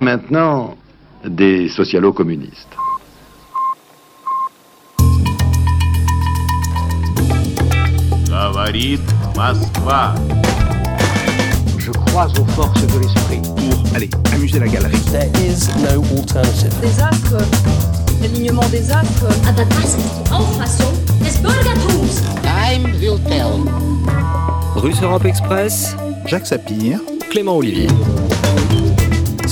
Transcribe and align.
Maintenant, 0.00 0.76
des 1.24 1.68
socialo-communistes. 1.68 2.76
Je 11.78 11.90
crois 11.90 12.26
aux 12.26 12.44
forces 12.44 12.86
de 12.86 12.98
l'esprit 12.98 13.40
pour 13.56 13.96
aller 13.96 14.10
amuser 14.34 14.58
la 14.58 14.68
galerie. 14.68 15.00
There 15.10 15.30
is 15.42 15.68
no 15.78 16.02
alternative. 16.16 16.72
Des 16.80 17.00
astres, 17.00 17.38
l'alignement 18.20 18.68
des 18.70 18.90
astres. 18.90 19.26
Aber 19.48 19.64
das 19.64 19.94
ist 19.94 19.98
des 21.22 21.38
Bürgertums. 21.42 22.22
Time 22.42 22.92
will 23.00 23.18
tell. 23.28 23.64
Russe 24.76 25.00
Europe 25.02 25.24
Express. 25.24 25.96
Jacques 26.26 26.46
Sapir. 26.46 27.00
Clément 27.30 27.56
Olivier. 27.56 27.88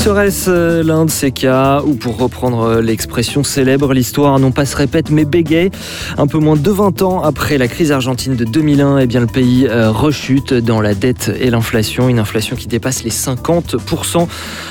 Serait-ce 0.05 0.51
euh, 0.51 0.83
l'un 0.83 1.07
de 1.07 1.11
ces 1.11 1.31
cas 1.31 1.81
où, 1.81 1.95
pour 1.95 2.19
reprendre 2.19 2.61
euh, 2.65 2.83
l'expression 2.83 3.43
célèbre, 3.43 3.95
l'histoire 3.95 4.39
non 4.39 4.51
pas 4.51 4.67
se 4.67 4.77
répète 4.77 5.09
mais 5.09 5.25
bégaye 5.25 5.71
Un 6.19 6.27
peu 6.27 6.37
moins 6.37 6.57
de 6.57 6.71
20 6.71 7.01
ans 7.01 7.23
après 7.23 7.57
la 7.57 7.69
crise 7.69 7.91
argentine 7.91 8.37
de 8.37 8.45
2001, 8.45 8.99
eh 8.99 9.07
bien, 9.07 9.21
le 9.21 9.27
pays 9.27 9.67
euh, 9.67 9.91
rechute 9.91 10.53
dans 10.53 10.83
la 10.83 10.95
dette 10.95 11.33
et 11.41 11.49
l'inflation, 11.49 12.11
une 12.11 12.19
inflation 12.19 12.55
qui 12.55 12.69
dépasse 12.69 13.03
les 13.03 13.11
50%, 13.11 14.29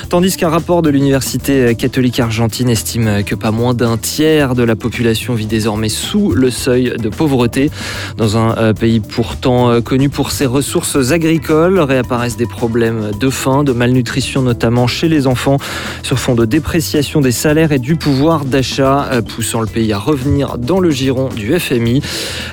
tandis 0.08 0.36
qu'un 0.36 0.50
rapport 0.50 0.82
de 0.82 0.90
l'Université 0.90 1.74
catholique 1.74 2.20
argentine 2.20 2.68
estime 2.68 3.24
que 3.24 3.34
pas 3.34 3.50
moins 3.50 3.74
d'un 3.74 3.96
tiers 3.96 4.54
de 4.54 4.62
la 4.62 4.76
population 4.76 5.34
vit 5.34 5.46
désormais 5.46 5.88
sous 5.88 6.30
le 6.30 6.52
seuil 6.52 6.94
de 6.96 7.08
pauvreté. 7.08 7.72
Dans 8.16 8.36
un 8.36 8.72
pays 8.72 9.00
pourtant 9.00 9.80
connu 9.82 10.10
pour 10.10 10.30
ses 10.30 10.46
ressources 10.46 11.10
agricoles, 11.10 11.80
réapparaissent 11.80 12.36
des 12.36 12.46
problèmes 12.46 13.10
de 13.18 13.30
faim, 13.30 13.64
de 13.64 13.72
malnutrition 13.72 14.40
notamment 14.40 14.86
chez 14.86 15.08
les 15.08 15.23
enfants, 15.26 15.58
sur 16.02 16.18
fond 16.18 16.34
de 16.34 16.44
dépréciation 16.44 17.20
des 17.20 17.32
salaires 17.32 17.72
et 17.72 17.78
du 17.78 17.96
pouvoir 17.96 18.44
d'achat, 18.44 19.08
euh, 19.12 19.22
poussant 19.22 19.60
le 19.60 19.66
pays 19.66 19.92
à 19.92 19.98
revenir 19.98 20.58
dans 20.58 20.80
le 20.80 20.90
giron 20.90 21.28
du 21.28 21.58
FMI. 21.58 22.02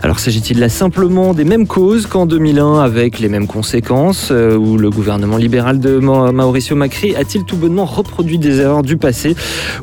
Alors 0.04 0.20
s'agit-il 0.20 0.60
là 0.60 0.70
simplement 0.70 1.34
des 1.34 1.44
mêmes 1.46 1.68
causes 1.68 2.06
qu'en 2.06 2.26
2001 2.26 2.80
avec 2.82 3.20
les 3.20 3.30
mêmes 3.30 3.48
conséquences, 3.48 4.30
euh, 4.32 4.56
où 4.56 4.78
le 4.78 4.90
gouvernement 4.90 5.38
libéral 5.38 5.80
de 5.80 5.98
Ma- 6.00 6.32
Mauricio 6.32 6.76
Macri 6.76 7.16
a-t-il 7.16 7.44
tout 7.46 7.58
bonnement 7.58 7.86
reproduit 7.86 8.38
des 8.38 8.60
erreurs 8.60 8.84
du 8.84 8.98
passé, 8.98 9.36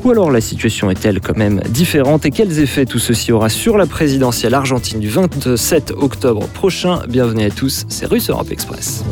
ou 0.03 0.11
alors 0.11 0.31
la 0.31 0.41
situation 0.41 0.89
est-elle 0.91 1.19
quand 1.19 1.37
même 1.37 1.61
différente 1.69 2.25
et 2.25 2.31
quels 2.31 2.59
effets 2.59 2.85
tout 2.85 2.99
ceci 2.99 3.31
aura 3.31 3.49
sur 3.49 3.77
la 3.77 3.85
présidentielle 3.85 4.53
argentine 4.53 4.99
du 4.99 5.09
27 5.09 5.93
octobre 5.97 6.47
prochain? 6.47 6.99
Bienvenue 7.07 7.45
à 7.45 7.49
tous, 7.49 7.85
c'est 7.89 8.05
Russe 8.05 8.29
Europe 8.29 8.51
Express. 8.51 9.03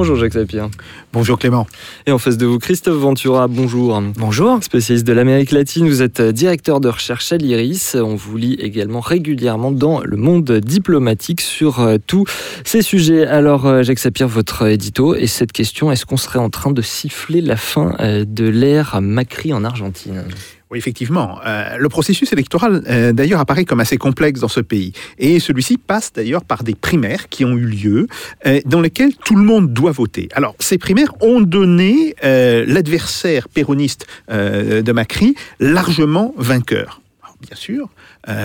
Bonjour 0.00 0.16
Jacques 0.16 0.32
Sapir. 0.32 0.70
Bonjour 1.12 1.38
Clément. 1.38 1.66
Et 2.06 2.10
en 2.10 2.16
face 2.16 2.38
de 2.38 2.46
vous, 2.46 2.58
Christophe 2.58 2.96
Ventura, 2.96 3.48
bonjour. 3.48 4.00
Bonjour. 4.16 4.64
Spécialiste 4.64 5.06
de 5.06 5.12
l'Amérique 5.12 5.50
latine, 5.50 5.86
vous 5.86 6.00
êtes 6.00 6.22
directeur 6.22 6.80
de 6.80 6.88
recherche 6.88 7.30
à 7.32 7.36
l'IRIS. 7.36 7.96
On 7.96 8.14
vous 8.14 8.38
lit 8.38 8.54
également 8.54 9.00
régulièrement 9.00 9.70
dans 9.70 10.00
le 10.00 10.16
monde 10.16 10.52
diplomatique 10.52 11.42
sur 11.42 11.80
euh, 11.80 11.98
tous 12.06 12.24
ces 12.64 12.80
sujets. 12.80 13.26
Alors, 13.26 13.66
euh, 13.66 13.82
Jacques 13.82 13.98
Sapir, 13.98 14.26
votre 14.26 14.66
édito, 14.66 15.14
et 15.14 15.26
cette 15.26 15.52
question, 15.52 15.92
est-ce 15.92 16.06
qu'on 16.06 16.16
serait 16.16 16.38
en 16.38 16.48
train 16.48 16.70
de 16.70 16.80
siffler 16.80 17.42
la 17.42 17.56
fin 17.56 17.94
euh, 18.00 18.24
de 18.26 18.48
l'ère 18.48 19.02
Macri 19.02 19.52
en 19.52 19.64
Argentine? 19.64 20.24
Oui, 20.70 20.78
effectivement. 20.78 21.40
Euh, 21.44 21.78
le 21.78 21.88
processus 21.88 22.32
électoral, 22.32 22.84
euh, 22.88 23.12
d'ailleurs, 23.12 23.40
apparaît 23.40 23.64
comme 23.64 23.80
assez 23.80 23.96
complexe 23.96 24.38
dans 24.38 24.48
ce 24.48 24.60
pays. 24.60 24.92
Et 25.18 25.40
celui-ci 25.40 25.78
passe 25.78 26.12
d'ailleurs 26.12 26.44
par 26.44 26.62
des 26.62 26.76
primaires 26.76 27.28
qui 27.28 27.44
ont 27.44 27.56
eu 27.56 27.66
lieu, 27.66 28.06
euh, 28.46 28.60
dans 28.66 28.80
lesquelles 28.80 29.16
tout 29.16 29.34
le 29.34 29.42
monde 29.42 29.72
doit 29.72 29.90
voter. 29.90 30.28
Alors, 30.32 30.54
ces 30.60 30.78
primaires 30.78 31.12
ont 31.22 31.40
donné 31.40 32.14
euh, 32.22 32.64
l'adversaire 32.68 33.48
péroniste 33.48 34.06
de 34.28 34.92
Macri 34.92 35.34
largement 35.58 36.34
vainqueur. 36.36 37.00
Bien 37.40 37.56
sûr, 37.56 37.88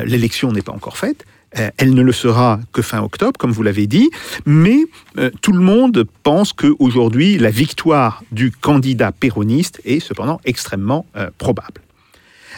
l'élection 0.06 0.52
n'est 0.52 0.62
pas 0.62 0.72
encore 0.72 0.98
faite. 0.98 1.26
Elle 1.78 1.94
ne 1.94 2.02
le 2.02 2.12
sera 2.12 2.60
que 2.72 2.82
fin 2.82 3.02
octobre, 3.02 3.38
comme 3.38 3.52
vous 3.52 3.64
l'avez 3.64 3.88
dit, 3.88 4.10
mais 4.46 4.80
tout 5.42 5.52
le 5.52 5.60
monde 5.60 6.06
pense 6.24 6.54
qu'aujourd'hui, 6.54 7.38
la 7.38 7.52
victoire 7.52 8.24
du 8.32 8.52
candidat 8.52 9.12
péroniste 9.12 9.82
est 9.86 10.00
cependant 10.00 10.40
extrêmement 10.46 11.06
probable. 11.38 11.85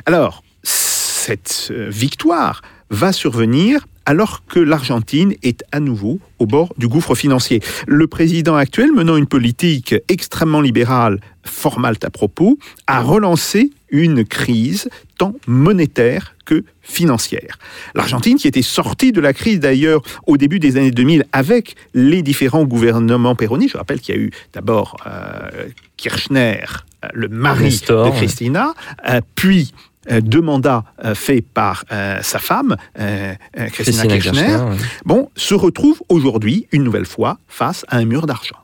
Alors, 0.05 0.43
cette 0.63 1.69
euh, 1.71 1.89
victoire 1.89 2.61
va 2.89 3.11
survenir 3.11 3.85
alors 4.05 4.45
que 4.45 4.59
l'Argentine 4.59 5.33
est 5.43 5.65
à 5.73 5.81
nouveau 5.81 6.19
au 6.39 6.45
bord 6.45 6.73
du 6.77 6.87
gouffre 6.87 7.13
financier. 7.13 7.61
Le 7.87 8.07
président 8.07 8.55
actuel, 8.55 8.93
menant 8.93 9.17
une 9.17 9.27
politique 9.27 9.95
extrêmement 10.07 10.61
libérale, 10.61 11.19
fort 11.43 11.77
mal 11.79 11.95
à 12.01 12.09
propos, 12.09 12.57
a 12.87 13.01
relancé 13.01 13.71
une 13.89 14.23
crise 14.23 14.89
tant 15.17 15.33
monétaire 15.45 16.35
que 16.45 16.63
financière. 16.81 17.59
L'Argentine, 17.95 18.37
qui 18.37 18.47
était 18.47 18.61
sortie 18.61 19.11
de 19.11 19.19
la 19.19 19.33
crise 19.33 19.59
d'ailleurs 19.59 20.01
au 20.25 20.37
début 20.37 20.59
des 20.59 20.77
années 20.77 20.91
2000 20.91 21.25
avec 21.33 21.75
les 21.93 22.21
différents 22.21 22.63
gouvernements 22.63 23.35
péronistes, 23.35 23.73
je 23.73 23.77
rappelle 23.77 23.99
qu'il 23.99 24.15
y 24.15 24.17
a 24.17 24.21
eu 24.21 24.31
d'abord 24.53 24.95
euh, 25.05 25.67
Kirchner, 25.97 26.63
euh, 27.03 27.09
le 27.13 27.27
mari 27.27 27.65
Nestor, 27.65 28.05
de 28.05 28.11
ouais. 28.11 28.17
Christina, 28.17 28.73
euh, 29.09 29.19
puis 29.35 29.73
deux 30.21 30.41
mandats 30.41 30.83
euh, 31.03 31.15
faits 31.15 31.45
par 31.53 31.85
euh, 31.91 32.19
sa 32.21 32.39
femme, 32.39 32.75
euh, 32.99 33.33
euh, 33.57 33.67
Christina, 33.67 34.07
Christina 34.07 34.17
Kirchner, 34.19 34.41
Kirchner, 34.41 34.71
ouais. 34.71 34.77
bon, 35.05 35.29
se 35.35 35.53
retrouve 35.53 36.01
aujourd'hui, 36.09 36.67
une 36.71 36.83
nouvelle 36.83 37.05
fois, 37.05 37.37
face 37.47 37.85
à 37.89 37.97
un 37.97 38.05
mur 38.05 38.27
d'argent. 38.27 38.57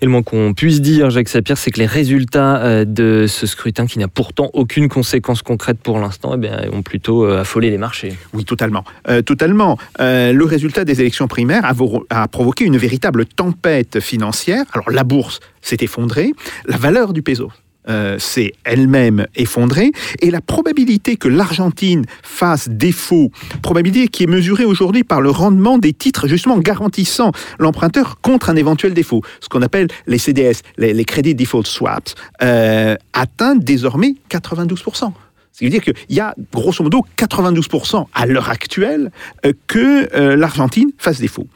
Et 0.00 0.06
le 0.06 0.10
moins 0.10 0.22
qu'on 0.22 0.54
puisse 0.54 0.80
dire, 0.80 1.10
Jacques 1.10 1.28
Sapir, 1.28 1.58
c'est 1.58 1.70
que 1.70 1.78
les 1.78 1.86
résultats 1.86 2.56
euh, 2.58 2.84
de 2.84 3.26
ce 3.28 3.46
scrutin, 3.46 3.86
qui 3.86 3.98
n'a 3.98 4.08
pourtant 4.08 4.50
aucune 4.52 4.88
conséquence 4.88 5.42
concrète 5.42 5.78
pour 5.82 5.98
l'instant, 5.98 6.32
eh 6.34 6.38
bien, 6.38 6.58
ont 6.72 6.82
plutôt 6.82 7.24
euh, 7.24 7.40
affolé 7.40 7.70
les 7.70 7.78
marchés. 7.78 8.16
Oui, 8.32 8.44
totalement. 8.44 8.84
Euh, 9.08 9.22
totalement. 9.22 9.78
Euh, 10.00 10.32
le 10.32 10.44
résultat 10.44 10.84
des 10.84 11.00
élections 11.00 11.28
primaires 11.28 11.64
a, 11.64 11.74
a 12.10 12.28
provoqué 12.28 12.64
une 12.64 12.78
véritable 12.78 13.26
tempête 13.26 14.00
financière. 14.00 14.64
Alors, 14.72 14.90
la 14.90 15.04
bourse 15.04 15.40
s'est 15.60 15.78
effondrée, 15.80 16.32
la 16.66 16.76
valeur 16.76 17.12
du 17.12 17.22
peso 17.22 17.50
euh, 17.88 18.18
s'est 18.18 18.52
elle-même 18.64 19.26
effondrée, 19.34 19.92
et 20.20 20.30
la 20.30 20.42
probabilité 20.42 21.16
que 21.16 21.28
l'Argentine 21.28 22.04
fasse 22.22 22.68
défaut, 22.68 23.30
probabilité 23.62 24.08
qui 24.08 24.24
est 24.24 24.26
mesurée 24.26 24.66
aujourd'hui 24.66 25.04
par 25.04 25.22
le 25.22 25.30
rendement 25.30 25.78
des 25.78 25.94
titres 25.94 26.28
justement 26.28 26.58
garantissant 26.58 27.32
l'emprunteur 27.58 28.20
contre 28.20 28.50
un 28.50 28.56
éventuel 28.56 28.92
défaut, 28.92 29.22
ce 29.40 29.48
qu'on 29.48 29.62
appelle 29.62 29.88
les 30.06 30.18
CDS, 30.18 30.60
les, 30.76 30.92
les 30.92 31.04
Credit 31.06 31.34
Default 31.34 31.64
Swaps, 31.64 32.14
euh, 32.42 32.94
atteint 33.14 33.56
désormais 33.56 34.16
92%. 34.30 35.12
Ce 35.52 35.58
qui 35.58 35.64
veut 35.64 35.70
dire 35.70 35.82
qu'il 35.82 35.94
y 36.10 36.20
a 36.20 36.34
grosso 36.52 36.84
modo 36.84 37.06
92% 37.16 38.04
à 38.12 38.26
l'heure 38.26 38.50
actuelle 38.50 39.10
euh, 39.46 39.54
que 39.66 40.34
l'Argentine 40.34 40.90
fasse 40.98 41.20
défaut. 41.20 41.46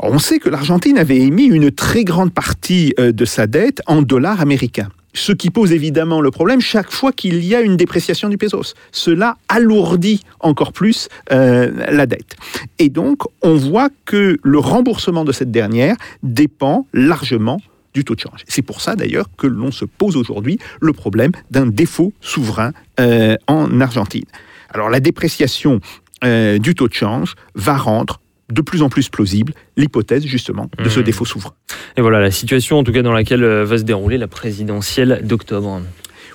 On 0.00 0.18
sait 0.18 0.38
que 0.38 0.48
l'Argentine 0.48 0.96
avait 0.96 1.18
émis 1.18 1.44
une 1.44 1.70
très 1.70 2.04
grande 2.04 2.32
partie 2.32 2.94
de 2.96 3.24
sa 3.24 3.46
dette 3.46 3.82
en 3.86 4.00
dollars 4.00 4.40
américains. 4.40 4.88
Ce 5.14 5.32
qui 5.32 5.50
pose 5.50 5.72
évidemment 5.72 6.20
le 6.20 6.30
problème 6.30 6.60
chaque 6.60 6.92
fois 6.92 7.12
qu'il 7.12 7.44
y 7.44 7.54
a 7.54 7.60
une 7.60 7.76
dépréciation 7.76 8.28
du 8.28 8.36
pesos. 8.36 8.74
Cela 8.92 9.36
alourdit 9.48 10.22
encore 10.40 10.72
plus 10.72 11.08
euh, 11.32 11.70
la 11.90 12.06
dette. 12.06 12.36
Et 12.78 12.88
donc, 12.88 13.22
on 13.42 13.56
voit 13.56 13.88
que 14.04 14.38
le 14.42 14.58
remboursement 14.58 15.24
de 15.24 15.32
cette 15.32 15.50
dernière 15.50 15.96
dépend 16.22 16.86
largement 16.92 17.60
du 17.94 18.04
taux 18.04 18.14
de 18.14 18.20
change. 18.20 18.44
C'est 18.46 18.62
pour 18.62 18.80
ça 18.80 18.96
d'ailleurs 18.96 19.26
que 19.36 19.46
l'on 19.46 19.72
se 19.72 19.84
pose 19.84 20.16
aujourd'hui 20.16 20.58
le 20.80 20.92
problème 20.92 21.32
d'un 21.50 21.66
défaut 21.66 22.12
souverain 22.20 22.72
euh, 23.00 23.36
en 23.46 23.80
Argentine. 23.80 24.26
Alors 24.70 24.90
la 24.90 25.00
dépréciation 25.00 25.80
euh, 26.24 26.58
du 26.58 26.74
taux 26.74 26.88
de 26.88 26.94
change 26.94 27.34
va 27.54 27.76
rendre 27.76 28.20
de 28.50 28.60
plus 28.62 28.82
en 28.82 28.88
plus 28.88 29.08
plausible 29.08 29.52
l'hypothèse 29.76 30.24
justement 30.26 30.70
de 30.82 30.88
ce 30.88 31.00
Mhm. 31.00 31.04
défaut 31.04 31.24
souverain. 31.24 31.52
Et 31.96 32.00
voilà 32.00 32.20
la 32.20 32.30
situation, 32.30 32.78
en 32.78 32.84
tout 32.84 32.92
cas, 32.92 33.02
dans 33.02 33.12
laquelle 33.12 33.44
euh, 33.44 33.64
va 33.64 33.78
se 33.78 33.82
dérouler 33.82 34.18
la 34.18 34.28
présidentielle 34.28 35.20
d'octobre. 35.24 35.82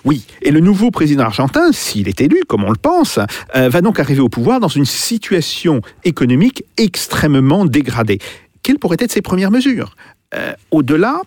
Oui, 0.05 0.25
et 0.41 0.51
le 0.51 0.59
nouveau 0.59 0.91
président 0.91 1.23
argentin, 1.23 1.71
s'il 1.71 2.09
est 2.09 2.19
élu, 2.19 2.41
comme 2.47 2.63
on 2.65 2.71
le 2.71 2.77
pense, 2.77 3.19
euh, 3.55 3.69
va 3.69 3.81
donc 3.81 3.99
arriver 3.99 4.19
au 4.19 4.27
pouvoir 4.29 4.59
dans 4.59 4.67
une 4.67 4.85
situation 4.85 5.81
économique 6.03 6.65
extrêmement 6.77 7.65
dégradée. 7.65 8.19
Quelles 8.63 8.79
pourraient 8.79 8.97
être 8.99 9.11
ses 9.13 9.21
premières 9.21 9.51
mesures? 9.51 9.95
Euh, 10.35 10.53
Au-delà, 10.71 11.21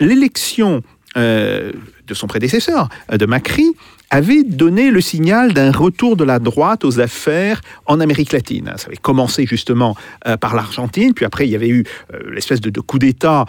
l'élection 0.00 0.82
euh, 1.16 1.72
de 2.12 2.16
son 2.18 2.26
prédécesseur, 2.26 2.88
euh, 3.10 3.16
de 3.16 3.26
Macri, 3.26 3.74
avait 4.10 4.44
donné 4.44 4.90
le 4.90 5.00
signal 5.00 5.54
d'un 5.54 5.72
retour 5.72 6.16
de 6.16 6.24
la 6.24 6.38
droite 6.38 6.84
aux 6.84 7.00
affaires 7.00 7.62
en 7.86 7.98
Amérique 7.98 8.32
latine. 8.32 8.70
Ça 8.76 8.88
avait 8.88 8.96
commencé 8.96 9.46
justement 9.46 9.96
euh, 10.26 10.36
par 10.36 10.54
l'Argentine, 10.54 11.14
puis 11.14 11.24
après 11.24 11.48
il 11.48 11.50
y 11.50 11.56
avait 11.56 11.70
eu 11.70 11.84
euh, 12.12 12.18
l'espèce 12.30 12.60
de, 12.60 12.80
coup 12.80 12.98
d'État 12.98 13.46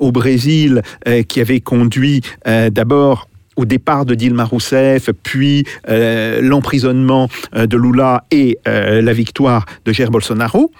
au 0.00 0.12
Brésil 0.12 0.82
qui 1.28 1.40
avait 1.40 1.60
conduit 1.60 2.20
d'abord 2.44 3.28
au 3.56 3.64
départ 3.64 4.04
de 4.04 4.14
Dilma 4.14 4.44
Rousseff, 4.44 5.10
puis 5.22 5.64
l'emprisonnement 5.88 7.28
de 7.52 7.76
Lula 7.76 8.24
et 8.30 8.58
la 8.66 9.12
victoire 9.12 9.64
de 9.84 9.92
Jair 9.92 10.10
Bolsonaro. 10.10 10.70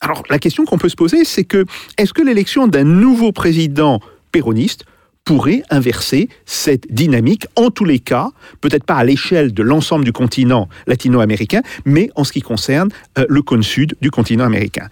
Alors 0.00 0.22
la 0.28 0.38
question 0.38 0.64
qu'on 0.64 0.78
peut 0.78 0.88
se 0.88 0.96
poser, 0.96 1.24
c'est 1.24 1.44
que 1.44 1.64
est-ce 1.96 2.12
que 2.12 2.22
l'élection 2.22 2.66
d'un 2.66 2.84
nouveau 2.84 3.32
président 3.32 4.00
péroniste 4.32 4.84
pourrait 5.28 5.62
inverser 5.68 6.30
cette 6.46 6.90
dynamique, 6.90 7.46
en 7.54 7.68
tous 7.68 7.84
les 7.84 7.98
cas, 7.98 8.30
peut-être 8.62 8.84
pas 8.84 8.94
à 8.94 9.04
l'échelle 9.04 9.52
de 9.52 9.62
l'ensemble 9.62 10.06
du 10.06 10.10
continent 10.10 10.70
latino-américain, 10.86 11.60
mais 11.84 12.08
en 12.14 12.24
ce 12.24 12.32
qui 12.32 12.40
concerne 12.40 12.88
euh, 13.18 13.26
le 13.28 13.42
cône 13.42 13.62
sud 13.62 13.94
du 14.00 14.10
continent 14.10 14.44
américain. 14.44 14.88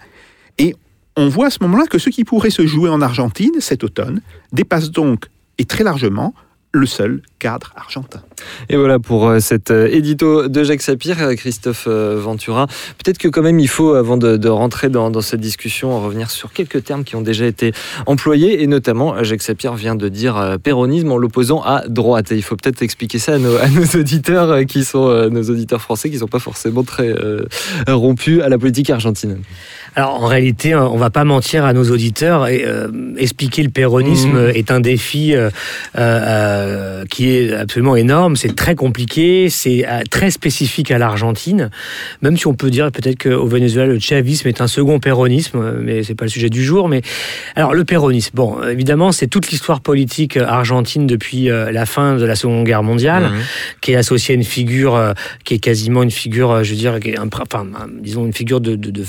Et 0.59 0.75
on 1.15 1.27
voit 1.27 1.47
à 1.47 1.49
ce 1.49 1.57
moment-là 1.63 1.87
que 1.87 1.97
ce 1.97 2.11
qui 2.11 2.23
pourrait 2.23 2.51
se 2.51 2.67
jouer 2.67 2.87
en 2.87 3.01
Argentine 3.01 3.53
cet 3.57 3.83
automne 3.83 4.21
dépasse 4.51 4.91
donc, 4.91 5.25
et 5.57 5.65
très 5.65 5.83
largement, 5.83 6.35
le 6.77 6.85
seul 6.85 7.21
cadre 7.39 7.73
argentin. 7.75 8.21
Et 8.69 8.77
voilà 8.77 8.97
pour 8.99 9.27
euh, 9.27 9.39
cet 9.39 9.69
euh, 9.69 9.87
édito 9.91 10.47
de 10.47 10.63
Jacques 10.63 10.81
Sapir, 10.81 11.21
euh, 11.21 11.35
Christophe 11.35 11.87
Ventura. 11.87 12.67
Peut-être 13.03 13.17
que 13.17 13.27
quand 13.27 13.41
même 13.41 13.59
il 13.59 13.67
faut, 13.67 13.93
avant 13.93 14.17
de, 14.17 14.37
de 14.37 14.49
rentrer 14.49 14.89
dans, 14.89 15.11
dans 15.11 15.21
cette 15.21 15.39
discussion, 15.39 16.01
revenir 16.01 16.31
sur 16.31 16.51
quelques 16.51 16.83
termes 16.83 17.03
qui 17.03 17.15
ont 17.15 17.21
déjà 17.21 17.45
été 17.45 17.73
employés, 18.05 18.63
et 18.63 18.67
notamment 18.67 19.23
Jacques 19.23 19.43
Sapir 19.43 19.75
vient 19.75 19.95
de 19.95 20.09
dire 20.09 20.57
péronisme 20.63 21.11
en 21.11 21.17
l'opposant 21.17 21.61
à 21.61 21.87
droite. 21.87 22.31
Et 22.31 22.35
il 22.35 22.43
faut 22.43 22.55
peut-être 22.55 22.81
expliquer 22.81 23.19
ça 23.19 23.35
à 23.35 23.37
nos, 23.37 23.55
à 23.57 23.67
nos 23.69 23.85
auditeurs 23.99 24.65
qui 24.65 24.83
sont 24.83 25.29
nos 25.29 25.43
auditeurs 25.43 25.81
français, 25.81 26.09
qui 26.09 26.17
sont 26.17 26.27
pas 26.27 26.39
forcément 26.39 26.83
très 26.83 27.09
euh, 27.09 27.45
rompus 27.87 28.41
à 28.41 28.49
la 28.49 28.57
politique 28.57 28.89
argentine. 28.89 29.39
Alors 29.95 30.23
en 30.23 30.27
réalité, 30.27 30.73
euh, 30.73 30.87
on 30.87 30.97
va 30.97 31.09
pas 31.09 31.23
mentir 31.23 31.65
à 31.65 31.73
nos 31.73 31.89
auditeurs. 31.89 32.47
Et, 32.47 32.63
euh, 32.65 32.87
expliquer 33.17 33.63
le 33.63 33.69
péronisme 33.69 34.35
euh, 34.35 34.53
est 34.53 34.71
un 34.71 34.79
défi 34.79 35.33
euh, 35.35 35.49
euh, 36.67 37.05
qui 37.05 37.29
est 37.35 37.53
absolument 37.53 37.95
énorme. 37.95 38.35
C'est 38.35 38.55
très 38.55 38.75
compliqué. 38.75 39.49
C'est 39.49 39.87
euh, 39.87 40.01
très 40.09 40.29
spécifique 40.31 40.91
à 40.91 40.97
l'Argentine. 40.97 41.69
Même 42.21 42.37
si 42.37 42.47
on 42.47 42.53
peut 42.53 42.69
dire 42.69 42.91
peut-être 42.91 43.23
qu'au 43.23 43.47
Venezuela, 43.47 43.87
le 43.87 43.99
chavisme 43.99 44.47
est 44.47 44.61
un 44.61 44.67
second 44.67 44.99
péronisme, 44.99 45.57
euh, 45.59 45.79
mais 45.81 46.03
c'est 46.03 46.15
pas 46.15 46.25
le 46.25 46.29
sujet 46.31 46.49
du 46.49 46.63
jour. 46.63 46.89
Mais 46.89 47.01
alors 47.55 47.73
le 47.73 47.83
péronisme, 47.85 48.31
bon, 48.35 48.61
évidemment, 48.67 49.11
c'est 49.11 49.27
toute 49.27 49.49
l'histoire 49.49 49.81
politique 49.81 50.37
argentine 50.37 51.07
depuis 51.07 51.45
la 51.45 51.85
fin 51.85 52.15
de 52.17 52.25
la 52.25 52.35
Seconde 52.35 52.65
Guerre 52.65 52.83
mondiale 52.83 53.23
Mhm. 53.23 53.39
qui 53.81 53.91
est 53.93 53.95
associé 53.95 54.33
à 54.33 54.35
une 54.35 54.43
figure 54.43 55.13
qui 55.43 55.53
est 55.55 55.59
quasiment 55.59 56.03
une 56.03 56.11
figure, 56.11 56.63
je 56.63 56.71
veux 56.71 56.75
dire, 56.77 56.99
qui 56.99 57.09
est 57.11 57.19
un- 57.19 57.29
enfin, 57.41 57.65
disons 58.01 58.25
une 58.25 58.33
figure 58.33 58.59
de, 58.61 58.75
de- 58.75 58.91
de 58.91 59.03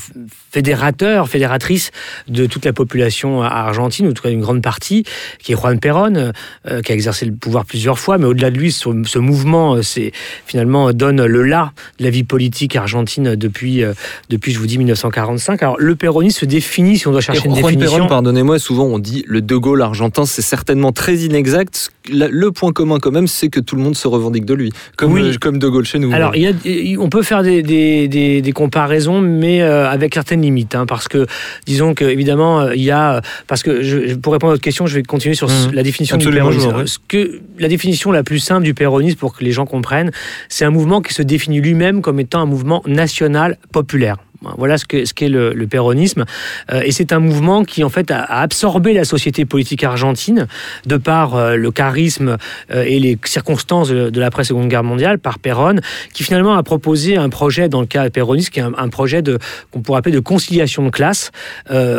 fédérateur, 0.51 1.29
fédératrice 1.29 1.91
de 2.29 2.47
toute 2.47 2.65
la 2.65 2.73
population 2.73 3.43
argentine, 3.43 4.07
ou 4.07 4.11
en 4.11 4.13
tout 4.13 4.23
cas 4.23 4.31
d'une 4.31 4.41
grande 4.41 4.63
partie, 4.63 5.05
qui 5.39 5.53
est 5.53 5.57
Juan 5.57 5.79
Perón, 5.79 6.33
euh, 6.67 6.83
qui 6.83 6.93
a 6.93 6.95
exercé 6.95 7.27
le 7.27 7.33
pouvoir 7.39 7.65
plusieurs 7.65 7.99
fois, 7.99 8.19
mais 8.19 8.27
au-delà 8.27 8.51
de 8.51 8.59
lui, 8.59 8.73
ce, 8.73 8.89
ce 9.05 9.19
mouvement, 9.19 9.75
euh, 9.77 9.83
c'est 9.83 10.13
finalement 10.47 10.93
donne 10.93 11.25
le 11.25 11.43
là 11.43 11.73
de 11.99 12.05
la 12.05 12.11
vie 12.11 12.25
politique 12.25 12.77
argentine 12.77 13.35
depuis, 13.37 13.83
euh, 13.83 13.93
depuis, 14.31 14.53
je 14.53 14.59
vous 14.59 14.67
dis, 14.67 14.79
1945. 14.79 15.63
Alors 15.63 15.77
le 15.79 15.95
péronisme 15.97 16.41
se 16.41 16.45
définit, 16.47 16.99
si 16.99 17.07
on 17.09 17.11
doit 17.13 17.21
Et 17.21 17.23
chercher 17.23 17.47
une 17.49 17.55
définition. 17.55 18.07
Pardonnez-moi, 18.07 18.59
souvent 18.59 18.85
on 18.85 18.99
dit 18.99 19.25
le 19.27 19.41
De 19.41 19.57
Gaulle 19.57 19.83
argentin, 19.83 20.27
c'est 20.27 20.43
certainement 20.43 20.93
très 20.93 21.17
inexact. 21.17 21.91
Le 22.11 22.51
point 22.51 22.73
commun 22.73 22.99
quand 23.01 23.11
même, 23.13 23.27
c'est 23.27 23.49
que 23.49 23.61
tout 23.61 23.77
le 23.77 23.83
monde 23.83 23.97
se 23.97 24.09
revendique 24.09 24.45
de 24.45 24.55
lui, 24.55 24.73
comme, 24.97 25.13
Oui. 25.13 25.23
euh, 25.23 25.35
comme 25.41 25.59
De 25.59 25.69
Gaulle 25.69 25.85
chez 25.85 25.99
nous. 25.99 26.13
Alors, 26.13 26.35
il 26.37 26.43
y 26.43 26.47
a, 26.47 26.53
il- 26.65 26.99
on 26.99 27.09
peut 27.09 27.23
faire 27.23 27.43
des, 27.43 27.63
des, 27.63 28.09
des, 28.09 28.41
des 28.43 28.53
comparaisons, 28.53 29.21
mais 29.21 29.61
avec 29.63 30.15
certaines 30.15 30.43
limites, 30.43 30.75
hein, 30.75 30.87
parce 30.87 31.09
que 31.09 31.27
disons 31.67 31.95
que 31.95 32.05
évidemment 32.05 32.71
il 32.71 32.83
y 32.83 32.91
a, 32.91 33.21
parce 33.47 33.63
que 33.63 33.83
je, 33.83 34.15
pour 34.15 34.33
répondre 34.33 34.53
à 34.53 34.55
votre 34.55 34.63
question, 34.65 34.87
je 34.87 34.95
vais 34.95 35.03
continuer 35.03 35.35
sur 35.35 35.49
Mhm. 35.49 35.73
la 35.73 35.83
définition 35.83 36.17
Absolument, 36.17 36.51
du 36.51 36.57
péronisme. 36.59 36.87
Ce 36.87 36.99
que 37.07 37.28
la 37.59 37.69
définition 37.69 38.13
la 38.13 38.23
plus 38.23 38.39
simple 38.39 38.65
du 38.65 38.75
péronisme, 38.75 39.19
pour 39.19 39.37
que 39.37 39.45
les 39.45 39.53
gens 39.53 39.67
comprennent, 39.67 40.11
c'est 40.49 40.65
un 40.65 40.71
mouvement 40.71 41.01
qui 41.01 41.15
se 41.15 41.23
définit 41.23 41.61
lui-même 41.61 42.03
comme 42.03 42.21
étant 42.21 42.41
un 42.41 42.47
mouvement 42.47 42.83
national 42.87 43.59
populaire. 43.73 44.17
Voilà 44.57 44.79
ce 44.79 44.85
que 44.85 45.05
ce 45.05 45.15
qu'est 45.15 45.29
le, 45.29 45.53
le 45.53 45.67
péronisme, 45.67 46.25
Euh, 46.71 46.83
et 46.85 46.93
c'est 46.93 47.13
un 47.13 47.19
mouvement 47.19 47.65
qui 47.65 47.83
en 47.85 47.89
fait 47.89 48.11
a, 48.11 48.21
a 48.21 48.43
absorbé 48.43 48.93
la 48.93 49.05
société 49.05 49.45
politique 49.45 49.83
argentine 49.85 50.47
de 50.87 50.97
par 50.97 51.35
euh, 51.35 51.57
le 51.57 51.71
charisme 51.71 52.37
euh, 52.71 52.85
et 52.87 52.99
les 53.01 53.19
circonstances 53.25 53.89
de, 53.89 54.11
de 54.11 54.21
l'après 54.21 54.45
Seconde 54.45 54.69
Guerre 54.69 54.85
mondiale 54.85 55.19
par 55.19 55.39
Perón, 55.39 55.81
qui 56.15 56.23
finalement 56.25 56.55
a 56.55 56.63
proposé 56.63 57.17
un 57.17 57.31
projet 57.31 57.69
dans 57.69 57.81
le 57.81 57.87
cas 57.87 58.11
péroniste, 58.11 58.51
qui 58.51 58.61
est 58.61 58.63
un, 58.63 58.75
un 58.77 58.89
projet 58.89 59.23
de 59.23 59.39
qu'on 59.71 59.81
pourrait 59.81 59.99
appeler 60.01 60.15
de 60.15 60.21
conciliation 60.21 60.83
de 60.85 60.91
classe, 60.91 61.31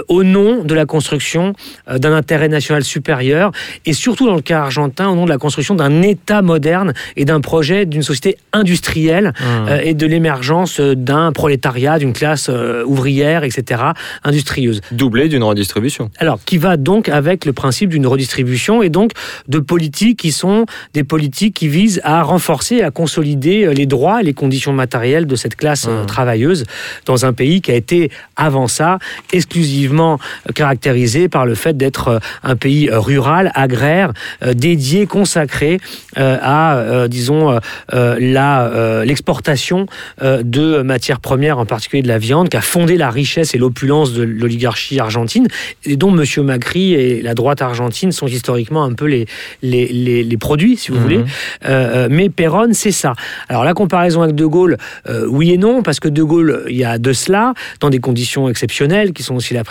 au 0.08 0.24
nom 0.24 0.64
de 0.64 0.74
la 0.76 0.86
construction 0.86 1.54
d'un 1.88 2.14
intérêt 2.14 2.50
national 2.50 2.84
supérieur, 2.84 3.52
et 3.86 3.94
surtout 3.94 4.26
dans 4.28 4.36
le 4.36 4.42
cas 4.42 4.62
argentin, 4.62 5.08
au 5.10 5.16
nom 5.16 5.26
de 5.26 5.30
la 5.30 5.38
construction 5.38 5.76
d'un 5.76 6.02
État 6.02 6.42
moderne 6.42 6.94
et 7.16 7.26
d'un 7.26 7.42
projet 7.42 7.86
d'une 7.86 8.04
société 8.04 8.38
industrielle 8.54 9.34
Mmh. 9.40 9.68
euh, 9.70 9.82
et 9.84 9.94
de 9.94 10.08
l'émergence 10.08 10.80
d'un 10.80 11.32
prolétariat, 11.32 12.00
d'une 12.00 12.14
classe 12.14 12.29
euh, 12.50 12.84
ouvrière, 12.86 13.44
etc., 13.44 13.82
industrieuse. 14.24 14.82
Doublé 14.92 15.30
d'une 15.30 15.44
redistribution. 15.44 16.10
Alors, 16.18 16.40
qui 16.44 16.58
va 16.58 16.78
donc 16.78 17.10
avec 17.10 17.46
le 17.46 17.54
principe 17.54 17.90
d'une 17.90 18.08
redistribution 18.08 18.82
et 18.82 18.90
donc 18.90 19.12
de 19.48 19.60
politiques 19.60 20.20
qui 20.20 20.32
sont 20.32 20.66
des 20.94 21.04
politiques 21.04 21.56
qui 21.56 21.68
visent 21.68 22.02
à 22.04 22.24
renforcer, 22.24 22.82
à 22.82 22.92
consolider 22.92 23.66
euh, 23.66 23.74
les 23.74 23.86
droits 23.86 24.22
et 24.22 24.24
les 24.24 24.34
conditions 24.34 24.74
matérielles 24.74 25.26
de 25.26 25.36
cette 25.36 25.56
classe 25.56 25.88
euh, 25.88 26.00
Mmh. 26.00 26.06
travailleuse 26.06 26.66
dans 27.06 27.26
un 27.26 27.34
pays 27.34 27.62
qui 27.62 27.72
a 27.72 27.76
été, 27.76 28.12
avant 28.36 28.68
ça, 28.68 29.00
exclusivement 29.34 30.20
caractérisé 30.56 31.30
par 31.30 31.46
le 31.46 31.56
fait 31.56 31.76
d'être 31.76 32.20
un 32.44 32.56
pays 32.56 32.90
rural, 32.92 33.52
agraire, 33.56 34.14
dédié, 34.54 35.08
consacré 35.08 35.80
à, 36.16 37.08
disons, 37.08 37.60
la, 37.92 39.04
l'exportation 39.06 39.88
de 40.22 40.82
matières 40.82 41.20
premières, 41.20 41.58
en 41.58 41.66
particulier 41.66 42.02
de 42.02 42.08
la 42.08 42.19
viande, 42.20 42.50
qui 42.50 42.58
a 42.58 42.62
fondé 42.62 42.98
la 42.98 43.10
richesse 43.10 43.56
et 43.56 43.58
l'opulence 43.58 44.14
de 44.14 44.24
l'oligarchie 44.24 45.00
argentine, 45.00 45.48
et 45.86 45.96
dont 45.98 46.16
M. 46.16 46.24
Macri 46.44 46.94
et 46.94 47.22
la 47.22 47.34
droite 47.34 47.62
argentine 47.62 48.12
sont 48.12 48.28
historiquement 48.28 48.84
un 48.84 48.94
peu 48.94 49.06
les, 49.06 49.26
les, 49.64 49.88
les, 49.88 50.24
les 50.24 50.38
produits, 50.38 50.78
si 50.78 50.92
vous 50.92 50.98
Mhm. 50.98 51.04
voulez. 51.04 51.18
Euh, 51.18 51.26
euh, 51.66 52.08
mais 52.12 52.30
Perron, 52.30 52.70
c'est 52.74 52.92
ça. 52.92 53.14
Alors 53.48 53.64
la 53.64 53.74
comparaison 53.74 54.22
avec 54.22 54.36
De 54.36 54.46
Gaulle, 54.46 54.78
euh, 55.08 55.26
oui 55.28 55.52
et 55.52 55.58
non, 55.58 55.82
parce 55.84 56.00
que 56.00 56.08
De 56.10 56.22
Gaulle, 56.24 56.64
il 56.70 56.76
y 56.78 56.84
a 56.84 56.98
de 56.98 57.14
cela, 57.14 57.54
dans 57.80 57.90
des 57.90 58.00
conditions 58.00 58.50
exceptionnelles, 58.50 59.14
qui 59.14 59.24
sont 59.24 59.36
aussi 59.36 59.54
la, 59.54 59.64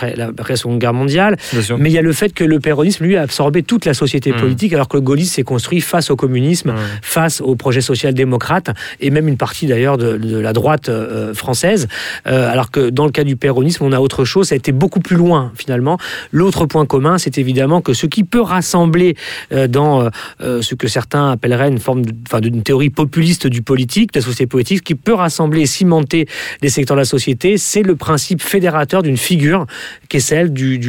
Seconde 0.55 0.79
Guerre 0.79 0.93
mondiale, 0.93 1.37
mais 1.77 1.89
il 1.89 1.93
y 1.93 1.97
a 1.97 2.01
le 2.01 2.11
fait 2.11 2.33
que 2.33 2.43
le 2.43 2.59
péronisme, 2.59 3.05
lui, 3.05 3.15
a 3.15 3.21
absorbé 3.21 3.63
toute 3.63 3.85
la 3.85 3.93
société 3.93 4.31
Mhm. 4.31 4.39
politique, 4.39 4.73
alors 4.73 4.87
que 4.87 4.97
le 4.97 5.01
gaullisme 5.01 5.33
s'est 5.35 5.43
construit 5.43 5.79
face 5.81 6.09
au 6.09 6.15
communisme, 6.15 6.73
face 7.01 7.39
au 7.41 7.55
projet 7.55 7.81
social-démocrate, 7.81 8.71
et 8.99 9.09
même 9.11 9.27
une 9.27 9.37
partie 9.37 9.67
d'ailleurs 9.67 9.97
de, 9.97 10.17
de 10.17 10.37
la 10.39 10.53
droite 10.53 10.89
euh, 10.89 11.33
française. 11.33 11.87
Euh, 12.27 12.38
alors 12.47 12.71
que 12.71 12.89
dans 12.89 13.05
le 13.05 13.11
cas 13.11 13.23
du 13.23 13.35
péronisme, 13.35 13.83
on 13.83 13.91
a 13.91 13.99
autre 13.99 14.25
chose, 14.25 14.49
ça 14.49 14.55
a 14.55 14.57
été 14.57 14.71
beaucoup 14.71 14.99
plus 14.99 15.15
loin 15.15 15.51
finalement. 15.55 15.97
L'autre 16.31 16.65
point 16.65 16.85
commun, 16.85 17.17
c'est 17.17 17.37
évidemment 17.37 17.81
que 17.81 17.93
ce 17.93 18.05
qui 18.05 18.23
peut 18.23 18.41
rassembler 18.41 19.15
euh, 19.51 19.67
dans 19.67 20.01
euh, 20.01 20.09
euh, 20.41 20.61
ce 20.61 20.75
que 20.75 20.87
certains 20.87 21.31
appelleraient 21.31 21.69
une 21.69 21.79
forme 21.79 22.03
d'une 22.03 22.63
théorie 22.63 22.89
populiste 22.89 23.47
du 23.47 23.61
politique, 23.61 24.13
de 24.13 24.19
la 24.19 24.23
société 24.23 24.47
politique, 24.47 24.79
ce 24.79 24.83
qui 24.83 24.95
peut 24.95 25.13
rassembler 25.13 25.61
et 25.61 25.65
cimenter 25.65 26.27
les 26.61 26.69
secteurs 26.69 26.95
de 26.95 27.01
la 27.01 27.05
société, 27.05 27.57
c'est 27.57 27.83
le 27.83 27.95
principe 27.95 28.41
fédérateur 28.41 29.03
d'une 29.03 29.17
figure 29.17 29.65
qui 30.09 30.17
est 30.17 30.21
celle 30.21 30.51
du, 30.51 30.79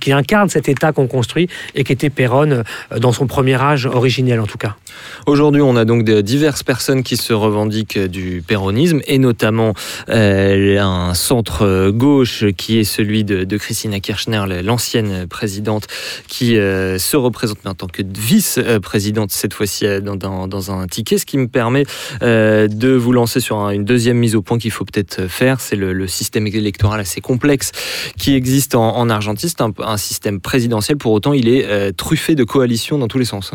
qui 0.00 0.12
incarne 0.12 0.48
cet 0.48 0.68
État 0.68 0.92
qu'on 0.92 1.06
construit 1.06 1.48
et 1.74 1.84
qui 1.84 1.92
était 1.92 2.10
euh, 2.30 2.62
dans 2.98 3.12
son 3.12 3.26
premier 3.26 3.60
âge 3.60 3.86
originel 3.86 4.40
en 4.40 4.46
tout 4.46 4.58
cas. 4.58 4.76
Aujourd'hui, 5.26 5.62
on 5.62 5.76
a 5.76 5.84
donc 5.84 6.04
diverses 6.04 6.62
personnes 6.62 7.02
qui 7.02 7.16
se 7.16 7.32
revendiquent 7.32 7.98
du 7.98 8.42
péronisme, 8.46 9.00
et 9.06 9.18
notamment 9.18 9.74
euh, 10.08 10.78
un 10.78 10.93
centre 11.14 11.62
euh, 11.62 11.92
gauche 11.92 12.44
qui 12.56 12.78
est 12.78 12.84
celui 12.84 13.24
de, 13.24 13.44
de 13.44 13.56
Christina 13.56 14.00
Kirchner, 14.00 14.44
l'ancienne 14.62 15.26
présidente, 15.26 15.86
qui 16.28 16.56
euh, 16.56 16.98
se 16.98 17.16
représente 17.16 17.58
en 17.66 17.74
tant 17.74 17.86
que 17.86 18.02
vice-présidente, 18.02 19.30
cette 19.32 19.54
fois-ci 19.54 19.86
euh, 19.86 20.00
dans, 20.00 20.70
un 20.70 20.86
ticket, 20.86 21.18
ce 21.18 21.26
qui 21.26 21.38
me 21.38 21.48
permet 21.48 21.84
euh, 22.22 22.68
de 22.68 22.90
vous 22.90 23.12
lancer 23.12 23.40
sur 23.40 23.58
un- 23.58 23.70
une 23.70 23.84
deuxième 23.84 24.18
mise 24.18 24.34
au 24.36 24.42
point 24.42 24.58
qu'il 24.58 24.70
faut 24.70 24.84
peut-être 24.84 25.26
faire, 25.28 25.60
c'est 25.60 25.76
le, 25.76 26.06
système 26.06 26.46
électoral 26.46 27.00
assez 27.00 27.20
complexe 27.20 27.72
qui 28.18 28.34
existe 28.34 28.74
en, 28.74 28.96
en 28.96 29.08
Argentine. 29.08 29.48
C'est 29.48 29.62
un, 29.62 29.96
système 29.96 30.40
présidentiel, 30.40 30.98
pour 30.98 31.12
autant 31.12 31.32
il 31.32 31.48
est 31.48 31.92
truffé 31.96 32.34
de 32.34 32.44
coalitions 32.44 32.98
dans 32.98 33.08
tous 33.08 33.18
les 33.18 33.24
sens. 33.24 33.52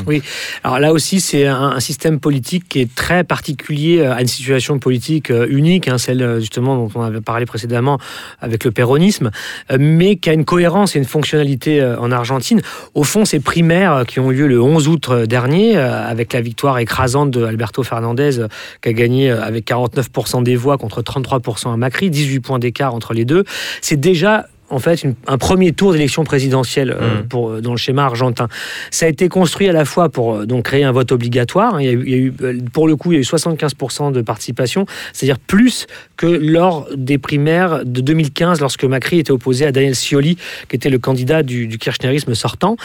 Alors 0.64 0.80
là 0.80 0.92
aussi, 0.92 1.22
c'est 1.22 1.46
un, 1.46 1.80
système 1.80 2.20
politique 2.20 2.68
qui 2.68 2.80
est 2.80 2.94
très 2.94 3.24
particulier 3.24 4.02
à 4.04 4.22
une 4.22 4.28
situation 4.28 4.80
politique 4.80 5.30
unique, 5.30 5.88
hein, 5.88 5.98
celle 5.98 6.40
justement 6.40 6.76
dont 6.76 6.90
on 6.96 7.02
avait 7.02 7.22
parlé 7.22 7.29
précédemment 7.46 7.98
avec 8.40 8.64
le 8.64 8.72
péronisme, 8.72 9.32
euh, 9.72 9.78
mais 9.80 10.16
qui 10.18 10.30
a 10.30 10.34
une 10.34 10.46
cohérence 10.46 10.96
et 10.96 11.00
une 11.00 11.06
fonctionnalité 11.06 11.82
euh, 11.82 11.98
en 12.00 12.12
Argentine. 12.12 12.62
Au 12.94 13.04
fond, 13.04 13.26
ces 13.26 13.40
primaires 13.40 13.94
euh, 13.94 14.04
qui 14.04 14.20
ont 14.20 14.32
eu 14.32 14.36
lieu 14.36 14.48
le 14.48 14.62
11 14.62 14.88
août 14.88 15.12
dernier, 15.12 15.78
avec 15.78 16.34
la 16.34 16.42
victoire 16.42 16.78
écrasante 16.80 17.32
de 17.32 17.44
Alberto 17.44 17.84
Fernandez, 17.84 18.46
qui 18.82 18.90
a 18.90 18.94
gagné 18.94 19.30
avec 19.32 19.66
49% 19.70 20.44
des 20.44 20.56
voix 20.56 20.78
contre 20.78 21.02
33% 21.02 21.74
à 21.74 21.78
Macri, 21.78 22.10
18 22.10 22.40
points 22.40 22.60
d'écart 22.60 22.94
entre 22.94 23.14
les 23.14 23.26
deux, 23.26 23.44
c'est 23.82 24.00
déjà 24.00 24.48
en 24.72 24.78
fait 24.78 25.02
une- 25.04 25.16
un 25.26 25.40
premier 25.40 25.72
tour 25.72 25.94
d'élection 25.94 26.24
présidentielle 26.24 26.92
euh, 26.92 27.22
Mhm. 27.22 27.28
pour, 27.28 27.60
dans 27.60 27.72
le 27.72 27.78
schéma 27.78 28.06
argentin. 28.06 28.48
Ça 28.92 29.08
a 29.08 29.10
été 29.10 29.28
construit 29.28 29.68
à 29.68 29.72
la 29.74 29.84
fois 29.84 30.10
pour 30.10 30.46
donc 30.46 30.66
créer 30.66 30.84
un 30.84 30.92
vote 30.92 31.12
obligatoire. 31.12 31.74
hein. 31.76 31.82
Il 31.82 31.86
y 31.88 31.90
a 31.90 31.94
eu, 31.94 32.04
il 32.06 32.10
y 32.12 32.14
a 32.14 32.18
eu, 32.18 32.62
pour 32.72 32.88
le 32.88 32.96
coup, 32.96 33.12
il 33.12 33.16
y 33.16 33.18
a 33.18 33.22
eu 33.22 33.24
75% 33.26 34.12
de 34.12 34.22
participation, 34.22 34.86
c'est-à-dire 35.12 35.40
plus 35.40 35.88
que 36.20 36.28
lors 36.28 36.86
des 36.98 37.18
primaires 37.18 37.86
de 37.86 38.02
2015, 38.02 38.60
lorsque 38.60 38.84
Macri 38.84 39.20
était 39.20 39.32
opposé 39.32 39.66
à 39.66 39.72
Daniel 39.72 39.96
Scioli, 39.96 40.36
qui 40.68 40.76
était 40.76 40.90
le 40.90 41.00
candidat 41.00 41.44
du, 41.44 41.66
du 41.66 41.78
kirchnerisme 41.78 42.36
sortant. 42.36 42.76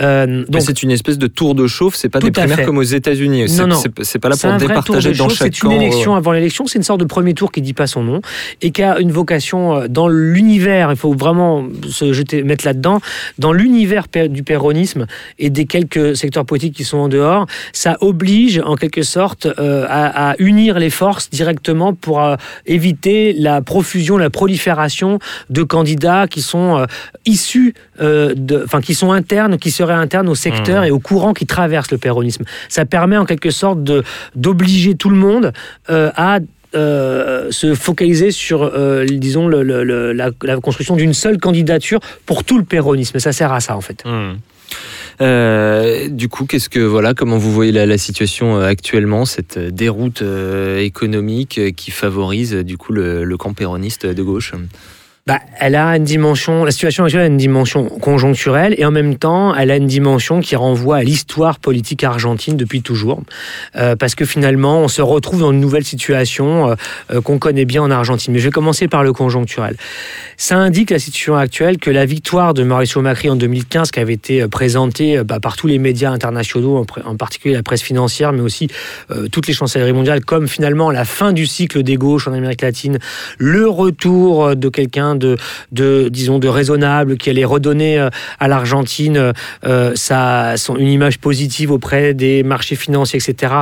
Euh, 0.00 0.44
donc, 0.46 0.60
c'est 0.60 0.82
une 0.82 0.90
espèce 0.90 1.16
de 1.16 1.26
tour 1.26 1.54
de 1.54 1.66
chauffe, 1.66 1.94
c'est 1.94 2.10
pas 2.10 2.18
des 2.20 2.30
primaires 2.30 2.58
fait. 2.58 2.64
comme 2.66 2.76
aux 2.76 2.82
États-Unis. 2.82 3.46
Non, 3.56 3.66
non. 3.66 3.76
c'est- 4.02 4.18
pas 4.18 4.28
là 4.28 4.36
pour 4.38 4.52
départager 4.58 5.12
dans 5.12 5.30
chauffe, 5.30 5.38
chaque 5.38 5.54
C'est 5.54 5.62
une 5.62 5.70
camp. 5.70 5.74
euh, 5.74 5.80
élection 5.80 6.14
avant 6.14 6.32
l'élection, 6.32 6.66
c'est 6.66 6.76
une 6.78 6.82
sorte 6.84 7.00
de 7.00 7.06
premier 7.06 7.32
tour 7.32 7.50
qui 7.50 7.62
dit 7.62 7.72
pas 7.72 7.86
son 7.86 8.02
nom 8.02 8.20
et 8.60 8.72
qui 8.72 8.82
a 8.82 8.98
une 9.00 9.10
vocation 9.10 9.74
euh, 9.74 9.86
dans 9.88 10.08
l'univers. 10.08 10.90
Il 10.90 10.98
faut 10.98 11.14
vraiment 11.14 11.64
se 11.88 12.12
jeter, 12.12 12.42
mettre 12.42 12.66
là-dedans. 12.66 13.00
Dans 13.38 13.54
l'univers 13.54 14.04
du 14.28 14.42
péronisme 14.42 15.06
et 15.38 15.48
des 15.48 15.64
quelques 15.64 16.14
secteurs 16.14 16.44
politiques 16.44 16.74
qui 16.76 16.84
sont 16.84 16.98
en 16.98 17.08
dehors, 17.08 17.46
ça 17.72 17.96
oblige 18.02 18.60
en 18.62 18.76
quelque 18.76 19.02
sorte 19.02 19.46
euh, 19.46 19.86
à, 19.88 20.32
à 20.32 20.34
unir 20.38 20.78
les 20.78 20.90
forces 20.90 21.30
directement 21.30 21.94
pour 21.94 22.20
euh, 22.20 22.36
éviter 22.66 22.81
la 23.38 23.62
profusion, 23.62 24.18
la 24.18 24.30
prolifération 24.30 25.18
de 25.50 25.62
candidats 25.62 26.26
qui 26.28 26.42
sont 26.42 26.78
euh, 26.78 26.86
issus, 27.26 27.74
euh, 28.00 28.34
de, 28.36 28.62
enfin 28.64 28.80
qui 28.80 28.94
sont 28.94 29.12
internes, 29.12 29.58
qui 29.58 29.70
seraient 29.70 29.94
internes 29.94 30.28
au 30.28 30.34
secteur 30.34 30.82
Mmh. 30.82 30.86
et 30.86 30.90
au 30.90 30.98
courant 31.00 31.32
qui 31.34 31.46
traverse 31.46 31.90
le 31.90 31.98
péronisme. 31.98 32.44
Ça 32.68 32.84
permet 32.84 33.16
en 33.16 33.24
quelque 33.24 33.50
sorte 33.50 33.82
de 33.84 34.02
d'obliger 34.34 34.94
tout 34.94 35.10
le 35.10 35.16
monde 35.16 35.52
euh, 35.90 36.10
à 36.16 36.38
euh, 36.74 37.50
se 37.50 37.74
focaliser 37.74 38.30
sur, 38.30 38.62
euh, 38.62 39.04
disons, 39.04 39.46
le- 39.46 39.62
le- 39.62 39.84
le- 39.84 40.12
la, 40.12 40.30
la 40.42 40.56
construction 40.56 40.96
d'une 40.96 41.12
seule 41.12 41.36
candidature 41.38 42.00
pour 42.24 42.44
tout 42.44 42.56
le 42.56 42.64
péronisme. 42.64 43.18
Ça 43.18 43.32
sert 43.32 43.52
à 43.52 43.60
ça, 43.60 43.76
en 43.76 43.82
fait. 43.82 44.02
Hmm. 44.06 44.36
Euh, 45.20 46.08
du 46.08 46.28
coup, 46.28 46.46
qu'est-ce 46.46 46.68
que 46.68 46.80
voilà, 46.80 47.14
comment 47.14 47.38
vous 47.38 47.52
voyez 47.52 47.72
la, 47.72 47.98
situation 47.98 48.56
euh, 48.56 48.66
actuellement, 48.66 49.24
cette 49.24 49.56
euh, 49.56 49.70
déroute 49.70 50.22
économique 50.78 51.74
qui 51.76 51.90
favorise 51.90 52.54
du 52.54 52.76
coup 52.76 52.92
le, 52.92 53.24
le 53.24 53.36
camp 53.36 53.52
péroniste 53.52 54.06
de 54.06 54.22
gauche? 54.22 54.52
Bah, 55.24 55.38
elle 55.60 55.76
a 55.76 55.96
une 55.96 56.02
dimension, 56.02 56.64
la 56.64 56.72
situation 56.72 57.04
actuelle 57.04 57.22
a 57.22 57.26
une 57.26 57.36
dimension 57.36 57.84
conjoncturelle 57.84 58.74
et 58.76 58.84
en 58.84 58.90
même 58.90 59.14
temps, 59.14 59.54
elle 59.54 59.70
a 59.70 59.76
une 59.76 59.86
dimension 59.86 60.40
qui 60.40 60.56
renvoie 60.56 60.96
à 60.96 61.02
l'histoire 61.04 61.60
politique 61.60 62.02
argentine 62.02 62.56
depuis 62.56 62.82
toujours. 62.82 63.22
Euh, 63.76 63.94
parce 63.94 64.16
que 64.16 64.24
finalement, 64.24 64.80
on 64.80 64.88
se 64.88 65.00
retrouve 65.00 65.38
dans 65.38 65.52
une 65.52 65.60
nouvelle 65.60 65.84
situation 65.84 66.70
euh, 66.70 66.74
euh, 67.12 67.20
qu'on 67.20 67.38
connaît 67.38 67.66
bien 67.66 67.84
en 67.84 67.90
Argentine. 67.92 68.32
Mais 68.32 68.40
je 68.40 68.46
vais 68.46 68.50
commencer 68.50 68.88
par 68.88 69.04
le 69.04 69.12
conjoncturel. 69.12 69.76
Ça 70.36 70.56
indique 70.56 70.90
la 70.90 70.98
situation 70.98 71.36
actuelle 71.36 71.78
que 71.78 71.90
la 71.90 72.04
victoire 72.04 72.52
de 72.52 72.64
Mauricio 72.64 73.00
Macri 73.00 73.30
en 73.30 73.36
2015, 73.36 73.92
qui 73.92 74.00
avait 74.00 74.14
été 74.14 74.48
présentée 74.48 75.22
bah, 75.22 75.38
par 75.38 75.56
tous 75.56 75.68
les 75.68 75.78
médias 75.78 76.10
internationaux, 76.10 76.84
en, 77.04 77.14
particulier 77.14 77.54
la 77.54 77.62
presse 77.62 77.82
financière, 77.82 78.32
mais 78.32 78.40
aussi 78.40 78.66
toutes 79.30 79.46
les 79.46 79.54
chancelleries 79.54 79.92
mondiales, 79.92 80.24
comme 80.24 80.48
finalement 80.48 80.90
la 80.90 81.04
fin 81.04 81.32
du 81.32 81.46
cycle 81.46 81.84
des 81.84 81.94
gauches 81.94 82.26
en 82.26 82.32
Amérique 82.32 82.62
latine, 82.62 82.98
le 83.38 83.68
retour 83.68 84.56
de 84.56 84.68
quelqu'un 84.68 85.11
de, 85.16 86.08
disons, 86.08 86.38
de 86.38 86.48
raisonnable 86.48 87.16
qui 87.16 87.30
allait 87.30 87.44
redonner 87.44 87.98
euh, 87.98 88.08
à 88.40 88.48
l'Argentine 88.48 89.32
euh, 89.66 89.92
sa, 89.94 90.56
son, 90.56 90.76
une 90.76 90.88
image 90.88 91.18
positive 91.18 91.70
auprès 91.70 92.14
des 92.14 92.42
marchés 92.42 92.76
financiers, 92.76 93.18
etc., 93.24 93.52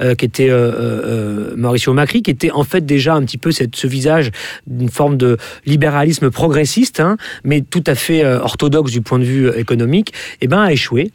euh, 0.00 0.14
qui 0.14 0.24
était 0.24 0.48
euh, 0.50 1.54
Mauricio 1.56 1.92
Macri, 1.92 2.22
qui 2.22 2.30
était 2.30 2.50
en 2.50 2.64
fait 2.64 2.84
déjà 2.84 3.14
un 3.14 3.22
petit 3.22 3.38
peu 3.38 3.50
cette, 3.52 3.76
ce 3.76 3.86
visage 3.86 4.30
d'une 4.66 4.88
forme 4.88 5.16
de 5.16 5.36
libéralisme 5.66 6.30
progressiste, 6.30 7.00
hein, 7.00 7.16
mais 7.44 7.60
tout 7.60 7.84
à 7.86 7.94
fait 7.94 8.24
orthodoxe 8.24 8.90
du 8.92 9.00
point 9.00 9.18
de 9.18 9.24
vue 9.24 9.48
économique, 9.56 10.12
eh 10.40 10.46
ben, 10.48 10.60
a 10.62 10.72
échoué. 10.72 11.10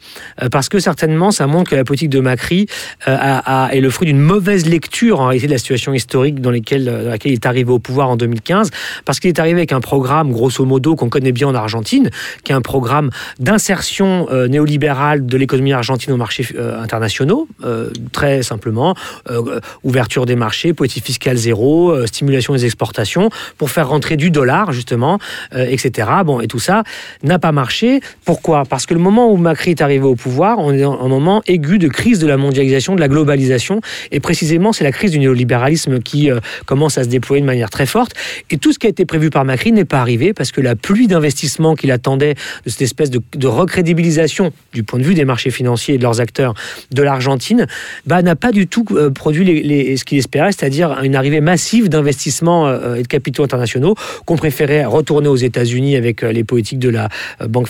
Parce 0.50 0.68
que 0.68 0.78
certainement, 0.78 1.30
ça 1.30 1.46
montre 1.46 1.70
que 1.70 1.76
la 1.76 1.84
politique 1.84 2.10
de 2.10 2.20
Macri 2.20 2.66
a- 3.06 3.66
a- 3.66 3.74
est 3.74 3.80
le 3.80 3.90
fruit 3.90 4.06
d'une 4.06 4.20
mauvaise 4.20 4.66
lecture 4.66 5.20
en 5.20 5.26
réalité 5.26 5.46
de 5.46 5.52
la 5.52 5.58
situation 5.58 5.92
historique 5.94 6.40
dans, 6.40 6.50
dans 6.50 7.10
laquelle 7.10 7.24
il 7.24 7.32
est 7.32 7.46
arrivé 7.46 7.70
au 7.70 7.78
pouvoir 7.78 8.08
en 8.10 8.16
2015, 8.16 8.70
parce 9.04 9.20
qu'il 9.20 9.28
est 9.28 9.38
arrivé 9.38 9.58
avec 9.60 9.72
un 9.72 9.80
programme, 9.84 10.32
grosso 10.32 10.64
modo, 10.64 10.96
qu'on 10.96 11.10
connaît 11.10 11.30
bien 11.30 11.46
en 11.46 11.54
Argentine, 11.54 12.08
qui 12.42 12.52
est 12.52 12.54
un 12.54 12.62
programme 12.62 13.10
d'insertion 13.38 14.26
euh, 14.30 14.48
néolibérale 14.48 15.26
de 15.26 15.36
l'économie 15.36 15.74
argentine 15.74 16.10
aux 16.14 16.16
marchés 16.16 16.46
euh, 16.56 16.82
internationaux, 16.82 17.46
euh, 17.64 17.90
très 18.12 18.42
simplement, 18.42 18.94
euh, 19.30 19.60
ouverture 19.82 20.24
des 20.24 20.36
marchés, 20.36 20.72
politique 20.72 21.04
fiscale 21.04 21.36
zéro, 21.36 21.90
euh, 21.90 22.06
stimulation 22.06 22.54
des 22.54 22.64
exportations, 22.64 23.28
pour 23.58 23.70
faire 23.70 23.88
rentrer 23.90 24.16
du 24.16 24.30
dollar, 24.30 24.72
justement, 24.72 25.18
etc. 25.52 26.08
Bon, 26.24 26.40
et 26.40 26.46
tout 26.46 26.58
ça 26.58 26.82
n'a 27.22 27.38
pas 27.38 27.52
marché. 27.52 28.00
Pourquoi? 28.24 28.64
Parce 28.64 28.86
que 28.86 28.94
le 28.94 29.00
moment 29.00 29.30
où 29.30 29.36
Macri 29.36 29.72
est 29.72 29.82
arrivé 29.82 30.04
au 30.04 30.16
pouvoir, 30.16 30.58
on 30.60 30.72
est 30.72 30.80
dans 30.80 30.98
un 30.98 31.08
moment 31.08 31.42
aigu 31.46 31.78
de 31.78 31.88
crise 31.88 32.18
de 32.20 32.26
la 32.26 32.38
mondialisation, 32.38 32.94
de 32.94 33.00
la 33.00 33.08
globalisation, 33.08 33.82
et 34.12 34.20
précisément, 34.20 34.72
c'est 34.72 34.84
la 34.84 34.92
crise 34.92 35.10
du 35.10 35.18
néolibéralisme 35.18 35.98
qui 36.00 36.30
commence 36.64 36.96
à 36.96 37.04
se 37.04 37.10
déployer 37.10 37.42
de 37.42 37.46
manière 37.46 37.70
très 37.70 37.86
forte. 37.86 38.12
Et 38.50 38.56
tout 38.56 38.72
ce 38.72 38.78
qui 38.78 38.86
a 38.86 38.90
été 38.90 39.04
prévu 39.04 39.28
par 39.28 39.44
Macri 39.44 39.73
n'est 39.74 39.84
pas 39.84 40.00
arrivé 40.00 40.32
parce 40.32 40.52
que 40.52 40.60
la 40.60 40.76
pluie 40.76 41.06
d'investissement 41.06 41.74
qu'il 41.74 41.90
attendait 41.90 42.34
de 42.64 42.70
cette 42.70 42.82
espèce 42.82 43.10
de, 43.10 43.20
de 43.36 43.46
recrédibilisation 43.46 44.52
du 44.72 44.82
point 44.82 44.98
de 44.98 45.04
vue 45.04 45.14
des 45.14 45.24
marchés 45.24 45.50
financiers 45.50 45.94
et 45.94 45.98
de 45.98 46.02
leurs 46.02 46.20
acteurs 46.20 46.54
de 46.90 47.02
l'Argentine 47.02 47.66
bah, 48.06 48.22
n'a 48.22 48.36
pas 48.36 48.52
du 48.52 48.66
tout 48.66 48.84
euh, 48.92 49.10
produit 49.10 49.44
les- 49.44 49.62
les- 49.62 49.96
ce 49.96 50.04
qu'il 50.04 50.18
espérait, 50.18 50.52
c'est-à-dire 50.52 50.98
une 51.02 51.16
arrivée 51.16 51.40
massive 51.40 51.88
d'investissements 51.88 52.66
euh, 52.68 52.94
et 52.96 53.02
de 53.02 53.08
capitaux 53.08 53.42
internationaux 53.44 53.94
qu'on 54.24 54.36
préférait 54.36 54.84
retourner 54.84 55.28
aux 55.28 55.36
États-Unis 55.36 55.96
avec 55.96 56.22
euh, 56.22 56.32
les 56.32 56.44
politiques 56.44 56.78
de 56.78 56.88
la 56.88 57.08
Banque 57.48 57.68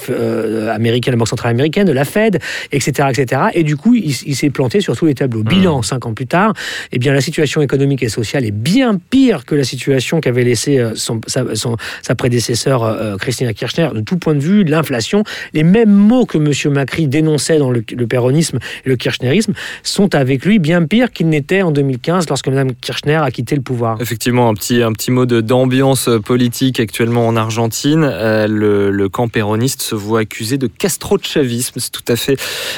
américaine, 0.73 1.13
la 1.15 1.19
Banque 1.19 1.29
centrale 1.29 1.51
américaine, 1.53 1.87
de 1.87 1.93
la 1.93 2.05
Fed, 2.05 2.39
etc. 2.73 3.09
etc. 3.11 3.43
Et 3.55 3.63
du 3.63 3.77
coup, 3.77 3.95
il, 3.95 4.15
il 4.27 4.37
s'est 4.37 4.51
planté 4.51 4.81
sur 4.81 4.97
tous 4.97 5.07
les 5.07 5.15
tableaux. 5.15 5.43
Bilan, 5.43 5.83
cinq 5.83 6.07
ans 6.07 6.15
plus 6.15 6.27
tard, 6.27 6.53
eh 6.93 6.99
bien, 6.99 7.13
la 7.13 7.21
situation 7.21 7.63
économique 7.63 8.03
et 8.03 8.09
sociale 8.09 8.45
est 8.45 8.51
bien 8.51 8.99
pire 9.11 9.45
que 9.45 9.55
la 9.55 9.65
situation 9.65 10.21
qu'avait 10.21 10.45
laissé 10.45 10.83
son, 10.95 11.21
sa, 11.27 11.55
son- 11.55 11.77
sa 12.03 12.15
prédécesseur 12.15 12.83
euh, 12.83 13.17
Christina 13.17 13.53
Kirchner, 13.53 13.91
de 13.95 14.01
tout 14.01 14.17
point 14.17 14.35
de 14.35 14.41
vue, 14.41 14.65
l'inflation. 14.65 15.25
Les 15.53 15.63
mêmes 15.63 15.93
mots 15.93 16.27
que 16.27 16.39
M. 16.39 16.73
Macri 16.73 17.09
dénonçait 17.09 17.59
dans 17.59 17.71
le, 17.71 17.85
le 17.97 18.07
péronisme 18.07 18.59
et 18.85 18.89
le 18.89 18.97
kirchnerisme 18.97 19.53
sont 19.83 20.15
avec 20.15 20.45
lui 20.45 20.59
bien 20.59 20.85
pires 20.85 21.11
qu'ils 21.11 21.29
n'étaient 21.29 21.63
en 21.63 21.71
2015 21.71 22.29
lorsque 22.29 22.49
Mme 22.49 22.75
Kirchner 22.75 23.17
a 23.17 23.31
quitté 23.31 23.57
le 23.57 23.63
pouvoir. 23.63 24.01
Effectivement, 24.01 24.49
un 24.49 24.55
petit, 24.55 24.83
un 24.83 24.93
petit 24.93 25.11
mot 25.11 25.27
d'ambiance 25.27 26.09
politique 26.25 26.81
actuellement 26.81 27.27
en 27.27 27.37
Argentine. 27.37 28.05
Euh, 28.05 28.47
le, 28.49 29.09
camp 29.09 29.29
péroniste 29.29 29.83
se 29.83 29.95
voit 29.95 30.21
accusé 30.21 30.57
de 30.57 30.67
castrochavisme. 30.67 31.79
C'est 31.79 31.93
tout 31.93 32.05
à 32.09 32.17
fait 32.17 32.37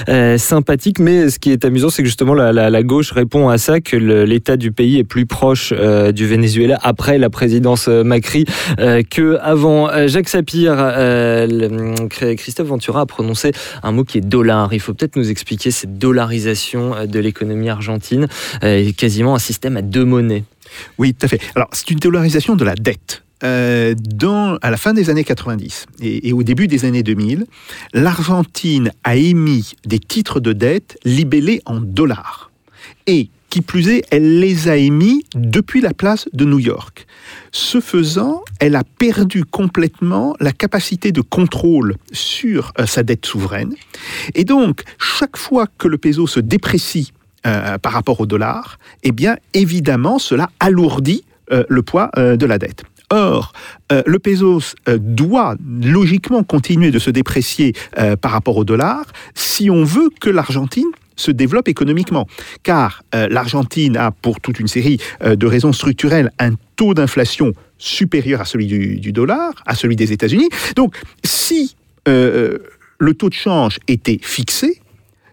euh, 0.09 0.39
sympathique. 0.39 0.99
Mais 0.99 1.31
ce 1.31 1.39
qui 1.39 1.53
est 1.53 1.65
amusant, 1.65 1.89
c'est 1.89 2.03
que 2.03 2.09
justement 2.09 2.35
la, 2.35 2.83
gauche 2.83 3.13
répond 3.13 3.49
à 3.49 3.59
ça, 3.59 3.81
que 3.81 3.97
l'état 3.97 4.57
du 4.57 4.73
pays 4.73 4.99
est 4.99 5.05
plus 5.05 5.27
proche 5.27 5.73
euh, 5.73 6.13
du 6.13 6.27
Venezuela 6.27 6.79
après 6.83 7.19
la 7.19 7.31
présidence 7.31 7.87
euh, 7.89 8.05
Macri 8.05 8.45
euh, 8.79 9.03
que 9.11 9.39
avant. 9.41 9.89
Euh, 9.91 10.09
Jacques 10.09 10.29
Sapir, 10.29 10.75
euh, 10.77 11.47
le- 11.47 12.35
Christophe 12.37 12.69
Ventura 12.69 13.03
a 13.03 13.07
prononcé 13.07 13.53
un 13.83 13.93
mot 13.93 14.05
qui 14.05 14.19
est 14.19 14.23
dollar. 14.23 14.73
Il 14.73 14.81
faut 14.81 14.95
peut-être 14.95 15.17
nous 15.17 15.31
expliquer 15.31 15.71
cette 15.71 15.99
dollarisation 15.99 16.95
euh, 16.95 17.07
de 17.07 17.19
l'économie 17.19 17.69
argentine, 17.69 18.29
quasiment 18.97 19.35
un 19.35 19.39
système 19.39 19.77
à 19.77 19.83
deux 19.83 20.05
monnaies. 20.05 20.45
Oui, 20.99 21.15
tout 21.15 21.27
à 21.27 21.29
fait. 21.29 21.41
Alors, 21.55 21.69
c'est 21.73 21.91
une 21.91 21.99
dollarisation 21.99 22.57
de 22.57 22.65
la 22.65 22.75
dette. 22.75 23.23
À 23.43 24.71
la 24.71 24.77
fin 24.77 24.95
des 24.95 25.11
années 25.11 25.25
90 25.25 25.87
et, 26.03 26.29
et 26.29 26.33
au 26.33 26.43
début 26.43 26.67
des 26.69 26.85
années 26.85 27.03
2000, 27.03 27.47
l'Argentine 27.93 28.91
a 29.05 29.17
émis 29.17 29.73
des 29.85 29.99
titres 29.99 30.41
de 30.41 30.53
dette 30.53 30.99
libellés 31.05 31.61
en 31.67 31.81
dollars. 31.81 32.51
Et 33.07 33.29
qui 33.51 33.61
plus 33.61 33.89
est, 33.89 34.05
elle 34.11 34.41
les 34.41 34.69
a 34.69 34.77
émis 34.77 35.25
depuis 35.35 35.81
la 35.81 35.95
place 35.95 36.29
de 36.33 36.45
New 36.45 36.59
York. 36.59 37.07
Ce 37.53 37.81
faisant, 37.81 38.43
elle 38.61 38.77
a 38.77 38.85
perdu 38.85 39.45
complètement 39.45 40.35
la 40.41 40.53
capacité 40.53 41.13
de 41.13 41.21
contrôle 41.21 41.97
sur 42.13 42.73
euh, 42.79 42.87
sa 42.87 43.03
dette 43.03 43.27
souveraine. 43.27 43.75
Et 44.35 44.45
donc, 44.45 44.83
chaque 44.99 45.37
fois 45.37 45.67
que 45.79 45.89
le 45.89 45.99
peso 45.99 46.27
se 46.27 46.41
déprécie 46.41 47.13
euh, 47.47 47.79
par 47.79 47.93
rapport 47.93 48.21
au 48.21 48.27
dollar, 48.27 48.79
eh 49.03 49.13
bien, 49.13 49.37
évidemment, 49.55 50.19
cela 50.19 50.51
alourdit 50.61 51.25
euh, 51.53 51.65
le 51.69 51.83
poids 51.83 52.11
de 52.17 52.47
la 52.47 52.59
dette. 52.59 52.85
Or, 53.11 53.53
le 53.91 54.19
peso 54.19 54.61
doit 54.89 55.55
logiquement 55.81 56.43
continuer 56.43 56.91
de 56.91 56.99
se 56.99 57.11
déprécier 57.11 57.73
par 58.21 58.33
rapport 58.33 58.57
au 58.57 58.65
dollar 58.65 59.05
si 59.37 59.71
on 59.71 59.85
veut 59.85 60.11
que 60.21 60.29
l'Argentine 60.29 60.91
se 61.17 61.31
développe 61.31 61.69
économiquement. 61.69 62.27
Car 62.63 63.03
euh, 63.15 63.29
l'Argentine 63.31 63.97
a, 63.97 64.11
pour 64.11 64.41
toute 64.41 64.61
une 64.61 64.69
série 64.69 64.99
euh, 65.23 65.37
de 65.37 65.47
raisons 65.47 65.73
structurelles, 65.73 66.31
un 66.39 66.53
taux 66.77 66.95
d'inflation 66.95 67.53
supérieur 67.79 68.41
à 68.41 68.45
celui 68.45 68.67
du, 68.67 69.13
dollar, 69.13 69.53
à 69.67 69.75
celui 69.75 69.97
des 69.97 70.13
États-Unis. 70.13 70.49
Donc, 70.77 70.97
si 71.25 71.77
euh, 72.09 72.59
le 72.99 73.15
taux 73.15 73.29
de 73.29 73.35
change 73.35 73.79
était 73.89 74.19
fixé, 74.23 74.81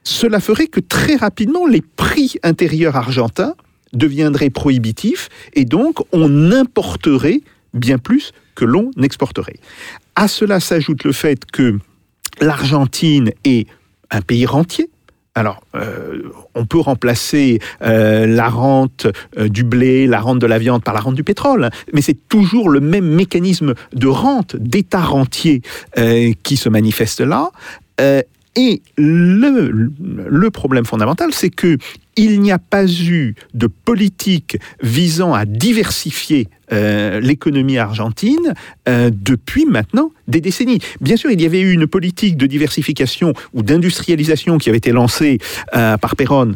cela 0.04 0.40
ferait 0.40 0.68
que 0.68 0.80
très 0.80 1.16
rapidement 1.16 1.66
les 1.66 1.82
prix 1.82 2.36
intérieurs 2.44 2.96
argentins 2.96 3.56
deviendraient 3.94 4.50
prohibitifs 4.50 5.30
et 5.54 5.66
donc 5.66 6.00
on 6.12 6.52
importerait 6.52 7.42
bien 7.74 7.98
plus 7.98 8.34
que 8.56 8.66
l'on 8.66 8.92
exporterait. 9.02 9.56
À 10.16 10.28
cela 10.28 10.60
s'ajoute 10.60 11.04
le 11.04 11.12
fait 11.12 11.46
que 11.46 11.80
l'Argentine 12.42 13.32
est 13.46 13.68
un 14.12 14.22
pays 14.22 14.46
rentier, 14.46 14.90
Alors, 15.36 15.64
euh, 15.74 16.30
on 16.54 16.68
peut 16.68 16.80
remplacer 16.80 17.58
euh, 17.82 18.28
la 18.28 18.50
rente 18.50 19.08
euh, 19.38 19.50
du 19.50 19.64
blé, 19.64 20.06
la 20.06 20.20
rente 20.20 20.38
de 20.38 20.46
la 20.46 20.60
viande 20.60 20.84
par 20.84 20.94
la 20.94 21.00
rente 21.00 21.16
du 21.16 21.24
pétrole, 21.24 21.72
mais 21.92 22.02
c'est 22.02 22.28
toujours 22.30 22.70
le 22.70 22.80
même 22.80 23.08
mécanisme 23.08 23.74
de 23.94 24.08
rente, 24.08 24.56
d'état 24.56 25.02
rentier 25.02 25.62
qui 26.44 26.58
se 26.58 26.70
manifeste 26.70 27.22
là. 27.22 27.52
Et 28.56 28.82
le, 28.98 30.50
problème 30.50 30.86
fondamental, 30.86 31.34
c'est 31.34 31.50
que 31.50 31.78
il 32.16 32.40
n'y 32.42 32.52
a 32.52 32.60
pas 32.60 32.86
eu 32.86 33.34
de 33.56 33.66
politique 33.66 34.58
visant 34.82 35.34
à 35.34 35.46
diversifier 35.46 36.48
euh, 36.72 37.20
l'économie 37.20 37.80
argentine 37.80 38.54
euh, 38.88 39.10
depuis 39.12 39.66
maintenant 39.66 40.12
des 40.28 40.40
décennies. 40.40 40.80
Bien 41.02 41.18
sûr, 41.18 41.32
il 41.32 41.42
y 41.42 41.46
avait 41.46 41.62
eu 41.62 41.72
une 41.74 41.88
politique 41.88 42.38
de 42.38 42.46
diversification 42.46 43.34
ou 43.54 43.64
d'industrialisation 43.64 44.60
qui 44.60 44.70
avait 44.70 44.78
été 44.78 44.92
lancée 44.92 45.40
euh, 45.76 45.98
par 45.98 46.16
Perón 46.16 46.56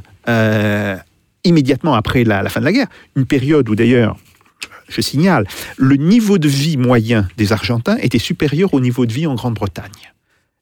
immédiatement 1.45 1.95
après 1.95 2.25
la 2.25 2.49
fin 2.49 2.59
de 2.59 2.65
la 2.65 2.73
guerre, 2.73 2.87
une 3.15 3.25
période 3.25 3.69
où 3.69 3.75
d'ailleurs 3.75 4.17
je 4.89 5.01
signale, 5.01 5.47
le 5.77 5.95
niveau 5.95 6.37
de 6.37 6.47
vie 6.47 6.77
moyen 6.77 7.27
des 7.37 7.53
Argentins 7.53 7.97
était 8.01 8.19
supérieur 8.19 8.73
au 8.73 8.79
niveau 8.79 9.05
de 9.05 9.13
vie 9.13 9.27
en 9.27 9.35
Grande-Bretagne. 9.35 10.13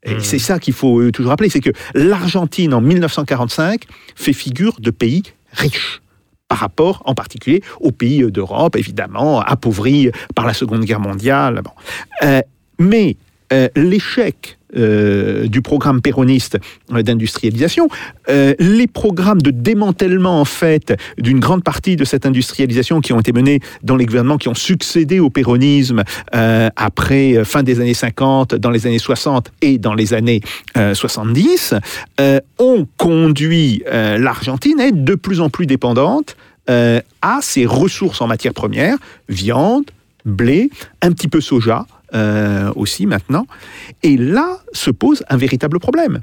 Et 0.05 0.15
Mmh. 0.15 0.19
c'est 0.21 0.39
ça 0.39 0.59
qu'il 0.59 0.73
faut 0.73 0.99
euh, 0.99 1.11
toujours 1.11 1.31
rappeler, 1.31 1.49
c'est 1.49 1.61
que 1.61 1.71
l'Argentine 1.93 2.73
en 2.73 2.81
1945 2.81 3.83
fait 4.15 4.33
figure 4.33 4.77
de 4.79 4.91
pays 4.91 5.23
riche 5.51 6.01
par 6.47 6.59
rapport 6.59 7.01
en 7.05 7.15
particulier 7.15 7.63
aux 7.81 7.91
pays 7.91 8.23
d'Europe, 8.31 8.75
évidemment, 8.75 9.41
appauvris 9.41 10.11
par 10.35 10.45
la 10.45 10.53
Seconde 10.53 10.85
Guerre 10.85 10.99
mondiale. 10.99 11.61
Bon. 11.63 11.71
Euh, 12.23 12.41
mais 12.77 13.17
euh, 13.53 13.69
l'échec 13.75 14.57
euh, 14.75 15.47
du 15.47 15.61
programme 15.61 16.01
péroniste 16.01 16.57
euh, 16.91 17.01
d'industrialisation, 17.01 17.87
les 18.27 18.87
programmes 18.87 19.41
de 19.41 19.51
démantèlement 19.51 20.41
en 20.41 20.45
fait 20.45 20.97
d'une 21.17 21.39
grande 21.39 21.63
partie 21.63 21.95
de 21.95 22.03
cette 22.03 22.25
industrialisation 22.25 22.99
qui 22.99 23.13
ont 23.13 23.19
été 23.19 23.31
menés 23.31 23.59
dans 23.83 23.95
les 23.95 24.05
gouvernements 24.05 24.37
qui 24.37 24.49
ont 24.49 24.55
succédé 24.55 25.19
au 25.19 25.29
péronisme 25.29 26.03
après 26.31 27.45
fin 27.45 27.63
des 27.63 27.79
années 27.79 27.93
50, 27.93 28.55
dans 28.55 28.71
les 28.71 28.87
années 28.87 28.99
60 28.99 29.51
et 29.61 29.77
dans 29.77 29.93
les 29.93 30.13
années 30.13 30.41
euh, 30.77 30.93
70, 30.93 31.75
euh, 32.19 32.39
ont 32.59 32.87
conduit 32.97 33.83
l'Argentine 33.85 34.79
à 34.79 34.87
être 34.87 35.03
de 35.03 35.15
plus 35.15 35.39
en 35.39 35.49
plus 35.49 35.67
dépendante 35.67 36.35
à 36.67 37.39
ses 37.41 37.65
ressources 37.65 38.21
en 38.21 38.27
matières 38.27 38.53
premières, 38.53 38.97
viande, 39.29 39.85
blé, 40.25 40.69
un 41.01 41.11
petit 41.11 41.27
peu 41.27 41.39
soja 41.39 41.85
euh, 42.15 42.71
aussi 42.75 43.05
maintenant. 43.05 43.45
Et 44.01 44.15
là 44.15 44.59
se 44.71 44.89
pose 44.89 45.23
un 45.29 45.37
véritable 45.37 45.79
problème. 45.79 46.21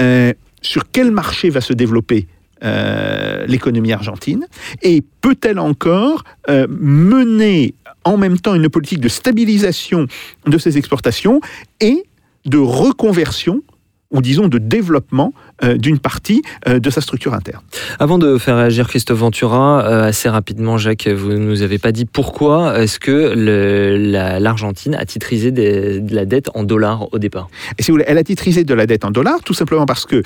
Euh, 0.00 0.32
sur 0.62 0.90
quel 0.90 1.12
marché 1.12 1.48
va 1.48 1.60
se 1.60 1.72
développer 1.72 2.26
euh, 2.64 3.46
l'économie 3.46 3.92
argentine? 3.92 4.46
Et 4.82 5.02
peut-elle 5.20 5.60
encore 5.60 6.24
mener 6.48 7.74
en 8.04 8.16
même 8.16 8.40
temps 8.40 8.54
une 8.54 8.68
politique 8.68 9.00
de 9.00 9.08
stabilisation 9.08 10.06
de 10.46 10.58
ses 10.58 10.76
exportations 10.76 11.40
et 11.80 12.04
de 12.44 12.58
reconversion 12.58 13.62
ou 14.10 14.22
disons 14.22 14.48
de 14.48 14.58
développement 14.58 15.34
euh, 15.62 15.76
d'une 15.76 15.98
partie 15.98 16.42
euh, 16.66 16.78
de 16.78 16.90
sa 16.90 17.00
structure 17.00 17.34
interne. 17.34 17.62
Avant 17.98 18.18
de 18.18 18.38
faire 18.38 18.56
réagir 18.56 18.88
Christophe 18.88 19.18
Ventura, 19.18 19.84
euh, 19.84 20.04
assez 20.08 20.28
rapidement, 20.28 20.78
Jacques, 20.78 21.08
vous 21.08 21.30
ne 21.32 21.36
nous 21.38 21.62
avez 21.62 21.78
pas 21.78 21.92
dit 21.92 22.06
pourquoi 22.06 22.78
est-ce 22.80 22.98
que 22.98 23.34
la- 23.36 24.40
l'Argentine 24.40 24.94
a 24.94 25.04
titrisé 25.04 25.50
des- 25.50 26.00
de 26.00 26.14
la 26.14 26.24
dette 26.24 26.48
en 26.54 26.62
dollars 26.64 27.12
au 27.12 27.18
départ? 27.18 27.48
Et 27.78 27.82
si 27.82 27.90
vous 27.90 27.96
voulez, 27.96 28.06
elle 28.08 28.18
a 28.18 28.24
titrisé 28.24 28.64
de 28.64 28.74
la 28.74 28.86
dette 28.86 29.04
en 29.04 29.10
dollars, 29.10 29.40
tout 29.44 29.54
simplement 29.54 29.84
parce 29.86 30.06
que 30.06 30.22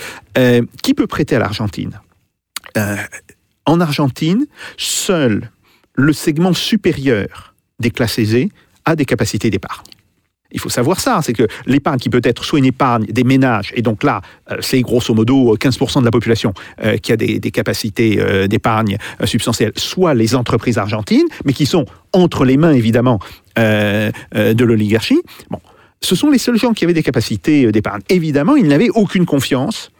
qui 0.82 0.94
peut 0.94 1.06
prêter 1.08 1.34
à 1.36 1.38
l'Argentine? 1.40 2.00
En 3.66 3.80
Argentine, 3.80 4.46
seul 4.76 5.50
le 5.94 6.12
segment 6.12 6.52
supérieur 6.52 7.54
des 7.80 7.90
classes 7.90 8.18
aisées 8.18 8.50
a 8.84 8.96
des 8.96 9.04
capacités 9.04 9.50
d'épargne. 9.50 9.84
Il 10.52 10.60
faut 10.60 10.68
savoir 10.68 11.00
ça, 11.00 11.20
c'est 11.22 11.32
que 11.32 11.46
l'épargne 11.66 11.98
qui 11.98 12.10
peut 12.10 12.20
être 12.24 12.44
soit 12.44 12.58
une 12.58 12.64
épargne 12.64 13.04
des 13.06 13.24
ménages, 13.24 13.72
et 13.74 13.82
donc 13.82 14.02
là, 14.04 14.20
euh, 14.50 14.56
c'est 14.60 14.80
grosso 14.80 15.14
modo 15.14 15.56
15% 15.56 16.00
de 16.00 16.04
la 16.04 16.10
population 16.10 16.54
euh, 16.84 16.96
qui 16.96 17.12
a 17.12 17.16
des, 17.16 17.40
capacités 17.50 18.18
euh, 18.18 18.46
d'épargne 18.46 18.96
euh, 19.20 19.26
substantielles, 19.26 19.72
soit 19.76 20.14
les 20.14 20.34
entreprises 20.34 20.78
argentines, 20.78 21.26
mais 21.44 21.52
qui 21.52 21.66
sont 21.66 21.86
entre 22.12 22.44
les 22.44 22.56
mains 22.56 22.72
évidemment 22.72 23.18
euh, 23.58 24.10
euh, 24.34 24.54
de 24.54 24.64
l'oligarchie. 24.64 25.20
Bon, 25.50 25.60
ce 26.00 26.14
sont 26.14 26.30
les 26.30 26.38
seuls 26.38 26.58
gens 26.58 26.72
qui 26.72 26.84
avaient 26.84 26.94
des 26.94 27.02
capacités 27.02 27.66
euh, 27.66 27.72
d'épargne. 27.72 28.00
Évidemment, 28.08 28.56
ils 28.56 28.66
n'avaient 28.66 28.90
aucune 28.90 29.26
confiance 29.26 29.92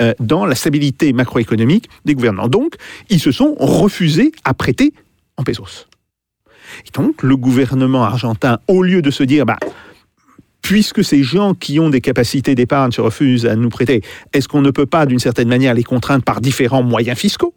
euh, 0.00 0.14
dans 0.20 0.46
la 0.46 0.54
stabilité 0.54 1.12
macroéconomique 1.12 1.88
des 2.04 2.14
gouvernements. 2.14 2.48
Donc, 2.48 2.74
ils 3.10 3.20
se 3.20 3.30
sont 3.30 3.54
refusés 3.58 4.32
à 4.44 4.54
prêter 4.54 4.92
en 5.36 5.44
pesos. 5.44 5.88
Et 6.86 6.90
donc, 6.94 7.22
le 7.22 7.36
gouvernement 7.36 8.02
argentin, 8.02 8.58
au 8.68 8.82
lieu 8.82 9.02
de 9.02 9.10
se 9.10 9.22
dire, 9.22 9.44
bah, 9.44 9.58
puisque 10.62 11.04
ces 11.04 11.22
gens 11.22 11.54
qui 11.54 11.78
ont 11.80 11.90
des 11.90 12.00
capacités 12.00 12.54
d'épargne 12.54 12.92
se 12.92 13.00
refusent 13.00 13.46
à 13.46 13.56
nous 13.56 13.68
prêter, 13.68 14.00
est-ce 14.32 14.48
qu'on 14.48 14.62
ne 14.62 14.70
peut 14.70 14.86
pas, 14.86 15.06
d'une 15.06 15.18
certaine 15.18 15.48
manière, 15.48 15.74
les 15.74 15.82
contraindre 15.84 16.24
par 16.24 16.40
différents 16.40 16.82
moyens 16.82 17.18
fiscaux? 17.18 17.54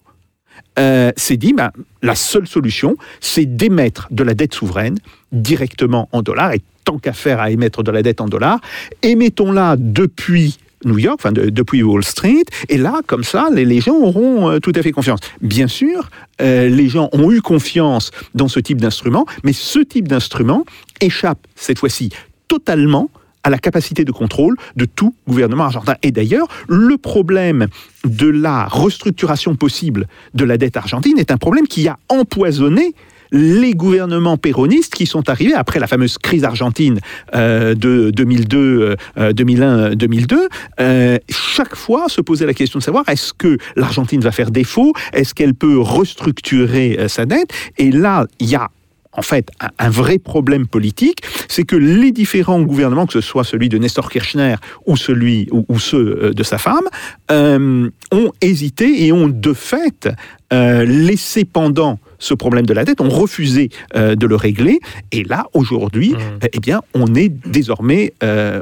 Euh, 0.78 1.12
s'est 1.16 1.38
dit, 1.38 1.54
bah, 1.54 1.72
la 2.02 2.16
seule 2.16 2.48
solution, 2.48 2.98
c'est 3.22 3.46
d'émettre 3.46 4.08
de 4.12 4.24
la 4.24 4.34
dette 4.34 4.54
souveraine 4.54 4.98
directement 5.32 6.10
en 6.12 6.22
dollars, 6.22 6.54
et 6.54 6.62
tant 6.84 6.98
qu'à 6.98 7.14
faire 7.14 7.40
à 7.40 7.50
émettre 7.52 7.84
de 7.84 7.92
la 7.92 8.02
dette 8.02 8.20
en 8.22 8.28
dollars, 8.28 8.60
émettons-la 9.02 9.76
depuis 9.78 10.58
New 10.84 10.98
York, 11.00 11.18
enfin 11.20 11.32
de- 11.32 11.50
depuis 11.50 11.82
Wall 11.82 12.04
Street, 12.04 12.44
et 12.70 12.78
là, 12.78 13.02
comme 13.08 13.24
ça, 13.24 13.48
les, 13.54 13.66
les 13.66 13.82
gens 13.82 13.96
auront 13.96 14.50
euh, 14.52 14.60
tout 14.60 14.74
à 14.76 14.82
fait 14.82 14.92
confiance. 14.92 15.20
Bien 15.42 15.68
sûr, 15.68 16.10
euh, 16.42 16.68
les 16.70 16.90
gens 16.90 17.10
ont 17.14 17.32
eu 17.32 17.42
confiance 17.42 18.12
dans 18.34 18.48
ce 18.48 18.60
type 18.60 18.80
d'instrument, 18.80 19.26
mais 19.44 19.54
ce 19.54 19.80
type 19.80 20.08
d'instrument 20.08 20.66
échappe 21.02 21.40
cette 21.56 21.80
fois-ci 21.80 22.10
totalement 22.48 23.10
à 23.46 23.50
la 23.52 23.60
capacité 23.60 24.04
de 24.04 24.12
contrôle 24.12 24.56
de 24.76 24.86
tout 24.86 25.14
gouvernement 25.28 25.66
argentin. 25.66 25.96
Et 26.02 26.12
d'ailleurs, 26.12 26.48
le 26.68 26.98
problème 26.98 27.68
de 28.04 28.28
la 28.28 28.66
restructuration 28.66 29.56
possible 29.56 30.08
de 30.34 30.44
la 30.44 30.58
dette 30.58 30.78
argentine 30.78 31.20
est 31.20 31.32
un 31.32 31.38
problème 31.38 31.68
qui 31.68 31.88
a 31.88 31.98
empoisonné 32.10 32.96
les 33.32 33.74
gouvernements 33.74 34.38
péronistes 34.38 34.94
qui 34.94 35.06
sont 35.06 35.30
arrivés 35.30 35.54
après 35.54 35.80
la 35.80 35.88
fameuse 35.88 36.18
crise 36.18 36.44
argentine 36.44 37.00
euh, 37.36 37.76
de 37.76 38.12
2002, 38.12 38.96
euh, 39.18 39.34
2001, 39.34 39.96
2002. 39.96 40.48
euh, 40.80 41.18
chaque 41.30 41.76
fois 41.76 42.08
se 42.08 42.22
posait 42.22 42.46
la 42.46 42.54
question 42.54 42.80
de 42.80 42.84
savoir 42.84 43.08
est-ce 43.10 43.34
que 43.34 43.58
l'Argentine 43.76 44.22
va 44.22 44.32
faire 44.32 44.52
défaut, 44.52 44.94
est-ce 45.14 45.34
qu'elle 45.34 45.54
peut 45.54 45.80
restructurer 45.80 46.98
sa 47.08 47.26
dette? 47.26 47.50
Et 47.78 47.92
là, 47.92 48.26
il 48.40 48.50
y 48.50 48.56
a 48.56 48.70
en 49.18 49.22
fait 49.22 49.50
un, 49.60 49.70
un 49.80 49.90
vrai 49.90 50.18
problème 50.20 50.68
politique, 50.68 51.20
c'est 51.48 51.64
que 51.64 51.76
les 51.76 52.12
différents 52.12 52.62
gouvernements, 52.62 53.06
que 53.06 53.14
ce 53.14 53.22
soit 53.22 53.44
celui 53.44 53.70
de 53.70 53.78
Nestor 53.78 54.10
Kirchner 54.10 54.56
ou 54.86 54.98
celui 54.98 55.48
ou, 55.52 55.66
ou 55.70 55.80
ceux 55.80 56.20
euh, 56.22 56.34
de 56.34 56.44
sa 56.44 56.58
femme, 56.58 56.88
euh, 57.32 57.90
ont 58.12 58.32
hésité 58.42 59.06
et 59.06 59.12
ont 59.12 59.28
de 59.28 59.54
fait 59.54 60.10
euh, 60.54 60.86
laissé 60.86 61.46
pendant 61.46 62.00
ce 62.20 62.34
problème 62.34 62.66
de 62.66 62.74
la 62.74 62.86
dette, 62.86 63.02
ont 63.02 63.10
refusé 63.10 63.70
euh, 63.96 64.16
de 64.16 64.26
le 64.28 64.36
régler. 64.36 64.80
Et 65.12 65.24
là, 65.24 65.48
aujourd'hui, 65.54 66.14
Mmh. 66.16 66.48
eh 66.54 66.60
bien, 66.60 66.82
on 66.94 67.16
est 67.16 67.30
désormais 67.48 68.14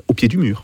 au 0.07 0.13
pied 0.13 0.27
du 0.27 0.37
mur. 0.37 0.63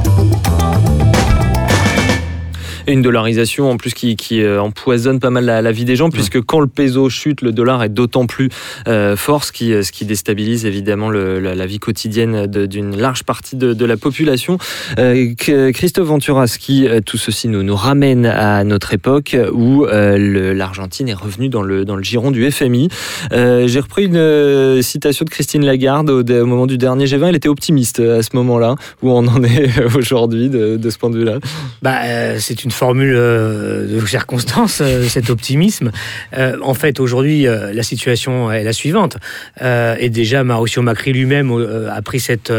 Et 2.87 2.93
une 2.93 3.01
dollarisation 3.01 3.69
en 3.69 3.77
plus 3.77 3.93
qui, 3.93 4.15
qui, 4.15 4.41
euh, 4.41 4.61
empoisonne 4.61 5.19
pas 5.19 5.29
mal 5.29 5.45
la, 5.45 5.61
la 5.61 5.71
vie 5.71 5.85
des 5.85 5.95
gens, 5.95 6.09
puisque 6.09 6.41
quand 6.41 6.59
le 6.59 6.67
peso 6.67 7.09
chute, 7.09 7.41
le 7.41 7.51
dollar 7.51 7.83
est 7.83 7.89
d'autant 7.89 8.25
plus 8.25 8.49
euh, 8.87 9.15
fort, 9.15 9.43
ce 9.43 9.51
qui, 9.51 9.71
ce 9.83 9.91
qui 9.91 10.05
déstabilise 10.05 10.65
évidemment 10.65 11.09
le- 11.09 11.39
la, 11.39 11.55
la 11.55 11.65
vie 11.65 11.79
quotidienne 11.79 12.47
d'une 12.47 12.97
large 12.97 13.23
partie 13.23 13.55
de, 13.55 13.73
de 13.73 13.85
la 13.85 13.97
population. 13.97 14.57
Euh, 14.99 15.33
Christophe 15.73 16.07
Ventura, 16.07 16.47
ce 16.47 16.57
qui, 16.57 16.87
euh, 16.87 16.99
tout 17.05 17.17
ceci 17.17 17.47
nous, 17.47 17.63
nous 17.63 17.75
ramène 17.75 18.25
à 18.25 18.63
notre 18.63 18.93
époque 18.93 19.35
où 19.53 19.85
euh, 19.85 20.53
l'Argentine 20.53 21.09
est 21.09 21.13
revenue 21.13 21.49
dans 21.49 21.61
le, 21.63 21.85
dans 21.85 21.95
le 21.95 22.03
giron 22.03 22.31
du 22.31 22.49
FMI. 22.49 22.87
Euh, 23.31 23.67
J'ai 23.67 23.79
repris 23.79 24.05
une 24.05 24.15
euh, 24.17 24.81
citation 24.81 25.25
de 25.25 25.29
Christine 25.29 25.65
Lagarde 25.65 26.09
au, 26.09 26.21
au 26.23 26.45
moment 26.45 26.65
du 26.67 26.77
dernier 26.77 27.05
G20. 27.05 27.29
Elle 27.29 27.35
était 27.35 27.49
optimiste 27.49 27.99
euh, 27.99 28.19
à 28.19 28.23
ce 28.23 28.29
moment-là, 28.33 28.75
où 29.01 29.11
on 29.11 29.27
en 29.27 29.43
est 29.43 29.69
aujourd'hui 29.95 30.49
de, 30.49 30.77
de 30.77 30.89
ce 30.89 30.97
point 30.97 31.09
de 31.09 31.17
vue-là? 31.17 31.39
Bah, 31.81 31.99
euh, 32.03 32.37
c'est 32.39 32.63
une 32.63 32.70
formule 32.71 33.13
euh, 33.15 33.87
de 33.87 34.05
circonstance, 34.05 34.81
euh, 34.81 35.03
cet 35.07 35.29
optimisme. 35.29 35.91
Euh, 36.37 36.57
en 36.61 36.73
fait, 36.73 36.99
aujourd'hui, 36.99 37.43
la 37.43 37.83
situation 37.83 38.51
est 38.51 38.63
la 38.63 38.73
suivante. 38.73 39.17
Et 39.61 40.09
déjà, 40.09 40.43
Mauricio 40.43 40.81
Macri 40.81 41.13
lui-même 41.13 41.51
a 41.91 42.01
pris 42.01 42.19
cette 42.19 42.51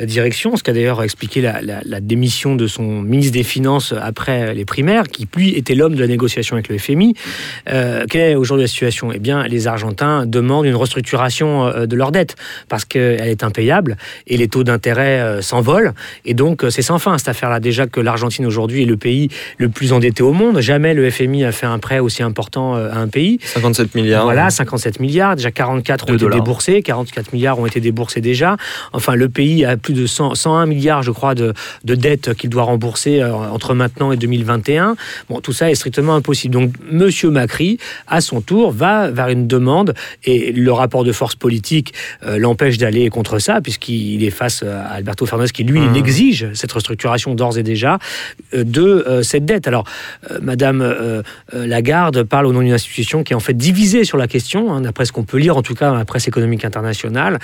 direction, 0.00 0.56
ce 0.56 0.62
qui 0.62 0.70
a 0.70 0.72
d'ailleurs 0.72 1.02
expliqué 1.02 1.40
la, 1.40 2.00
démission 2.00 2.56
de 2.56 2.66
son 2.66 3.02
ministre 3.02 3.32
des 3.32 3.42
Finances 3.42 3.94
après 4.00 4.54
les 4.54 4.64
primaires, 4.64 5.04
qui 5.04 5.28
lui 5.36 5.50
était 5.56 5.74
l'homme 5.74 5.94
de 5.94 6.00
la 6.00 6.06
négociation 6.06 6.56
avec 6.56 6.68
le 6.68 6.78
FMI. 6.78 7.14
Euh, 7.68 8.04
quelle 8.08 8.32
est 8.32 8.34
aujourd'hui 8.34 8.64
la 8.64 8.68
situation? 8.68 9.10
Eh 9.12 9.18
bien, 9.18 9.46
les 9.46 9.66
Argentins 9.66 10.26
demandent 10.26 10.66
une 10.66 10.76
restructuration 10.76 11.86
de 11.86 11.96
leur 11.96 12.12
dette 12.12 12.36
parce 12.68 12.84
qu'elle 12.84 13.28
est 13.28 13.44
impayable 13.44 13.96
et 14.26 14.36
les 14.36 14.48
taux 14.48 14.64
d'intérêt 14.64 15.42
s'envolent. 15.42 15.92
Et 16.24 16.34
donc, 16.34 16.64
c'est 16.70 16.82
sans 16.82 16.98
fin 16.98 17.16
cette 17.18 17.28
affaire-là. 17.28 17.60
Déjà 17.60 17.86
que 17.86 18.00
l'Argentine 18.00 18.46
aujourd'hui 18.46 18.82
est 18.82 18.86
le 18.86 18.96
pays 18.96 19.28
le 19.60 19.68
plus 19.68 19.92
endetté 19.92 20.22
au 20.22 20.32
monde. 20.32 20.60
Jamais 20.60 20.94
le 20.94 21.08
FMI 21.10 21.44
a 21.44 21.52
fait 21.52 21.66
un 21.66 21.78
prêt 21.78 21.98
aussi 21.98 22.22
important 22.22 22.76
euh, 22.76 22.90
à 22.90 22.96
un 22.98 23.08
pays. 23.08 23.38
57 23.42 23.94
milliards. 23.94 24.24
Voilà, 24.24 24.48
57 24.48 25.00
milliards, 25.00 25.36
déjà 25.36 25.50
44 25.50 26.04
ont 26.04 26.14
été 26.14 26.18
dollars. 26.18 26.38
déboursés, 26.38 26.82
44 26.82 27.32
milliards 27.32 27.58
ont 27.58 27.66
été 27.66 27.80
déboursés 27.80 28.20
déjà. 28.20 28.56
Enfin, 28.92 29.14
le 29.14 29.28
pays 29.28 29.64
a 29.64 29.76
plus 29.76 29.92
de 29.92 30.06
100 30.06 30.34
101 30.34 30.66
milliards, 30.66 31.02
je 31.02 31.10
crois, 31.10 31.34
de, 31.34 31.52
de 31.84 31.94
dettes 31.94 32.34
qu'il 32.34 32.48
doit 32.48 32.62
rembourser 32.62 33.20
euh, 33.20 33.34
entre 33.34 33.74
maintenant 33.74 34.12
et 34.12 34.16
2021. 34.16 34.96
Bon, 35.28 35.40
tout 35.40 35.52
ça 35.52 35.70
est 35.70 35.74
strictement 35.74 36.14
impossible. 36.14 36.54
Donc, 36.54 36.72
Monsieur 36.90 37.30
Macri, 37.30 37.78
à 38.06 38.20
son 38.20 38.40
tour, 38.40 38.70
va 38.72 39.10
vers 39.10 39.28
une 39.28 39.46
demande 39.46 39.94
et 40.24 40.52
le 40.52 40.72
rapport 40.72 41.04
de 41.04 41.12
force 41.12 41.34
politique 41.34 41.92
euh, 42.24 42.38
l'empêche 42.38 42.78
d'aller 42.78 43.10
contre 43.10 43.38
ça, 43.38 43.60
puisqu'il 43.60 44.24
est 44.24 44.30
face 44.30 44.62
à 44.62 44.84
Alberto 44.86 45.26
Fernandez 45.26 45.50
qui, 45.50 45.64
lui, 45.64 45.80
Mmh. 45.80 45.94
il 45.94 45.98
exige 45.98 46.52
cette 46.54 46.72
restructuration 46.72 47.34
d'ores 47.34 47.58
et 47.58 47.62
déjà 47.62 47.98
de 48.52 48.82
euh, 48.82 49.22
cette 49.22 49.44
dette. 49.44 49.49
Alors, 49.66 49.84
euh, 50.30 50.38
Madame 50.40 50.80
euh, 50.80 51.22
euh, 51.54 51.66
Lagarde 51.66 52.22
parle 52.22 52.46
au 52.46 52.52
nom 52.52 52.60
d'une 52.60 52.72
institution 52.72 53.24
qui 53.24 53.32
est 53.32 53.36
en 53.36 53.40
fait 53.40 53.54
divisée 53.56 54.04
sur 54.04 54.16
la 54.16 54.28
question, 54.28 54.72
hein, 54.72 54.80
d'après 54.80 55.04
ce 55.04 55.12
qu'on 55.12 55.24
peut 55.24 55.38
lire 55.38 55.56
en 55.56 55.62
tout 55.62 55.74
cas 55.74 55.88
dans 55.88 55.96
la 55.96 56.04
presse 56.04 56.28
économique 56.28 56.64
internationale. 56.64 57.38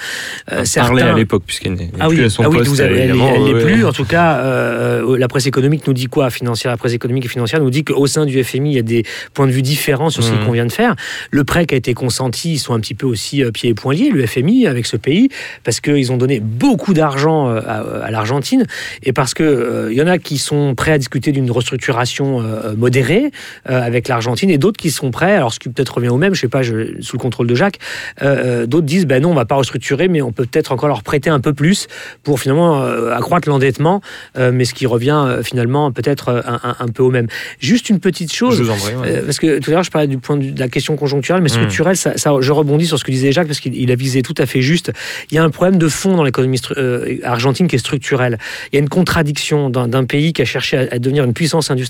Euh, 0.52 0.64
parlait 0.76 1.02
à 1.02 1.14
l'époque, 1.14 1.42
puisqu'elle 1.46 1.74
n'est 1.74 1.90
ah 1.98 2.08
oui, 2.08 2.16
plus 2.16 2.24
à 2.26 2.30
son 2.30 2.44
ah 2.44 2.48
oui, 2.48 2.58
poste. 2.58 2.70
vous 2.70 2.80
avez- 2.80 3.00
elle 3.00 3.12
n'est 3.16 3.52
ouais. 3.54 3.60
plus. 3.64 3.84
En 3.84 3.92
tout 3.92 4.04
cas, 4.04 4.36
euh, 4.38 5.18
la 5.18 5.26
presse 5.28 5.46
économique 5.46 5.86
nous 5.86 5.92
dit 5.92 6.06
quoi 6.06 6.30
financière 6.30 6.70
La 6.70 6.76
presse 6.76 6.92
économique 6.92 7.24
et 7.24 7.28
financière 7.28 7.60
nous 7.60 7.70
dit 7.70 7.82
qu'au 7.84 8.06
sein 8.06 8.24
du 8.24 8.38
FMI, 8.44 8.70
il 8.72 8.76
y 8.76 8.78
a 8.78 8.82
des 8.82 9.04
points 9.34 9.46
de 9.46 9.52
vue 9.52 9.62
différents 9.62 10.10
sur 10.10 10.22
ce 10.22 10.32
Mhm. 10.32 10.44
qu'on 10.44 10.52
vient 10.52 10.66
de 10.66 10.72
faire. 10.72 10.94
Le 11.30 11.42
prêt 11.44 11.66
qui 11.66 11.74
a 11.74 11.78
été 11.78 11.92
consenti, 11.94 12.52
ils 12.54 12.58
sont 12.58 12.74
un 12.74 12.80
petit 12.80 12.94
peu 12.94 13.06
aussi 13.06 13.42
pieds 13.52 13.70
et 13.70 13.74
poings 13.74 13.94
liés, 13.94 14.10
le 14.12 14.24
FMI, 14.26 14.66
avec 14.68 14.86
ce 14.86 14.96
pays, 14.96 15.28
parce 15.64 15.80
qu'ils 15.80 16.12
ont 16.12 16.16
donné 16.16 16.38
beaucoup 16.40 16.94
d'argent 16.94 17.48
à, 17.48 17.58
à 18.04 18.10
l'Argentine 18.12 18.64
et 19.02 19.12
parce 19.12 19.34
qu'il 19.34 19.88
il 19.90 19.96
y 19.96 20.02
en 20.02 20.06
a 20.06 20.18
qui 20.18 20.38
sont 20.38 20.74
prêts 20.74 20.92
à 20.92 20.98
discuter 20.98 21.32
d'une 21.32 21.50
restructuration 21.50 21.95
euh, 21.98 22.74
modérée 22.76 23.30
euh, 23.70 23.80
avec 23.82 24.08
l'Argentine 24.08 24.50
et 24.50 24.58
d'autres 24.58 24.78
qui 24.78 24.90
sont 24.90 25.10
prêts, 25.10 25.34
alors 25.34 25.52
ce 25.52 25.58
qui 25.58 25.68
peut-être 25.68 25.94
revient 25.94 26.08
au 26.08 26.16
même, 26.16 26.34
je 26.34 26.40
sais 26.40 26.48
pas, 26.48 26.62
je- 26.62 27.00
sous 27.00 27.16
le 27.16 27.20
contrôle 27.22 27.46
de 27.46 27.54
Jacques, 27.54 27.78
euh, 28.22 28.66
d'autres 28.66 28.86
disent 28.86 29.06
ben 29.06 29.22
non, 29.22 29.30
on 29.30 29.34
va 29.34 29.44
pas 29.44 29.56
restructurer, 29.56 30.08
mais 30.08 30.22
on 30.22 30.32
peut 30.32 30.46
peut-être 30.46 30.72
encore 30.72 30.88
leur 30.88 31.02
prêter 31.02 31.30
un 31.30 31.40
peu 31.40 31.52
plus 31.54 31.86
pour 32.22 32.40
finalement 32.40 32.82
accroître 33.14 33.48
l'endettement, 33.48 34.00
mais 34.38 34.64
ce 34.64 34.74
qui 34.74 34.86
revient 34.86 35.38
finalement 35.42 35.90
peut-être 35.92 36.42
un, 36.46 36.60
un- 36.62 36.76
un 36.80 36.88
peu 36.88 37.02
au 37.02 37.10
même. 37.10 37.26
Juste 37.60 37.88
une 37.90 38.00
petite 38.00 38.32
chose. 38.32 38.56
Je 38.58 38.62
vous 38.62 38.70
en 38.70 38.76
prie. 38.76 38.94
ouais. 38.94 39.22
Parce 39.22 39.38
que 39.38 39.58
tout 39.58 39.70
à 39.70 39.74
l'heure, 39.74 39.82
je 39.84 39.90
parlais 39.90 40.06
du 40.08 40.18
point 40.18 40.36
de, 40.36 40.58
la 40.58 40.68
question 40.68 40.96
conjoncturelle, 40.96 41.42
mais 41.42 41.48
structurelle, 41.48 41.96
ça, 41.96 42.16
ça- 42.16 42.32
je 42.40 42.52
rebondis 42.52 42.86
sur 42.86 42.98
ce 42.98 43.04
que 43.04 43.10
disait 43.10 43.32
Jacques, 43.32 43.46
parce 43.46 43.60
qu'il 43.60 43.74
il 43.74 43.90
a 43.90 43.94
visé 43.96 44.22
tout 44.22 44.34
à 44.38 44.46
fait 44.46 44.60
juste. 44.62 44.92
Il 45.30 45.34
y 45.34 45.38
a 45.38 45.44
un 45.44 45.50
problème 45.50 45.78
de 45.78 45.88
fond 45.88 46.16
dans 46.16 46.24
l'économie 46.24 46.60
euh, 46.76 47.16
argentine 47.22 47.68
qui 47.68 47.76
est 47.76 47.78
structurel. 47.78 48.38
Il 48.72 48.76
y 48.76 48.78
a 48.78 48.82
une 48.82 48.88
contradiction 48.88 49.70
d'un 49.70 50.04
pays 50.04 50.32
qui 50.32 50.42
a 50.42 50.44
cherché 50.44 50.76
à, 50.76 50.80
à 50.92 50.98
devenir 50.98 51.24
une 51.24 51.32
puissance 51.32 51.70
industrielle 51.70 51.85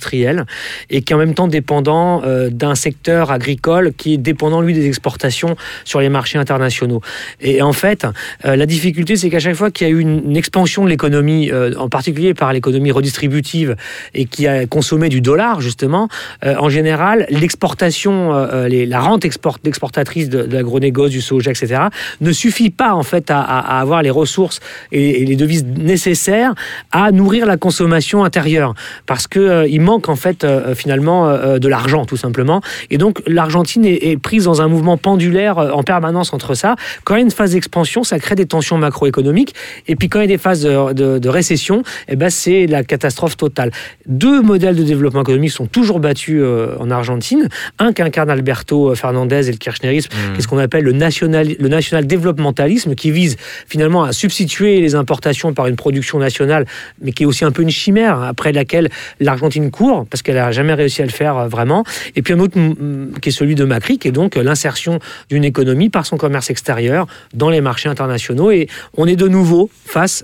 et 0.90 1.02
qui 1.02 1.12
est 1.12 1.16
en 1.16 1.18
même 1.18 1.34
temps 1.34 1.48
dépendant 1.48 2.22
euh, 2.24 2.50
d'un 2.50 2.74
secteur 2.74 3.30
agricole 3.30 3.92
qui 3.96 4.14
est 4.14 4.18
dépendant, 4.18 4.60
lui, 4.60 4.74
des 4.74 4.86
exportations 4.86 5.56
sur 5.84 6.00
les 6.00 6.08
marchés 6.08 6.38
internationaux. 6.38 7.00
Et 7.40 7.62
en 7.62 7.72
fait, 7.72 8.06
euh, 8.44 8.56
la 8.56 8.66
difficulté, 8.66 9.16
c'est 9.16 9.30
qu'à 9.30 9.38
chaque 9.38 9.54
fois 9.54 9.70
qu'il 9.70 9.86
y 9.86 9.90
a 9.90 9.92
eu 9.92 10.00
une, 10.00 10.36
expansion 10.36 10.84
de 10.84 10.90
l'économie, 10.90 11.50
euh, 11.50 11.72
en 11.78 11.88
particulier 11.88 12.34
par 12.34 12.52
l'économie 12.52 12.92
redistributive, 12.92 13.76
et 14.14 14.26
qui 14.26 14.46
a 14.46 14.66
consommé 14.66 15.08
du 15.08 15.20
dollar, 15.20 15.60
justement, 15.60 16.08
en 16.44 16.68
général, 16.68 17.26
l'exportation, 17.30 18.32
la 18.32 19.00
rente 19.00 19.24
export, 19.24 19.58
exportatrice 19.64 20.28
de, 20.28 20.42
de 20.42 21.08
du 21.08 21.20
soja, 21.20 21.50
etc., 21.50 21.84
ne 22.20 22.32
suffit 22.32 22.70
pas, 22.70 22.92
en 22.92 23.02
fait, 23.02 23.30
à, 23.30 23.40
avoir 23.80 24.02
les 24.02 24.10
ressources 24.10 24.60
et, 24.92 25.24
les 25.24 25.36
devises 25.36 25.64
nécessaires 25.64 26.54
à 26.92 27.12
nourrir 27.12 27.46
la 27.46 27.56
consommation 27.56 28.24
intérieure. 28.24 28.74
Parce 29.06 29.26
que 29.26 29.66
il 29.68 29.80
manque, 29.90 30.08
en 30.08 30.16
fait, 30.16 30.44
euh, 30.44 30.74
finalement, 30.74 31.28
euh, 31.28 31.58
de 31.58 31.68
l'argent, 31.68 32.04
tout 32.04 32.16
simplement. 32.26 32.60
Et 32.90 32.98
donc, 32.98 33.22
l'Argentine 33.26 33.84
est, 33.84 34.00
est 34.10 34.16
prise 34.28 34.44
dans 34.44 34.60
un 34.60 34.68
mouvement 34.68 34.96
pendulaire 34.98 35.58
euh, 35.58 35.70
en 35.70 35.82
permanence 35.82 36.32
entre 36.32 36.54
ça. 36.54 36.74
Quand 37.04 37.14
il 37.14 37.18
y 37.18 37.22
a 37.22 37.24
une 37.24 37.30
phase 37.40 37.52
d'expansion, 37.52 38.02
ça 38.04 38.18
crée 38.18 38.34
des 38.34 38.46
tensions 38.46 38.78
macroéconomiques. 38.78 39.54
Et 39.86 39.94
puis, 39.96 40.08
quand 40.10 40.18
il 40.20 40.24
y 40.28 40.30
a 40.32 40.34
des 40.36 40.42
phases 40.46 40.62
de, 40.62 40.92
de- 40.92 41.18
de 41.18 41.28
récession, 41.28 41.82
eh 42.08 42.16
ben, 42.16 42.30
c'est 42.30 42.66
la 42.66 42.82
catastrophe 42.84 43.36
totale. 43.36 43.70
Deux 44.06 44.42
modèles 44.42 44.76
de 44.76 44.82
développement 44.84 45.22
économique 45.22 45.52
sont 45.52 45.66
toujours 45.66 46.00
battus 46.00 46.40
euh, 46.42 46.74
en 46.80 46.90
Argentine. 46.90 47.48
Un 47.78 47.92
qu'incarne 47.92 48.30
Alberto 48.30 48.94
Fernandez 48.94 49.48
et 49.48 49.52
le 49.52 49.58
kirchnerisme, 49.58 50.10
qui 50.32 50.38
est 50.38 50.42
ce 50.42 50.48
qu'on 50.48 50.58
appelle 50.58 50.84
le 50.84 50.92
national, 50.92 51.46
le 51.58 51.68
national 51.68 52.06
développementalisme, 52.06 52.94
qui 52.94 53.10
vise 53.10 53.36
finalement 53.68 54.02
à 54.04 54.12
substituer 54.12 54.80
les 54.80 54.94
importations 54.94 55.54
par 55.54 55.66
une 55.68 55.76
production 55.76 56.18
nationale, 56.18 56.64
mais 57.00 57.12
qui 57.12 57.22
est 57.22 57.26
aussi 57.26 57.44
un 57.44 57.52
peu 57.52 57.62
une 57.62 57.70
chimère, 57.70 58.22
après 58.22 58.52
laquelle 58.52 58.88
l'Argentine 59.20 59.70
court, 59.76 60.06
parce 60.10 60.22
qu'elle 60.22 60.36
n'a 60.36 60.52
jamais 60.52 60.74
réussi 60.74 61.02
à 61.02 61.04
le 61.04 61.10
faire 61.10 61.36
euh, 61.36 61.48
vraiment. 61.48 61.84
Et 62.14 62.22
puis 62.22 62.34
un 62.34 62.40
autre 62.40 62.58
mm, 62.58 63.18
qui 63.20 63.28
est 63.28 63.32
celui 63.32 63.54
de 63.54 63.64
Macri, 63.64 63.98
qui 63.98 64.08
est 64.08 64.12
donc 64.12 64.36
l'insertion 64.36 64.98
d'une 65.30 65.44
économie 65.44 65.90
par 65.90 66.06
son 66.06 66.16
commerce 66.16 66.50
extérieur 66.50 67.06
dans 67.34 67.50
les 67.50 67.60
marchés 67.60 67.88
internationaux. 67.88 68.50
Et 68.50 68.68
on 68.96 69.06
est 69.06 69.16
de 69.16 69.28
nouveau 69.28 69.70
face 69.84 70.22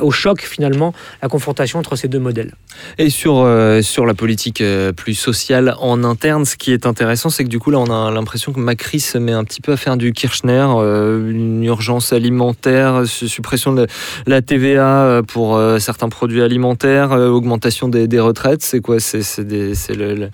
au 0.00 0.10
choc, 0.10 0.42
finalement, 0.42 0.92
la 1.22 1.28
confrontation 1.28 1.78
entre 1.78 1.96
ces 1.96 2.08
deux 2.08 2.18
modèles. 2.18 2.54
Et 2.98 3.10
sur, 3.10 3.38
euh, 3.38 3.82
sur 3.82 4.06
la 4.06 4.14
politique 4.14 4.60
euh, 4.60 4.92
plus 4.92 5.14
sociale 5.14 5.74
en 5.80 6.04
interne, 6.04 6.44
ce 6.44 6.56
qui 6.56 6.72
est 6.72 6.86
intéressant, 6.86 7.30
c'est 7.30 7.44
que 7.44 7.48
du 7.48 7.58
coup, 7.58 7.70
là, 7.70 7.78
on 7.78 7.90
a 7.90 8.10
l'impression 8.10 8.52
que 8.52 8.60
Macri 8.60 9.00
se 9.00 9.18
met 9.18 9.32
un 9.32 9.44
petit 9.44 9.60
peu 9.60 9.72
à 9.72 9.76
faire 9.76 9.96
du 9.96 10.12
Kirchner, 10.12 10.66
euh, 10.76 11.30
une 11.30 11.64
urgence 11.64 12.12
alimentaire, 12.12 13.02
su- 13.06 13.28
suppression 13.28 13.72
de 13.72 13.86
la 14.26 14.42
TVA 14.42 15.04
euh, 15.04 15.22
pour 15.22 15.56
euh, 15.56 15.78
certains 15.78 16.08
produits 16.08 16.42
alimentaires, 16.42 17.12
euh, 17.12 17.28
augmentation 17.28 17.88
des, 17.88 18.20
retraites. 18.20 18.62
C'est 18.98 19.22
c'est 19.22 19.44
des- 19.44 19.74
c'est 19.74 19.94
le, 19.94 20.14
le- 20.14 20.30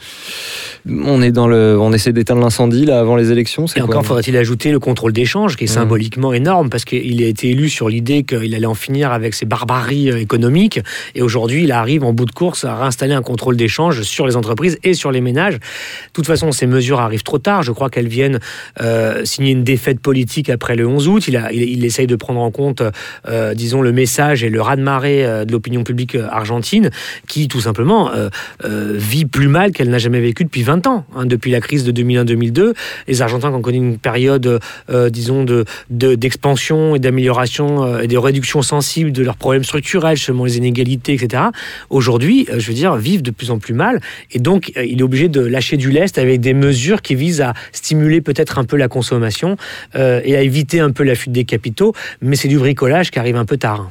On 0.87 1.23
est 1.23 1.33
dans 1.33 1.47
le, 1.49 1.79
on 1.81 1.93
essaie 1.93 2.13
d'éteindre 2.13 2.43
l'incendie 2.43 2.85
là 2.85 3.01
avant 3.01 3.17
les 3.17 3.31
élections. 3.33 3.67
Et 3.67 3.81
quoi 3.81 3.85
encore 3.85 4.05
faudrait-il 4.07 4.37
ajouter 4.37 4.71
le 4.71 4.79
contrôle 4.79 5.13
d'échange, 5.13 5.57
qui 5.57 5.65
est 5.65 5.67
Mhm. 5.69 5.75
symboliquement 5.75 6.33
énorme, 6.33 6.69
parce 6.71 6.85
qu'il 6.85 7.23
a 7.23 7.27
été 7.27 7.51
élu 7.51 7.69
sur 7.71 7.89
l'idée 7.89 8.23
qu'il 8.25 8.55
allait 8.55 8.67
en 8.67 8.75
finir 8.75 9.11
avec 9.13 9.35
ses 9.35 9.47
barbaries 9.47 10.11
euh, 10.11 10.19
économiques. 10.21 10.81
Et 11.15 11.23
aujourd'hui, 11.23 11.65
il 11.65 11.73
arrive 11.73 12.05
en 12.05 12.13
bout 12.13 12.27
de 12.27 12.33
course 12.33 12.65
à 12.65 12.77
réinstaller 12.77 13.15
un 13.15 13.23
contrôle 13.23 13.57
d'échange 13.57 14.03
sur 14.03 14.27
les 14.27 14.37
entreprises 14.37 14.79
et 14.85 14.95
sur 14.95 15.11
les 15.11 15.21
ménages. 15.21 15.55
De 15.55 15.61
toute 16.13 16.27
façon, 16.27 16.53
ces 16.53 16.67
mesures 16.67 17.01
arrivent 17.01 17.23
trop 17.23 17.39
tard. 17.39 17.63
Je 17.63 17.73
crois 17.73 17.89
qu'elles 17.91 18.09
viennent 18.09 18.39
euh, 18.83 19.25
signer 19.25 19.53
une 19.53 19.65
défaite 19.65 20.01
politique 20.01 20.51
après 20.51 20.77
le 20.77 20.87
11 20.87 21.09
août. 21.09 21.29
Il, 21.29 21.37
a, 21.37 21.53
il, 21.53 21.63
il 21.63 21.85
essaye 21.85 22.07
de 22.07 22.17
prendre 22.17 22.41
en 22.41 22.51
compte, 22.51 22.83
euh, 23.29 23.55
disons, 23.55 23.81
le 23.81 23.93
message 23.93 24.45
et 24.45 24.51
le 24.51 24.61
raz-de-marée 24.61 25.45
de 25.47 25.53
l'opinion 25.53 25.83
publique 25.85 26.15
argentine, 26.17 26.91
qui 27.27 27.49
tout 27.49 27.61
simplement 27.61 28.11
euh, 28.13 28.29
vit 28.65 29.25
plus 29.25 29.49
mal 29.49 29.73
qu'elle 29.73 29.91
n'a 29.91 29.99
jamais 29.99 30.21
vécu 30.21 30.45
depuis 30.45 30.63
20 30.63 30.87
ans. 30.87 31.05
hein. 31.17 31.27
depuis 31.27 31.51
la 31.51 31.61
crise 31.61 31.85
de 31.85 31.93
2001-2002, 31.93 32.73
les 33.09 33.23
Argentins 33.23 33.51
qui 33.51 33.57
ont 33.57 33.63
connu 33.63 33.79
une 33.79 33.99
période, 33.99 34.61
euh, 34.91 35.11
disons, 35.11 35.45
de, 35.45 35.65
de- 35.91 36.15
d'expansion 36.15 36.95
et 36.97 36.99
d'amélioration 36.99 37.85
euh, 37.85 38.01
et 38.01 38.07
de 38.09 38.17
réduction 38.17 38.63
sensible 38.63 39.13
de 39.13 39.23
leurs 39.23 39.37
problèmes 39.37 39.65
structurels, 39.65 40.17
justement 40.17 40.45
les 40.45 40.57
inégalités, 40.59 41.15
etc. 41.15 41.45
Aujourd'hui, 41.91 42.47
euh, 42.51 42.59
je 42.59 42.69
veux 42.69 42.75
dire, 42.75 42.97
vivent 42.97 43.23
de 43.23 43.31
plus 43.31 43.51
en 43.51 43.59
plus 43.59 43.75
mal. 43.75 44.01
Et 44.33 44.39
donc, 44.39 44.73
euh, 44.77 44.85
il 44.85 45.01
est 45.01 45.03
obligé 45.03 45.29
de 45.29 45.41
lâcher 45.41 45.77
du 45.77 45.91
lest 45.91 46.19
avec 46.19 46.41
des 46.41 46.55
mesures 46.55 47.03
qui 47.03 47.15
visent 47.15 47.41
à 47.41 47.55
stimuler 47.73 48.21
peut-être 48.21 48.59
un 48.59 48.65
peu 48.65 48.77
la 48.77 48.89
consommation 48.89 49.57
euh, 49.97 50.21
et 50.25 50.37
à 50.37 50.43
éviter 50.43 50.81
un 50.81 50.91
peu 50.91 51.05
la 51.05 51.15
fuite 51.15 51.33
des 51.33 51.45
capitaux. 51.45 51.93
Mais 52.21 52.37
c'est 52.37 52.49
du 52.49 52.59
bricolage 52.59 53.11
qui 53.11 53.19
arrive 53.19 53.37
un 53.37 53.45
peu 53.45 53.57
tard. 53.57 53.91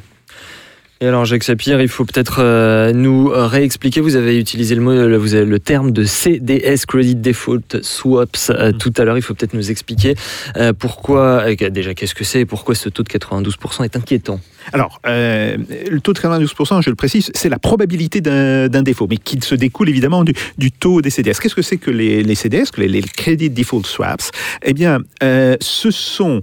Et 1.02 1.08
alors, 1.08 1.26
Jacques 1.26 1.44
Sapir, 1.44 1.82
il 1.82 1.90
faut 1.90 2.06
peut-être 2.06 2.38
euh, 2.40 2.94
nous 2.94 3.30
réexpliquer. 3.34 4.00
Vous 4.00 4.16
avez 4.16 4.40
utilisé 4.40 4.74
le 4.76 4.82
mot, 4.82 4.94
le, 4.94 5.18
vous 5.18 5.34
avez 5.34 5.46
le 5.46 5.60
terme 5.60 5.92
de 5.92 6.06
CDS, 6.06 6.86
Credit 6.88 7.16
Default 7.16 7.82
Swaps, 7.82 8.52
euh, 8.52 8.72
tout 8.72 8.94
à 8.98 9.04
l'heure. 9.04 9.18
Il 9.18 9.22
faut 9.22 9.34
peut-être 9.34 9.54
nous 9.54 9.70
expliquer 9.70 10.16
euh, 10.56 10.72
pourquoi, 10.72 11.46
euh, 11.46 11.70
déjà, 11.70 11.94
qu'est-ce 11.94 12.16
que 12.16 12.24
c'est 12.24 12.42
et 12.42 12.46
pourquoi 12.46 12.76
ce 12.76 12.88
taux 12.90 13.04
de 13.04 13.10
92% 13.10 13.84
est 13.84 13.98
inquiétant. 13.98 14.40
Alors, 14.72 15.02
euh, 15.06 15.58
le 15.90 16.00
taux 16.00 16.14
de 16.14 16.20
92%, 16.20 16.82
je 16.82 16.90
le 16.90 16.96
précise, 16.96 17.32
c'est 17.34 17.50
la 17.50 17.60
probabilité 17.60 18.22
d'un 18.22 18.82
défaut, 18.82 19.08
mais 19.10 19.18
qui 19.18 19.40
se 19.42 19.56
découle 19.56 19.90
évidemment 19.90 20.24
du, 20.24 20.34
du 20.58 20.72
taux 20.72 21.02
des 21.02 21.10
CDS. 21.10 21.34
Qu'est-ce 21.42 21.56
que 21.56 21.62
c'est 21.62 21.78
que 21.78 21.92
les, 21.92 22.24
les 22.24 22.36
CDS, 22.36 22.72
que 22.72 22.80
les, 22.80 22.88
les 22.88 23.02
Credit 23.02 23.50
Default 23.50 23.84
Swaps? 23.86 24.32
Eh 24.64 24.74
bien, 24.74 25.00
euh, 25.22 25.58
ce 25.60 25.92
sont 25.92 26.42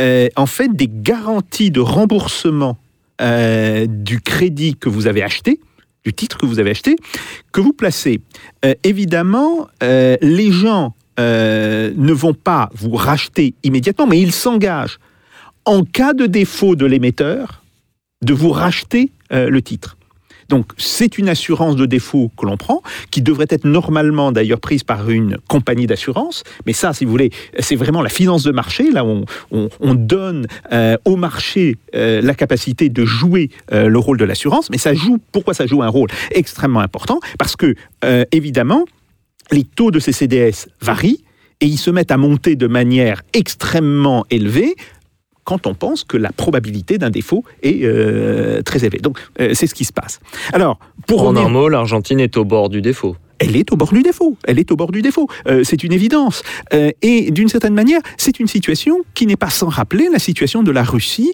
euh, 0.00 0.28
en 0.36 0.46
fait 0.46 0.74
des 0.74 0.90
garanties 0.90 1.70
de 1.70 1.80
remboursement 1.80 2.78
euh, 3.20 3.86
du 3.88 4.20
crédit 4.20 4.76
que 4.76 4.88
vous 4.88 5.06
avez 5.06 5.22
acheté 5.22 5.60
du 6.02 6.14
titre 6.14 6.38
que 6.38 6.46
vous 6.46 6.58
avez 6.58 6.70
acheté 6.70 6.96
que 7.52 7.60
vous 7.60 7.74
placez. 7.74 8.22
Euh, 8.64 8.74
évidemment, 8.84 9.68
euh, 9.82 10.16
les 10.22 10.50
gens 10.50 10.94
ne 11.18 12.12
vont 12.12 12.32
pas 12.32 12.70
vous 12.72 12.92
racheter 12.92 13.52
immédiatement, 13.62 14.06
mais 14.06 14.18
ils 14.18 14.32
s'engagent, 14.32 14.98
en 15.66 15.84
cas 15.84 16.14
de 16.14 16.24
défaut 16.24 16.76
de 16.76 16.86
l'émetteur, 16.86 17.62
de 18.22 18.32
vous 18.32 18.48
racheter 18.48 19.12
le 19.30 19.60
titre. 19.60 19.98
Donc, 20.50 20.72
c'est 20.76 21.16
une 21.16 21.28
assurance 21.28 21.76
de 21.76 21.86
défaut 21.86 22.30
que 22.36 22.44
l'on 22.44 22.56
prend, 22.56 22.82
qui 23.10 23.22
devrait 23.22 23.46
être 23.48 23.64
normalement 23.64 24.32
d'ailleurs 24.32 24.60
prise 24.60 24.82
par 24.82 25.08
une 25.08 25.38
compagnie 25.48 25.86
d'assurance. 25.86 26.42
Mais 26.66 26.72
ça, 26.72 26.92
si 26.92 27.04
vous 27.04 27.10
voulez, 27.12 27.30
c'est 27.60 27.76
vraiment 27.76 28.02
la 28.02 28.08
finance 28.10 28.42
de 28.42 28.50
marché. 28.50 28.90
Là, 28.90 29.04
on, 29.04 29.24
on- 29.52 29.68
on 29.80 29.94
donne 29.94 30.46
euh, 30.72 30.96
au 31.04 31.14
marché 31.16 31.76
euh, 31.94 32.20
la 32.20 32.34
capacité 32.34 32.88
de 32.88 33.04
jouer 33.04 33.48
euh, 33.72 33.88
le 33.88 33.98
rôle 33.98 34.18
de 34.18 34.24
l'assurance. 34.24 34.70
Mais 34.70 34.78
ça 34.78 34.92
joue, 34.92 35.18
pourquoi 35.32 35.54
ça 35.54 35.66
joue 35.66 35.82
un 35.82 35.88
rôle 35.88 36.08
extrêmement 36.32 36.80
important? 36.80 37.20
Parce 37.38 37.54
que, 37.56 37.74
évidemment, 38.32 38.84
les 39.52 39.64
taux 39.64 39.90
de 39.92 40.00
ces 40.00 40.12
CDS 40.12 40.68
varient 40.80 41.22
et 41.60 41.66
ils 41.66 41.78
se 41.78 41.90
mettent 41.90 42.10
à 42.10 42.16
monter 42.16 42.56
de 42.56 42.66
manière 42.66 43.22
extrêmement 43.34 44.24
élevée 44.30 44.74
quand 45.44 45.66
on 45.66 45.74
pense 45.74 46.04
que 46.04 46.16
la 46.16 46.30
probabilité 46.32 46.98
d'un 46.98 47.10
défaut 47.10 47.44
est 47.62 47.84
euh, 47.84 48.62
très 48.62 48.84
élevée. 48.84 48.98
Donc, 48.98 49.18
euh, 49.40 49.52
c'est 49.54 49.66
ce 49.66 49.74
qui 49.74 49.84
se 49.84 49.92
passe. 49.92 50.20
Alors, 50.52 50.78
pour 51.06 51.22
En 51.22 51.28
revenir- 51.28 51.46
un 51.46 51.48
mot, 51.50 51.68
l'Argentine 51.68 52.20
est 52.20 52.36
au 52.36 52.44
bord 52.44 52.68
du 52.68 52.80
défaut. 52.82 53.16
elle 53.42 53.56
est 53.56 53.72
au 53.72 53.76
bord 53.76 53.90
du 53.94 54.02
défaut. 54.02 54.36
Elle 54.44 54.58
est 54.58 54.70
au 54.70 54.76
bord 54.76 54.92
du 54.92 55.00
défaut. 55.00 55.26
Euh, 55.48 55.64
c'est 55.64 55.82
une 55.82 55.94
évidence. 55.94 56.42
Et 57.00 57.30
d'une 57.30 57.48
certaine 57.48 57.72
manière, 57.72 58.02
c'est 58.18 58.38
une 58.38 58.46
situation 58.46 58.98
qui 59.14 59.26
n'est 59.26 59.36
pas 59.36 59.48
sans 59.48 59.68
rappeler 59.70 60.08
la 60.12 60.18
situation 60.18 60.62
de 60.62 60.70
la 60.70 60.82
Russie 60.82 61.32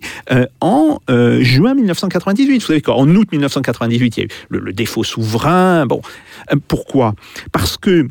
en 0.61 0.99
juin 1.41 1.75
1998. 1.75 2.61
Vous 2.61 2.67
savez 2.67 2.81
qu'en 2.81 3.09
août 3.09 3.29
1998, 3.33 4.17
il 4.17 4.21
y 4.21 4.23
a 4.23 4.27
eu 4.27 4.29
le, 4.51 4.61
le 4.61 4.73
défaut 4.73 5.03
souverain. 5.03 5.85
Bon, 5.87 6.01
pourquoi? 6.69 7.15
Parce 7.51 7.77
que 7.77 8.07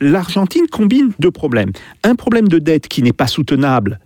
l'Argentine 0.00 0.66
combine 0.70 1.12
deux 1.18 1.30
problèmes. 1.30 1.72
Un 2.04 2.16
problème 2.16 2.48
de 2.48 2.58
dette 2.58 2.86
qui 2.88 3.02
n'est 3.02 3.12
pas 3.14 3.26
soutenable 3.28 3.98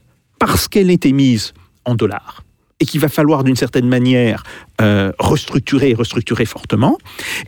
parce 0.42 0.66
qu'elle 0.66 0.90
est 0.90 1.07
émise 1.07 1.55
en 1.85 1.94
dollars 1.94 2.42
et 2.81 2.85
qu'il 2.85 2.98
va 2.98 3.09
falloir 3.09 3.44
d'une 3.44 3.55
certaine 3.55 3.87
manière 3.87 4.42
euh, 4.81 5.12
restructurer 5.20 5.94
restructurer 5.94 6.46
fortement, 6.46 6.98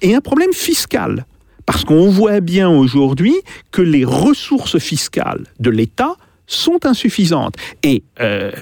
et 0.00 0.14
un 0.14 0.20
problème 0.20 0.52
fiscal 0.52 1.26
parce 1.66 1.84
qu'on 1.84 2.08
voit 2.08 2.38
bien 2.38 2.70
aujourd'hui 2.70 3.34
que 3.72 3.82
les 3.82 4.04
ressources 4.04 4.78
fiscales 4.78 5.42
de 5.58 5.70
l'État 5.70 6.14
sont 6.46 6.86
insuffisantes. 6.86 7.56
Et 7.82 8.04
euh, 8.20 8.52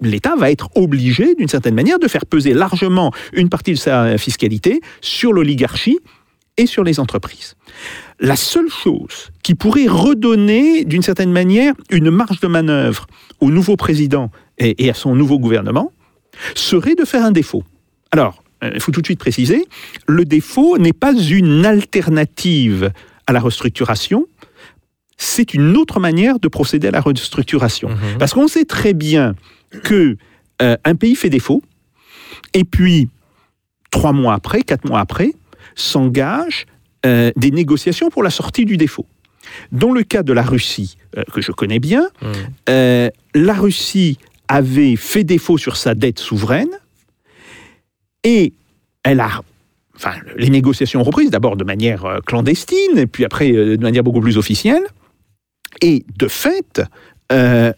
l'État 0.00 0.36
va 0.36 0.50
être 0.50 0.70
obligé, 0.74 1.34
d'une 1.34 1.48
certaine 1.48 1.74
manière, 1.74 1.98
de 1.98 2.08
faire 2.08 2.24
peser 2.24 2.54
largement 2.54 3.12
une 3.34 3.50
partie 3.50 3.72
de 3.72 3.78
sa 3.78 4.16
fiscalité 4.16 4.80
sur 5.02 5.34
l'oligarchie 5.34 5.98
et 6.56 6.66
sur 6.66 6.84
les 6.84 7.00
entreprises. 7.00 7.56
La 8.18 8.36
seule 8.36 8.70
chose 8.70 9.30
qui 9.42 9.54
pourrait 9.54 9.88
redonner, 9.88 10.84
d'une 10.84 11.02
certaine 11.02 11.32
manière, 11.32 11.74
une 11.90 12.10
marge 12.10 12.40
de 12.40 12.46
manœuvre 12.46 13.06
au 13.40 13.50
nouveau 13.50 13.76
président 13.76 14.30
et, 14.58 14.88
à 14.88 14.94
son 14.94 15.14
nouveau 15.14 15.38
gouvernement, 15.38 15.92
serait 16.54 16.94
de 16.94 17.04
faire 17.04 17.24
un 17.24 17.32
défaut. 17.32 17.62
Alors, 18.10 18.42
euh, 18.64 18.70
il 18.74 18.80
faut 18.80 18.92
tout 18.92 19.02
de 19.02 19.06
suite 19.06 19.18
préciser, 19.18 19.66
le 20.06 20.24
défaut 20.24 20.78
n'est 20.78 20.94
pas 20.94 21.12
une 21.14 21.66
alternative 21.66 22.90
à 23.26 23.32
la 23.32 23.40
restructuration, 23.40 24.26
c'est 25.18 25.54
une 25.54 25.76
autre 25.76 26.00
manière 26.00 26.38
de 26.38 26.48
procéder 26.48 26.88
à 26.88 26.90
la 26.90 27.00
restructuration. 27.00 27.90
Mhm. 27.90 28.18
Parce 28.18 28.32
qu'on 28.32 28.48
sait 28.48 28.64
très 28.64 28.94
bien 28.94 29.34
que 29.84 30.16
euh, 30.62 30.76
un 30.84 30.94
pays 30.94 31.16
fait 31.16 31.30
défaut, 31.30 31.62
et 32.54 32.64
puis 32.64 33.08
trois 33.90 34.12
mois 34.12 34.34
après, 34.34 34.62
quatre 34.62 34.88
mois 34.88 35.00
après, 35.00 35.32
s'engagent 35.76 36.66
euh, 37.04 37.30
des 37.36 37.52
négociations 37.52 38.08
pour 38.10 38.22
la 38.24 38.30
sortie 38.30 38.64
du 38.64 38.76
défaut. 38.76 39.06
Dans 39.70 39.92
le 39.92 40.02
cas 40.02 40.24
de 40.24 40.32
la 40.32 40.42
Russie, 40.42 40.96
euh, 41.16 41.22
que 41.32 41.40
je 41.40 41.52
connais 41.52 41.78
bien, 41.78 42.08
Mhm. 42.20 42.28
euh, 42.68 43.10
la 43.34 43.54
Russie 43.54 44.18
avait 44.48 44.96
fait 44.96 45.22
défaut 45.22 45.58
sur 45.58 45.76
sa 45.76 45.94
dette 45.94 46.18
souveraine 46.18 46.70
et 48.24 48.52
elle 49.04 49.20
a. 49.20 49.42
Enfin, 49.94 50.14
les 50.36 50.50
négociations 50.50 51.00
ont 51.00 51.04
repris 51.04 51.30
d'abord 51.30 51.56
de 51.56 51.64
manière 51.64 52.18
clandestine, 52.26 52.96
et 52.98 53.06
puis 53.06 53.24
après 53.24 53.50
de 53.52 53.76
manière 53.82 54.02
beaucoup 54.02 54.20
plus 54.20 54.36
officielle. 54.36 54.82
Et 55.80 56.04
de 56.18 56.28
fait, 56.28 56.82
euh, 57.32 57.72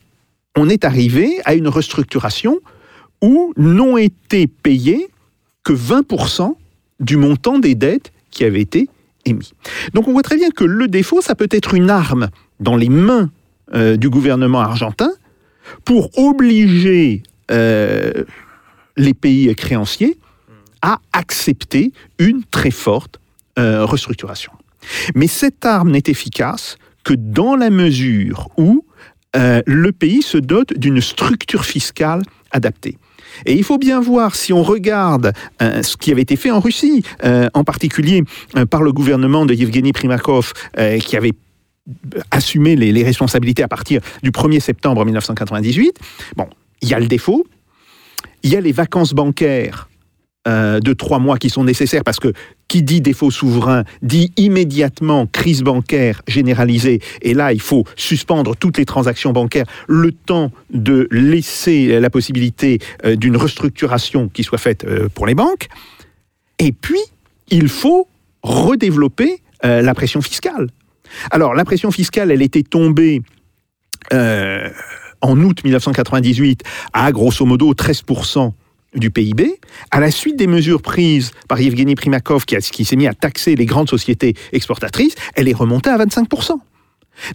on 0.57 0.69
est 0.69 0.85
arrivé 0.85 1.41
à 1.45 1.55
une 1.55 1.69
restructuration 1.69 2.59
où 3.23 3.53
n'ont 3.57 3.97
été 3.97 4.47
payés 4.47 5.09
que 5.65 5.73
20% 5.73 6.57
du 7.01 7.17
montant 7.17 7.59
des 7.59 7.75
dettes 7.75 8.13
qui 8.31 8.45
avaient 8.45 8.61
été 8.61 8.89
émis. 9.25 9.53
Donc 9.95 10.09
on 10.09 10.13
voit 10.13 10.23
très 10.23 10.37
bien 10.37 10.51
que 10.51 10.65
le 10.65 10.89
défaut, 10.89 11.21
ça 11.21 11.35
peut 11.35 11.49
être 11.51 11.75
une 11.75 11.91
arme 11.91 12.29
dans 12.61 12.77
les 12.77 12.89
mains 12.89 13.31
euh, 13.75 13.97
du 13.97 14.09
gouvernement 14.09 14.61
argentin 14.61 15.11
pour 15.85 16.17
obliger 16.19 17.23
euh, 17.51 18.25
les 18.97 19.15
pays 19.15 19.55
créanciers 19.55 20.19
à 20.83 21.01
accepter 21.13 21.93
une 22.19 22.45
très 22.45 22.71
forte 22.71 23.21
euh, 23.59 23.85
restructuration. 23.85 24.53
Mais 25.15 25.27
cette 25.27 25.65
arme 25.65 25.91
n'est 25.91 26.05
efficace 26.07 26.77
que 27.05 27.15
dans 27.15 27.57
la 27.57 27.71
mesure 27.71 28.49
où 28.57 28.85
le 29.35 29.91
pays 29.91 30.23
se 30.23 30.37
dote 30.37 30.77
d'une 30.77 31.01
structure 31.01 31.65
fiscale 31.65 32.23
adaptée. 32.51 32.99
Et 33.47 33.55
il 33.55 33.65
faut 33.65 33.79
bien 33.79 34.01
voir, 34.01 34.35
si 34.35 34.53
on 34.53 34.63
regarde 34.63 35.33
euh, 35.63 35.83
ce 35.83 35.97
qui 35.97 36.13
avait 36.13 36.23
été 36.23 36.37
fait 36.37 36.51
en 36.51 36.61
Russie, 36.61 37.03
euh, 37.25 37.49
en 37.55 37.65
particulier 37.65 38.25
euh, 38.57 38.67
par 38.67 38.83
le 38.83 38.93
gouvernement 38.93 39.47
de 39.47 39.55
Yevgeny 39.55 39.93
Primakov, 39.93 40.53
qui 41.01 41.17
avait 41.17 41.33
assumé 42.31 42.77
les, 42.77 42.93
les 42.93 43.03
responsabilités 43.03 43.63
à 43.63 43.69
partir 43.69 44.01
du 44.23 44.31
1er 44.31 44.61
septembre 44.61 45.05
1998, 45.05 45.99
bon, 46.37 46.47
il 46.83 46.89
y 46.89 46.95
a 46.95 47.01
le 47.01 47.07
défaut, 47.07 47.47
il 48.43 48.51
y 48.51 48.57
a 48.57 48.61
les 48.61 48.73
vacances 48.73 49.15
bancaires 49.15 49.89
de 50.47 50.93
trois 50.93 51.19
mois 51.19 51.39
qui 51.39 51.51
sont 51.51 51.65
nécessaires 51.65 52.05
parce 52.05 52.21
que 52.21 52.33
qui 52.69 52.83
dit 52.83 53.01
défaut 53.01 53.31
souverain 53.31 53.85
dit 54.03 54.33
immédiatement 54.37 55.27
crise 55.27 55.63
bancaire 55.63 56.23
généralisée. 56.29 57.01
Et 57.23 57.35
là, 57.35 57.53
il 57.53 57.61
faut 57.61 57.85
suspendre 57.97 58.55
toutes 58.55 58.79
les 58.79 58.85
transactions 58.85 59.33
bancaires 59.33 59.67
le 59.89 60.13
temps 60.13 60.53
de 60.71 61.09
laisser 61.11 61.99
la 61.99 62.11
possibilité 62.11 62.79
euh, 63.05 63.17
d'une 63.17 63.37
restructuration 63.37 64.29
qui 64.29 64.45
soit 64.45 64.59
faite 64.59 64.85
euh, 64.85 65.09
pour 65.09 65.27
les 65.27 65.35
banques. 65.35 65.69
Et 66.59 66.73
puis, 66.73 67.01
il 67.51 67.69
faut 67.69 68.09
redévelopper 68.43 69.41
euh, 69.65 69.83
la 69.83 69.95
pression 69.95 70.21
fiscale. 70.21 70.69
Alors, 71.31 71.55
la 71.55 71.65
pression 71.65 71.91
fiscale, 71.91 72.31
elle 72.31 72.43
était 72.43 72.63
tombée 72.63 73.23
euh, 74.13 74.69
en 75.21 75.41
août 75.41 75.65
1998 75.65 76.63
à 76.93 77.11
grosso 77.13 77.45
modo 77.45 77.73
13% 77.73 78.53
du 78.95 79.11
PIB, 79.11 79.59
à 79.91 80.01
la 80.01 80.11
suite 80.11 80.37
des 80.37 80.47
mesures 80.47 80.81
prises 80.83 81.33
par 81.49 81.61
Yevgeny 81.61 81.95
Primakov, 81.95 82.45
qui, 82.47 82.57
a- 82.57 82.61
qui 82.61 82.85
s'est 82.85 82.97
mis 82.97 83.07
à 83.07 83.15
taxer 83.15 83.55
les 83.55 83.67
grandes 83.67 83.89
sociétés 83.91 84.35
exportatrices, 84.53 85.15
elle 85.35 85.49
est 85.49 85.55
remontée 85.55 85.91
à 85.91 85.99
25%. 85.99 86.53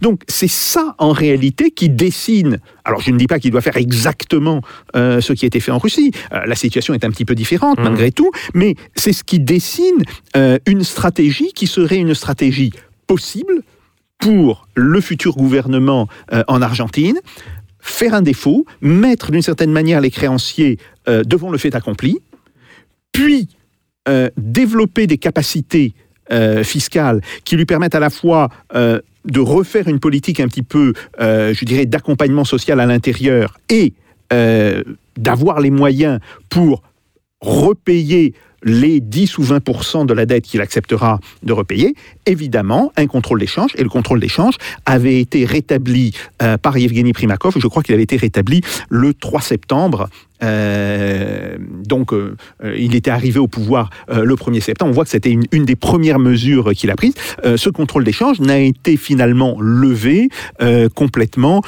Donc 0.02 0.22
c'est 0.30 0.48
ça 0.50 0.96
en 0.98 1.12
réalité 1.12 1.70
qui 1.72 1.90
dessine. 1.90 2.60
Alors 2.86 3.02
je 3.02 3.12
ne 3.12 3.18
dis 3.18 3.28
pas 3.28 3.38
qu'il 3.40 3.52
doit 3.52 3.60
faire 3.62 3.76
exactement 3.76 4.62
euh, 4.96 5.20
ce 5.20 5.34
qui 5.34 5.44
a 5.44 5.48
été 5.48 5.60
fait 5.60 5.72
en 5.72 5.78
Russie. 5.78 6.12
Euh, 6.32 6.46
la 6.46 6.56
situation 6.56 6.94
est 6.94 7.04
un 7.04 7.10
petit 7.12 7.26
peu 7.26 7.36
différente 7.36 7.78
Mhm. 7.80 7.84
malgré 7.84 8.12
tout, 8.12 8.32
mais 8.54 8.76
c'est 8.96 9.12
ce 9.12 9.26
qui 9.26 9.40
dessine 9.42 10.04
euh, 10.38 10.58
une 10.68 10.84
stratégie 10.86 11.52
qui 11.54 11.68
serait 11.68 11.98
une 11.98 12.16
stratégie 12.16 12.72
possible 13.08 13.62
pour 14.20 14.68
le 14.76 15.02
futur 15.02 15.36
gouvernement 15.36 16.08
en 16.48 16.62
Argentine, 16.62 17.20
faire 17.84 18.14
un 18.14 18.22
défaut, 18.22 18.66
mettre 18.82 19.30
d'une 19.32 19.42
certaine 19.42 19.72
manière 19.72 20.02
les 20.02 20.10
créanciers 20.10 20.80
euh, 21.10 21.24
devant 21.24 21.52
le 21.52 21.58
fait 21.58 21.76
accompli, 21.76 22.18
puis 23.12 23.50
euh, 24.08 24.30
développer 24.38 25.06
des 25.06 25.18
capacités 25.18 25.94
euh, 26.32 26.64
fiscales 26.64 27.22
qui 27.44 27.58
lui 27.58 27.66
permettent 27.66 27.96
à 27.96 28.00
la 28.00 28.10
fois 28.10 28.50
de 28.74 29.40
refaire 29.40 29.88
une 29.88 30.00
politique 30.00 30.40
un 30.40 30.48
petit 30.48 30.64
peu, 30.64 30.94
je 31.20 31.66
dirais, 31.66 31.86
d'accompagnement 31.86 32.46
social 32.46 32.80
à 32.80 32.86
l'intérieur 32.86 33.60
et 33.70 33.94
d'avoir 35.18 35.60
les 35.60 35.70
moyens 35.70 36.20
pour 36.50 36.82
repayer 37.44 38.34
les 38.64 39.00
10 39.00 39.38
ou 39.38 39.44
20% 39.44 40.06
de 40.06 40.14
la 40.14 40.26
dette 40.26 40.46
qu'il 40.46 40.62
acceptera 40.62 41.20
de 41.44 41.54
repayer, 41.54 41.96
évidemment, 42.26 42.92
un 42.96 43.08
contrôle 43.08 43.40
d'échange. 43.40 43.72
Et 43.76 43.84
le 43.84 43.90
contrôle 43.90 44.20
d'échange 44.20 44.56
avait 44.86 45.20
été 45.20 45.46
rétabli 45.46 46.14
euh, 46.42 46.58
par 46.58 46.78
Yevgeny 46.78 47.14
Primakov. 47.14 47.56
Je 47.60 47.68
crois 47.68 47.84
qu'il 47.84 47.94
avait 47.94 48.04
été 48.04 48.16
rétabli 48.16 48.62
le 48.90 49.14
3 49.14 49.42
septembre. 49.42 50.10
Euh, 50.42 51.58
donc, 51.86 52.14
euh, 52.14 52.36
il 52.78 52.96
était 52.96 53.12
arrivé 53.12 53.40
au 53.40 53.48
pouvoir 53.48 53.90
le 54.10 54.36
1er 54.36 54.62
septembre. 54.62 54.92
On 54.92 54.94
voit 54.94 55.04
que 55.04 55.10
c'était 55.10 55.32
une, 55.32 55.44
une 55.52 55.66
des 55.66 55.76
premières 55.76 56.20
mesures 56.20 56.72
qu'il 56.74 56.90
a 56.92 56.96
prises. 56.96 57.16
Ce 57.44 57.70
contrôle 57.70 58.04
d'échange 58.04 58.40
n'a 58.40 58.60
été 58.60 58.98
finalement 58.98 59.58
levé 59.60 60.30
complètement 60.96 61.62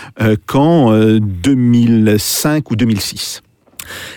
qu'en 0.45 0.93
euh, 0.93 1.19
2005 1.19 2.71
ou 2.71 2.75
2006. 2.75 3.41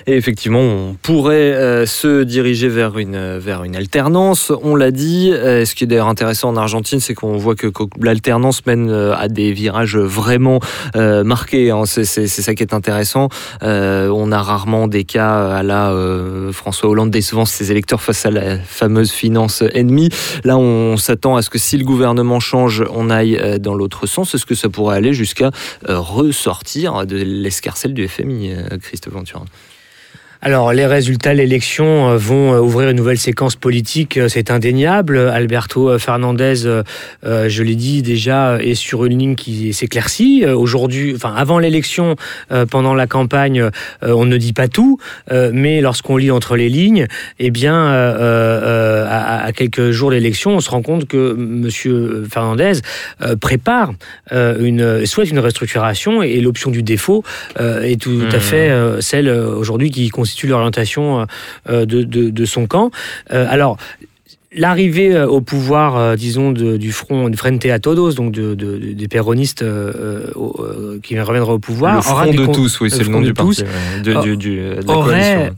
Et 0.07 0.16
effectivement, 0.16 0.61
on 0.61 0.96
pourrait 1.02 1.52
euh, 1.52 1.87
se 1.87 2.22
diriger 2.22 2.68
vers 2.68 2.98
une, 2.98 3.38
vers 3.38 3.64
une 3.64 3.76
alternance. 3.76 4.52
On 4.62 4.76
l'a 4.76 4.90
dit. 4.90 5.31
Euh, 5.33 5.64
ce 5.64 5.74
qui 5.74 5.85
est 5.85 5.87
d'ailleurs 5.87 6.09
intéressant 6.09 6.50
en 6.50 6.57
Argentine, 6.57 7.00
c'est 7.00 7.14
qu'on 7.14 7.37
voit 7.37 7.54
que, 7.54 7.66
l'alternance 8.00 8.64
mène 8.66 8.90
euh, 8.90 9.14
à 9.16 9.28
des 9.28 9.52
virages 9.52 9.96
vraiment 9.96 10.61
euh, 10.96 11.24
marqués. 11.24 11.70
hein. 11.70 11.85
C'est 11.87 12.04
ça 12.28 12.54
qui 12.54 12.62
est 12.62 12.74
intéressant. 12.74 13.28
Euh, 13.62 14.09
on 14.09 14.33
a 14.33 14.40
rarement 14.42 14.88
des 14.88 15.04
cas 15.04 15.57
à 15.57 15.62
la 15.62 15.90
euh, 15.92 16.52
François 16.52 16.88
Hollande 16.88 17.11
décevant 17.11 17.44
ses 17.44 17.70
électeurs 17.70 18.00
face 18.00 18.26
à 18.26 18.31
la 18.31 18.59
fameuse 18.59 19.11
finance 19.11 19.62
ennemie. 19.74 20.09
Là, 20.44 20.57
on 20.59 20.96
s'attend 20.96 21.37
à 21.37 21.42
ce 21.42 21.50
que 21.50 21.59
si 21.59 21.76
le 21.76 21.85
gouvernement 21.85 22.40
change, 22.40 22.85
on 22.94 23.11
aille 23.11 23.37
euh, 23.37 23.59
dans 23.59 23.74
l'autre 23.74 24.07
sens. 24.07 24.35
Est-ce 24.35 24.46
que 24.46 24.54
ça 24.54 24.68
pourrait 24.68 24.96
aller 24.96 25.12
jusqu'à 25.12 25.50
euh, 25.88 25.98
ressortir 25.98 27.07
de 27.07 27.16
l'escarcelle 27.16 27.94
du 27.94 28.07
FMI, 28.09 28.52
euh, 28.52 28.78
Christophe 28.81 29.14
Ventura 29.14 29.44
Alors, 30.40 30.72
les 30.72 30.87
résultats 30.87 31.33
de 31.33 31.38
l'élection 31.38 32.11
euh, 32.11 32.16
vont 32.16 32.55
euh, 32.55 32.61
ouvrir 32.61 32.90
une 32.90 32.96
nouvelle 32.96 33.18
séquence 33.18 33.57
politique, 33.57 34.16
euh, 34.16 34.29
c'est 34.29 34.53
indéniable. 34.53 35.18
Alberto 35.18 35.98
Fernandez, 35.98 36.55
je 37.24 37.62
l'ai 37.62 37.74
dit 37.74 38.03
déjà, 38.03 38.59
est 38.62 38.74
sur 38.74 39.05
une 39.05 39.18
ligne 39.18 39.35
qui 39.35 39.72
s'éclaircit. 39.72 40.44
Aujourd'hui, 40.46 41.12
enfin, 41.14 41.35
avant 41.35 41.59
l'élection, 41.59 42.16
pendant 42.70 42.94
la 42.94 43.07
campagne, 43.07 43.70
on 44.03 44.24
ne 44.24 44.37
dit 44.37 44.53
pas 44.53 44.68
tout, 44.68 44.98
mais 45.31 45.81
lorsqu'on 45.81 46.16
lit 46.16 46.31
entre 46.31 46.57
les 46.57 46.68
lignes, 46.68 47.07
eh 47.38 47.51
bien, 47.51 47.87
à, 47.88 49.51
quelques 49.55 49.90
jours 49.90 50.11
de 50.11 50.16
l'élection, 50.16 50.57
on 50.57 50.61
se 50.61 50.70
rend 50.70 50.83
compte 50.83 51.07
que 51.07 51.35
Monsieur 51.35 52.27
Fernandez 52.31 52.81
prépare 53.40 53.92
une, 54.33 55.07
souhaite 55.07 55.31
une 55.31 55.40
restructuration 55.40 56.22
et 56.22 56.40
l'option 56.40 56.70
du 56.70 56.83
défaut 56.83 57.24
est 57.59 58.01
tout 58.01 58.22
à 58.31 58.37
Mhm. 58.37 58.40
fait 58.40 58.72
celle 59.01 59.29
aujourd'hui 59.29 59.90
qui 59.90 60.11
constitue 60.29 60.47
l'orientation 60.49 61.27
euh, 61.71 61.87
de, 61.87 62.03
de- 62.03 62.29
de 62.31 62.45
son 62.45 62.67
camp. 62.67 62.91
Euh, 63.33 63.47
alors, 63.49 63.79
L'arrivée 64.57 65.15
euh, 65.15 65.27
au 65.27 65.43
pouvoir, 65.43 65.99
euh, 65.99 66.17
disons, 66.17 66.53
de- 66.53 66.79
du 66.79 66.91
front 66.91 67.29
de 67.29 67.37
Frente 67.37 67.67
a 67.67 67.79
Todos, 67.79 68.13
donc 68.15 68.33
de, 68.33 68.55
de- 68.55 68.79
de- 68.79 68.93
des 68.95 69.07
péronistes 69.09 69.61
euh, 69.61 69.93
euh, 69.95 70.33
euh, 70.61 70.99
qui 71.03 71.21
reviendraient 71.21 71.53
au 71.53 71.59
pouvoir, 71.59 71.97
le 71.97 72.01
front 72.01 72.15
de 72.33 72.53
tous, 72.55 72.81
oui, 72.81 72.91
c'est 72.91 73.03
le 73.05 73.11
nom 73.11 73.21
du 73.21 73.35
parti, 73.35 73.63
du- 74.03 74.37
du- 74.39 74.61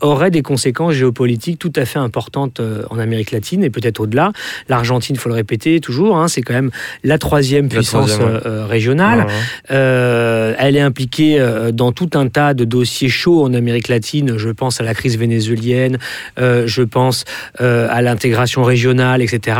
aurait, 0.00 0.30
des 0.32 0.42
conséquences 0.42 0.94
géopolitiques 0.94 1.60
tout 1.60 1.72
à 1.76 1.84
fait 1.84 2.00
importantes 2.00 2.60
en 2.90 2.98
Amérique 2.98 3.30
latine 3.30 3.62
et 3.62 3.70
peut-être 3.70 4.00
au-delà. 4.00 4.32
L'Argentine, 4.68 5.14
il 5.14 5.20
faut 5.20 5.28
le 5.28 5.36
répéter 5.36 5.78
toujours, 5.78 6.16
hein, 6.16 6.26
c'est 6.26 6.42
quand 6.42 6.54
même 6.54 6.72
la 7.04 7.18
troisième 7.18 7.66
La 7.66 7.76
puissance 7.76 8.10
troisième, 8.18 8.40
régionale. 8.66 9.26
Ouais. 9.70 10.54
Elle 10.58 10.74
est 10.76 10.80
impliquée 10.80 11.38
dans 11.72 11.92
tout 11.92 12.10
un 12.14 12.26
tas 12.26 12.54
de 12.54 12.64
dossiers 12.64 13.08
chauds 13.08 13.44
en 13.44 13.54
Amérique 13.54 13.86
latine. 13.86 14.36
Je 14.36 14.48
pense 14.50 14.80
à 14.80 14.84
la 14.84 14.94
crise 14.94 15.16
vénézuélienne, 15.16 15.98
je 16.40 16.82
pense 16.82 17.24
à 17.60 18.02
l'intégration 18.02 18.64
régionale, 18.64 18.79
etc. 18.88 19.58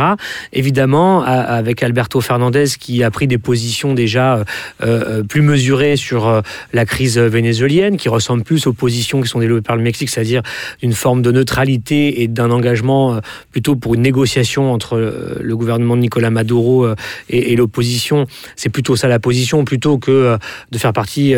Évidemment, 0.53 1.23
avec 1.23 1.83
Alberto 1.83 2.21
Fernandez 2.21 2.65
qui 2.79 3.03
a 3.03 3.11
pris 3.11 3.27
des 3.27 3.37
positions 3.37 3.93
déjà 3.93 4.37
euh, 4.37 4.43
euh, 4.81 5.23
plus 5.23 5.41
mesurées 5.41 5.95
sur 5.95 6.27
euh, 6.27 6.41
la 6.73 6.85
crise 6.85 7.17
vénézuélienne, 7.17 7.97
qui 7.97 8.09
ressemblent 8.09 8.43
plus 8.43 8.67
aux 8.67 8.73
positions 8.73 9.21
qui 9.21 9.27
sont 9.27 9.39
développées 9.39 9.61
par 9.61 9.75
le 9.75 9.83
Mexique, 9.83 10.09
c'est-à-dire 10.09 10.41
d'une 10.81 10.93
forme 10.93 11.21
de 11.21 11.31
neutralité 11.31 12.21
et 12.21 12.27
d'un 12.27 12.51
engagement 12.51 13.19
plutôt 13.51 13.75
pour 13.75 13.95
une 13.95 14.01
négociation 14.01 14.71
entre 14.73 14.97
le 15.39 15.57
gouvernement 15.57 15.95
de 15.95 16.01
Nicolas 16.01 16.29
Maduro 16.29 16.87
et, 17.29 17.53
et 17.53 17.55
l'opposition. 17.55 18.25
C'est 18.55 18.69
plutôt 18.69 18.95
ça 18.95 19.07
la 19.07 19.19
position, 19.19 19.63
plutôt 19.65 19.97
que 19.97 20.37
de 20.71 20.77
faire 20.77 20.93
partie. 20.93 21.35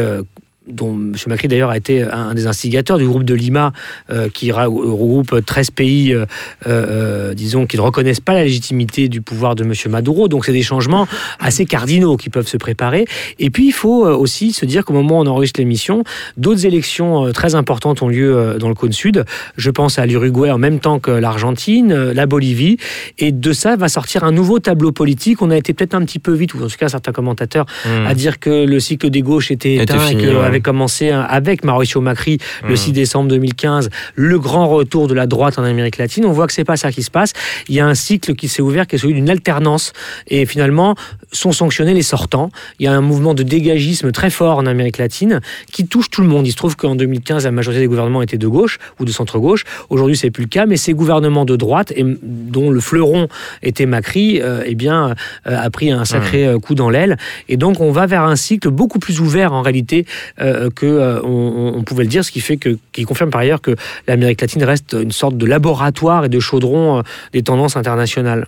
Dont 0.67 0.93
M. 0.93 1.13
Macri 1.27 1.47
d'ailleurs 1.47 1.69
a 1.69 1.77
été 1.77 2.03
un 2.03 2.33
des 2.33 2.47
instigateurs 2.47 2.97
du 2.97 3.05
groupe 3.05 3.23
de 3.23 3.33
Lima 3.33 3.73
euh, 4.09 4.29
qui 4.33 4.51
regroupe 4.51 5.45
13 5.45 5.71
pays, 5.71 6.13
euh, 6.13 6.25
euh, 6.67 7.33
disons, 7.33 7.65
qui 7.65 7.77
ne 7.77 7.81
reconnaissent 7.81 8.19
pas 8.19 8.33
la 8.33 8.43
légitimité 8.43 9.09
du 9.09 9.21
pouvoir 9.21 9.55
de 9.55 9.63
M. 9.63 9.73
Maduro. 9.89 10.27
Donc 10.27 10.45
c'est 10.45 10.53
des 10.53 10.61
changements 10.61 11.07
assez 11.39 11.65
cardinaux 11.65 12.17
qui 12.17 12.29
peuvent 12.29 12.47
se 12.47 12.57
préparer. 12.57 13.05
Et 13.39 13.49
puis 13.49 13.67
il 13.67 13.71
faut 13.73 14.05
aussi 14.05 14.53
se 14.53 14.65
dire 14.65 14.85
qu'au 14.85 14.93
moment 14.93 15.19
où 15.19 15.23
on 15.23 15.27
enregistre 15.27 15.59
l'émission, 15.59 16.03
d'autres 16.37 16.65
élections 16.65 17.31
très 17.31 17.55
importantes 17.55 18.01
ont 18.01 18.07
lieu 18.07 18.55
dans 18.59 18.69
le 18.69 18.75
cône 18.75 18.93
sud. 18.93 19.25
Je 19.57 19.69
pense 19.69 19.99
à 19.99 20.05
l'Uruguay 20.05 20.51
en 20.51 20.57
même 20.57 20.79
temps 20.79 20.99
que 20.99 21.11
l'Argentine, 21.11 21.93
la 21.93 22.25
Bolivie. 22.25 22.77
Et 23.19 23.31
de 23.31 23.53
ça 23.53 23.75
va 23.75 23.89
sortir 23.89 24.23
un 24.23 24.31
nouveau 24.31 24.59
tableau 24.59 24.91
politique. 24.91 25.41
On 25.41 25.49
a 25.49 25.57
été 25.57 25.73
peut-être 25.73 25.95
un 25.95 26.05
petit 26.05 26.19
peu 26.19 26.33
vite, 26.33 26.53
ou 26.53 26.63
en 26.63 26.67
tout 26.67 26.77
cas 26.77 26.89
certains 26.89 27.11
commentateurs, 27.11 27.65
Hmm. 27.85 28.07
à 28.07 28.13
dire 28.15 28.39
que 28.39 28.65
le 28.65 28.79
cycle 28.79 29.09
des 29.09 29.21
gauches 29.21 29.51
était 29.51 29.75
Était 29.75 29.83
éteint 29.83 29.99
fini, 29.99 30.23
et 30.23 30.25
que 30.27 30.31
ouais. 30.31 30.45
Avait 30.53 30.61
commencé 30.61 31.09
hein, 31.09 31.25
avec 31.27 31.63
Mauricio 31.63 32.01
Macri 32.01 32.37
le 32.67 32.73
Hmm. 32.73 32.77
6 32.77 32.91
décembre 32.91 33.29
2015, 33.29 33.89
le 34.15 34.39
grand 34.39 34.67
retour 34.67 35.07
de 35.07 35.13
la 35.13 35.25
droite 35.25 35.57
en 35.57 35.63
Amérique 35.63 35.97
latine. 35.97 36.25
On 36.25 36.31
voit 36.31 36.47
que 36.47 36.53
c'est 36.53 36.63
pas 36.63 36.77
ça 36.77 36.91
qui 36.91 37.03
se 37.03 37.11
passe. 37.11 37.33
Il 37.67 37.75
y 37.75 37.79
a 37.79 37.87
un 37.87 37.93
cycle 37.93 38.35
qui 38.35 38.47
s'est 38.47 38.61
ouvert, 38.61 38.87
qui 38.87 38.95
est 38.95 38.99
celui 38.99 39.13
d'une 39.13 39.29
alternance. 39.29 39.93
Et 40.27 40.45
finalement, 40.45 40.95
sont 41.31 41.51
sanctionnés 41.51 41.93
les 41.93 42.01
sortants. 42.01 42.49
Il 42.79 42.85
y 42.85 42.87
a 42.87 42.93
un 42.93 43.01
mouvement 43.01 43.33
de 43.33 43.43
dégagisme 43.43 44.11
très 44.11 44.29
fort 44.29 44.57
en 44.57 44.65
Amérique 44.65 44.97
latine 44.97 45.41
qui 45.71 45.87
touche 45.87 46.09
tout 46.09 46.21
le 46.21 46.27
monde. 46.27 46.45
Il 46.47 46.51
se 46.51 46.57
trouve 46.57 46.75
qu'en 46.75 46.95
2015, 46.95 47.45
la 47.45 47.51
majorité 47.51 47.81
des 47.81 47.87
gouvernements 47.87 48.21
étaient 48.21 48.37
de 48.37 48.47
gauche 48.47 48.79
ou 48.99 49.05
de 49.05 49.11
centre-gauche. 49.11 49.63
Aujourd'hui, 49.89 50.17
c'est 50.17 50.31
plus 50.31 50.43
le 50.43 50.49
cas, 50.49 50.65
mais 50.65 50.77
ces 50.77 50.93
gouvernements 50.93 51.45
de 51.45 51.55
droite, 51.55 51.91
et 51.95 52.03
dont 52.21 52.69
le 52.69 52.79
fleuron 52.79 53.27
était 53.61 53.85
Macri, 53.85 54.41
euh, 54.41 54.63
eh 54.65 54.75
bien, 54.75 55.15
euh, 55.47 55.57
a 55.57 55.69
pris 55.69 55.91
un 55.91 56.05
sacré 56.05 56.45
euh, 56.45 56.59
coup 56.59 56.75
dans 56.75 56.89
l'aile. 56.89 57.17
Et 57.49 57.57
donc, 57.57 57.79
on 57.79 57.91
va 57.91 58.05
vers 58.05 58.23
un 58.23 58.35
cycle 58.35 58.69
beaucoup 58.69 58.99
plus 58.99 59.19
ouvert 59.19 59.53
en 59.53 59.61
réalité 59.61 60.05
euh, 60.43 60.69
que 60.69 60.85
euh, 60.85 61.21
on, 61.23 61.83
pouvait 61.83 62.03
le 62.03 62.09
dire, 62.09 62.25
ce 62.25 62.31
qui 62.31 62.41
fait 62.41 62.57
que, 62.57 62.77
qui 62.91 63.03
confirme 63.03 63.29
par 63.29 63.41
ailleurs 63.41 63.61
que 63.61 63.75
l'Amérique 64.07 64.41
latine 64.41 64.63
reste 64.63 64.95
une 64.99 65.11
sorte 65.11 65.37
de 65.37 65.45
laboratoire 65.45 66.25
et 66.25 66.29
de 66.29 66.39
chaudron 66.39 66.99
euh, 66.99 67.01
des 67.31 67.43
tendances 67.43 67.77
internationales. 67.77 68.47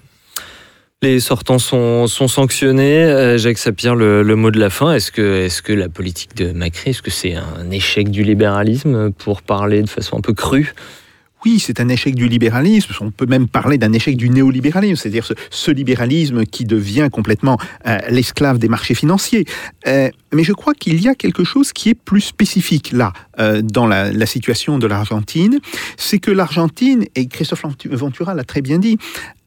Les 1.02 1.20
sortants 1.20 1.60
sont, 1.60 2.08
sont 2.08 2.28
sanctionnés. 2.28 3.38
Jacques 3.38 3.58
Sapir, 3.58 3.96
le, 3.96 4.24
le 4.24 4.36
mot 4.36 4.50
de 4.50 4.60
la 4.60 4.70
fin. 4.70 4.94
Est-ce 4.94 5.12
que, 5.12 5.46
est 5.46 5.62
que 5.62 5.74
la 5.74 5.90
politique 5.90 6.36
de 6.36 6.52
Macri, 6.52 6.92
est-ce 6.92 7.02
que 7.02 7.12
c'est 7.12 7.36
un 7.36 7.70
échec 7.70 8.10
du 8.10 8.24
libéralisme 8.24 9.12
pour 9.12 9.42
parler 9.42 9.82
de 9.82 9.90
façon 9.90 10.18
un 10.18 10.22
peu 10.22 10.34
crue 10.34 10.74
Oui, 11.46 11.60
c'est 11.60 11.80
un 11.80 11.90
échec 11.90 12.16
du 12.16 12.28
libéralisme. 12.28 12.92
On 13.02 13.12
peut 13.12 13.28
même 13.28 13.48
parler 13.48 13.78
d'un 13.78 13.94
échec 13.94 14.18
du 14.18 14.32
néolibéralisme, 14.32 14.96
c'est-à-dire 14.96 15.32
ce, 15.52 15.72
libéralisme 15.72 16.44
qui 16.44 16.66
devient 16.66 17.10
complètement 17.12 17.60
euh, 17.86 18.00
l'esclave 18.10 18.58
des 18.58 18.68
marchés 18.68 18.96
financiers. 18.96 19.46
Euh, 19.88 20.10
mais 20.34 20.44
je 20.44 20.54
crois 20.54 20.74
qu'il 20.74 21.00
y 21.00 21.08
a 21.08 21.14
quelque 21.14 21.44
chose 21.44 21.72
qui 21.72 21.90
est 21.90 21.94
plus 21.94 22.22
spécifique 22.22 22.92
là, 22.92 23.14
euh, 23.40 23.62
dans 23.62 23.86
la, 23.86 24.12
la 24.12 24.26
situation 24.26 24.80
de 24.80 24.88
l'Argentine. 24.88 25.60
C'est 25.98 26.18
que 26.18 26.32
l'Argentine, 26.32 27.06
et 27.14 27.28
Christophe 27.28 27.64
Ventura 27.92 28.34
l'a 28.34 28.44
très 28.44 28.62
bien 28.62 28.80
dit, 28.80 28.98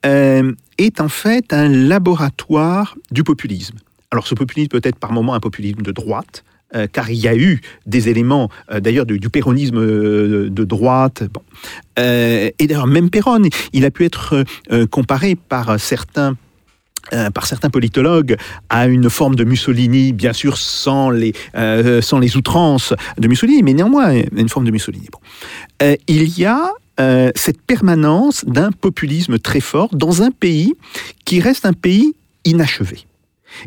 est 0.05 1.01
en 1.01 1.09
fait 1.09 1.53
un 1.53 1.69
laboratoire 1.69 2.97
du 3.11 3.25
populisme. 3.25 3.77
Alors 4.13 4.27
ce 4.27 4.37
populisme 4.37 4.69
peut 4.69 4.81
être 4.85 4.99
par 4.99 5.13
moments 5.13 5.35
un 5.35 5.41
populisme 5.41 5.83
de 5.83 5.91
droite, 5.91 6.45
euh, 6.74 6.87
car 6.87 7.11
il 7.11 7.16
y 7.16 7.28
a 7.28 7.35
eu 7.35 7.62
des 7.87 8.11
éléments, 8.11 8.50
euh, 8.70 8.81
d'ailleurs, 8.81 9.07
du, 9.07 9.18
du 9.18 9.31
péronisme 9.31 9.78
euh, 9.78 10.50
de 10.50 10.64
droite. 10.64 11.22
Bon. 11.33 11.42
Et 11.96 12.66
d'ailleurs, 12.66 12.87
même 12.87 13.11
Perron, 13.11 13.42
il 13.72 13.85
a 13.85 13.90
pu 13.90 14.04
être 14.04 14.44
comparé 14.90 15.35
par 15.35 15.81
certains 15.81 16.37
par 17.35 17.46
certains 17.46 17.70
politologues 17.70 18.37
à 18.68 18.87
une 18.87 19.11
forme 19.11 19.35
de 19.35 19.42
Mussolini, 19.42 20.12
bien 20.12 20.33
sûr 20.33 20.59
sans 20.59 21.11
les, 21.11 21.33
sans 22.02 22.20
les 22.20 22.37
outrances 22.37 22.94
de 23.18 23.26
Mussolini, 23.26 23.64
mais 23.64 23.72
néanmoins 23.72 24.12
une 24.37 24.48
forme 24.48 24.66
de 24.66 24.70
Mussolini. 24.70 25.09
Il 26.07 26.38
y 26.38 26.44
a 26.44 26.70
cette 27.35 27.62
permanence 27.62 28.44
d'un 28.44 28.70
populisme 28.70 29.40
très 29.40 29.61
fort 29.61 29.88
dans 29.92 30.22
un 30.22 30.31
pays 30.31 30.74
qui 31.24 31.40
reste 31.40 31.66
un 31.66 31.72
pays 31.72 32.14
inachevé. 32.44 33.08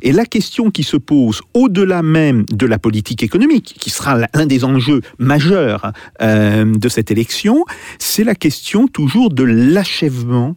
Et 0.02 0.12
la 0.12 0.26
question 0.26 0.72
qui 0.72 0.84
se 0.84 0.98
pose 0.98 1.41
au-delà 1.54 2.04
même 2.04 2.46
de 2.52 2.65
la 2.65 2.80
politique 2.80 3.24
économique, 3.24 3.76
qui 3.80 3.89
sera 3.89 4.17
l'un 4.34 4.46
des 4.46 4.63
enjeux 4.63 5.02
majeurs 5.20 5.91
euh, 6.22 6.65
de 6.65 6.89
cette 6.89 7.12
élection, 7.12 7.65
c'est 8.00 8.24
la 8.24 8.36
question 8.36 8.88
toujours 8.88 9.32
de 9.32 9.44
l'achèvement 9.44 10.56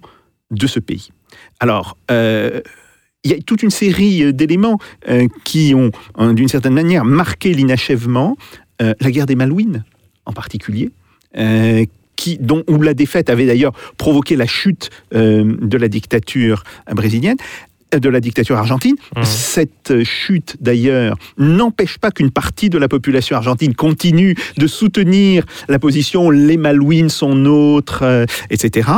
de 0.51 0.67
ce 0.67 0.81
pays. 0.81 1.11
Alors, 1.61 1.97
euh, 2.11 2.61
il 3.23 3.31
y 3.31 3.35
a 3.35 3.39
toute 3.41 3.63
une 3.63 3.71
série 3.71 4.33
d'éléments 4.35 4.79
euh, 5.09 5.27
qui 5.45 5.75
ont, 5.75 5.91
euh, 6.19 6.33
d'une 6.33 6.49
certaine 6.49 6.75
manière, 6.75 7.05
marqué 7.05 7.55
l'inachèvement. 7.55 8.37
La 8.81 9.13
guerre 9.13 9.27
des 9.27 9.37
Malouines, 9.37 9.85
en 10.27 10.33
particulier, 10.33 10.91
dont, 11.33 12.65
où 12.69 12.83
la 12.83 12.93
défaite 12.93 13.31
avait 13.31 13.47
d'ailleurs 13.47 13.73
provoqué 13.97 14.35
la 14.35 14.47
chute 14.47 14.91
de 15.13 15.79
la 15.79 15.89
dictature 15.89 16.65
brésilienne 16.93 17.37
de 18.01 18.09
la 18.09 18.21
dictature 18.21 18.57
argentine. 18.57 18.97
Mmh. 19.17 19.23
Cette 19.25 20.05
chute, 20.05 20.57
d'ailleurs, 20.61 21.17
n'empêche 21.39 21.99
pas 21.99 22.11
qu'une 22.11 22.31
partie 22.31 22.71
de 22.71 22.79
la 22.79 22.89
population 22.89 23.37
argentine 23.37 23.75
continue 23.75 24.35
de 24.59 24.67
soutenir 24.67 25.45
la 25.69 25.79
position 25.79 26.31
les 26.31 26.57
Malouines 26.57 27.09
sont 27.09 27.35
nôtres, 27.35 28.03
euh, 28.03 28.27
etc. 28.51 28.91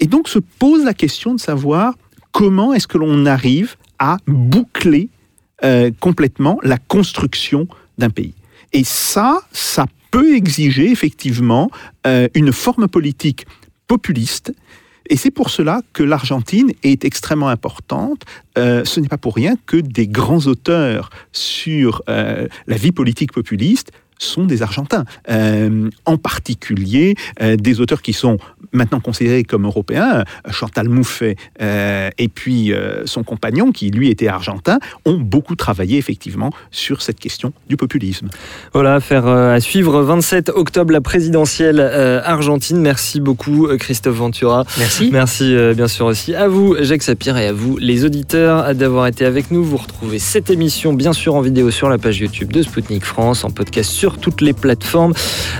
Et 0.00 0.06
donc 0.06 0.28
se 0.28 0.38
pose 0.38 0.84
la 0.84 0.94
question 0.94 1.34
de 1.34 1.40
savoir 1.40 1.94
comment 2.32 2.72
est-ce 2.72 2.86
que 2.86 2.98
l'on 2.98 3.26
arrive 3.26 3.76
à 3.98 4.18
boucler 4.26 5.08
euh, 5.64 5.90
complètement 6.00 6.58
la 6.62 6.76
construction 6.76 7.66
d'un 7.98 8.10
pays. 8.10 8.34
Et 8.72 8.84
ça, 8.84 9.40
ça 9.52 9.86
peut 10.10 10.36
exiger 10.36 10.90
effectivement 10.90 11.70
euh, 12.06 12.28
une 12.34 12.52
forme 12.52 12.88
politique 12.88 13.46
populiste. 13.86 14.52
Et 15.08 15.16
c'est 15.16 15.30
pour 15.30 15.50
cela 15.50 15.82
que 15.92 16.02
l'Argentine 16.02 16.72
est 16.82 17.04
extrêmement 17.04 17.48
importante. 17.48 18.22
Euh, 18.58 18.84
ce 18.84 19.00
n'est 19.00 19.08
pas 19.08 19.18
pour 19.18 19.34
rien 19.34 19.54
que 19.66 19.76
des 19.76 20.08
grands 20.08 20.46
auteurs 20.46 21.10
sur 21.32 22.02
euh, 22.08 22.48
la 22.66 22.76
vie 22.76 22.92
politique 22.92 23.32
populiste 23.32 23.92
sont 24.18 24.44
des 24.44 24.62
Argentins, 24.62 25.04
Euh, 25.28 25.90
en 26.04 26.16
particulier 26.16 27.16
euh, 27.42 27.56
des 27.56 27.80
auteurs 27.80 28.02
qui 28.02 28.12
sont 28.12 28.38
maintenant 28.72 29.00
considérés 29.00 29.44
comme 29.44 29.64
européens, 29.64 30.24
Chantal 30.50 30.88
Mouffe 30.88 31.22
euh, 31.60 32.10
et 32.18 32.28
puis 32.28 32.72
euh, 32.72 33.06
son 33.06 33.22
compagnon, 33.22 33.72
qui 33.72 33.90
lui 33.90 34.08
était 34.10 34.28
argentin, 34.28 34.78
ont 35.04 35.18
beaucoup 35.18 35.56
travaillé 35.56 35.98
effectivement 35.98 36.50
sur 36.70 37.02
cette 37.02 37.18
question 37.18 37.52
du 37.68 37.76
populisme. 37.76 38.28
Voilà, 38.72 38.94
affaire 38.96 39.26
euh, 39.26 39.54
à 39.54 39.60
suivre. 39.60 40.00
27 40.02 40.50
octobre, 40.50 40.92
la 40.92 41.00
présidentielle 41.00 41.80
euh, 41.80 42.20
argentine. 42.24 42.78
Merci 42.78 43.20
beaucoup, 43.20 43.66
euh, 43.66 43.76
Christophe 43.76 44.16
Ventura. 44.16 44.64
Merci. 44.78 45.10
Merci 45.12 45.54
euh, 45.54 45.74
bien 45.74 45.88
sûr 45.88 46.06
aussi 46.06 46.34
à 46.34 46.48
vous, 46.48 46.76
Jacques 46.80 47.02
Sapir, 47.02 47.36
et 47.36 47.48
à 47.48 47.52
vous, 47.52 47.76
les 47.78 48.04
auditeurs, 48.04 48.74
d'avoir 48.74 49.06
été 49.06 49.24
avec 49.24 49.50
nous. 49.50 49.64
Vous 49.64 49.76
retrouvez 49.76 50.18
cette 50.18 50.50
émission, 50.50 50.92
bien 50.92 51.12
sûr, 51.12 51.34
en 51.34 51.40
vidéo 51.40 51.70
sur 51.70 51.88
la 51.88 51.98
page 51.98 52.20
YouTube 52.20 52.52
de 52.52 52.62
Spoutnik 52.62 53.04
France, 53.04 53.44
en 53.44 53.50
podcast 53.50 53.90
sur 53.90 54.05
toutes 54.14 54.40
les 54.40 54.52
plateformes. 54.52 55.12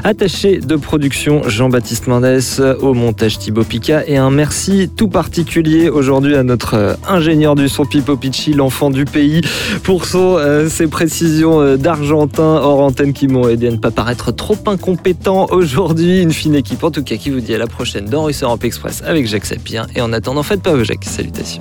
Attaché 0.04 0.58
de 0.58 0.76
production, 0.76 1.42
Jean-Baptiste 1.48 2.06
Mendes, 2.06 2.40
au 2.80 2.94
montage 2.94 3.38
Thibaut 3.38 3.64
Pica, 3.64 4.06
et 4.06 4.16
un 4.16 4.30
merci 4.30 4.88
tout 4.94 5.08
particulier 5.08 5.88
aujourd'hui 5.88 6.36
à 6.36 6.42
notre 6.42 6.74
euh, 6.74 6.94
ingénieur 7.08 7.54
du 7.54 7.68
son 7.68 7.84
Pipo 7.84 8.16
Picci, 8.16 8.52
l'enfant 8.52 8.90
du 8.90 9.04
pays, 9.04 9.40
pour 9.82 10.04
son, 10.04 10.36
euh, 10.38 10.68
ses 10.68 10.86
précisions 10.86 11.60
euh, 11.60 11.76
d'argentin 11.76 12.42
hors 12.42 12.80
antenne 12.80 13.12
qui 13.12 13.28
m'ont 13.28 13.48
aidé 13.48 13.68
à 13.68 13.70
ne 13.70 13.76
pas 13.76 13.90
paraître 13.90 14.32
trop 14.32 14.58
incompétent 14.66 15.46
aujourd'hui. 15.50 16.22
Une 16.22 16.32
fine 16.32 16.54
équipe, 16.54 16.84
en 16.84 16.90
tout 16.90 17.02
cas, 17.02 17.16
qui 17.16 17.30
vous 17.30 17.40
dit 17.40 17.54
à 17.54 17.58
la 17.58 17.66
prochaine 17.66 18.06
dans 18.06 18.24
Russe 18.24 18.42
Europe 18.42 18.64
Express 18.64 19.02
avec 19.04 19.26
Jacques 19.26 19.46
Sapir. 19.46 19.86
Et 19.94 20.00
en 20.00 20.12
attendant, 20.12 20.42
faites 20.42 20.62
pas 20.62 20.74
vos 20.74 20.84
Jacques. 20.84 21.04
Salutations. 21.04 21.60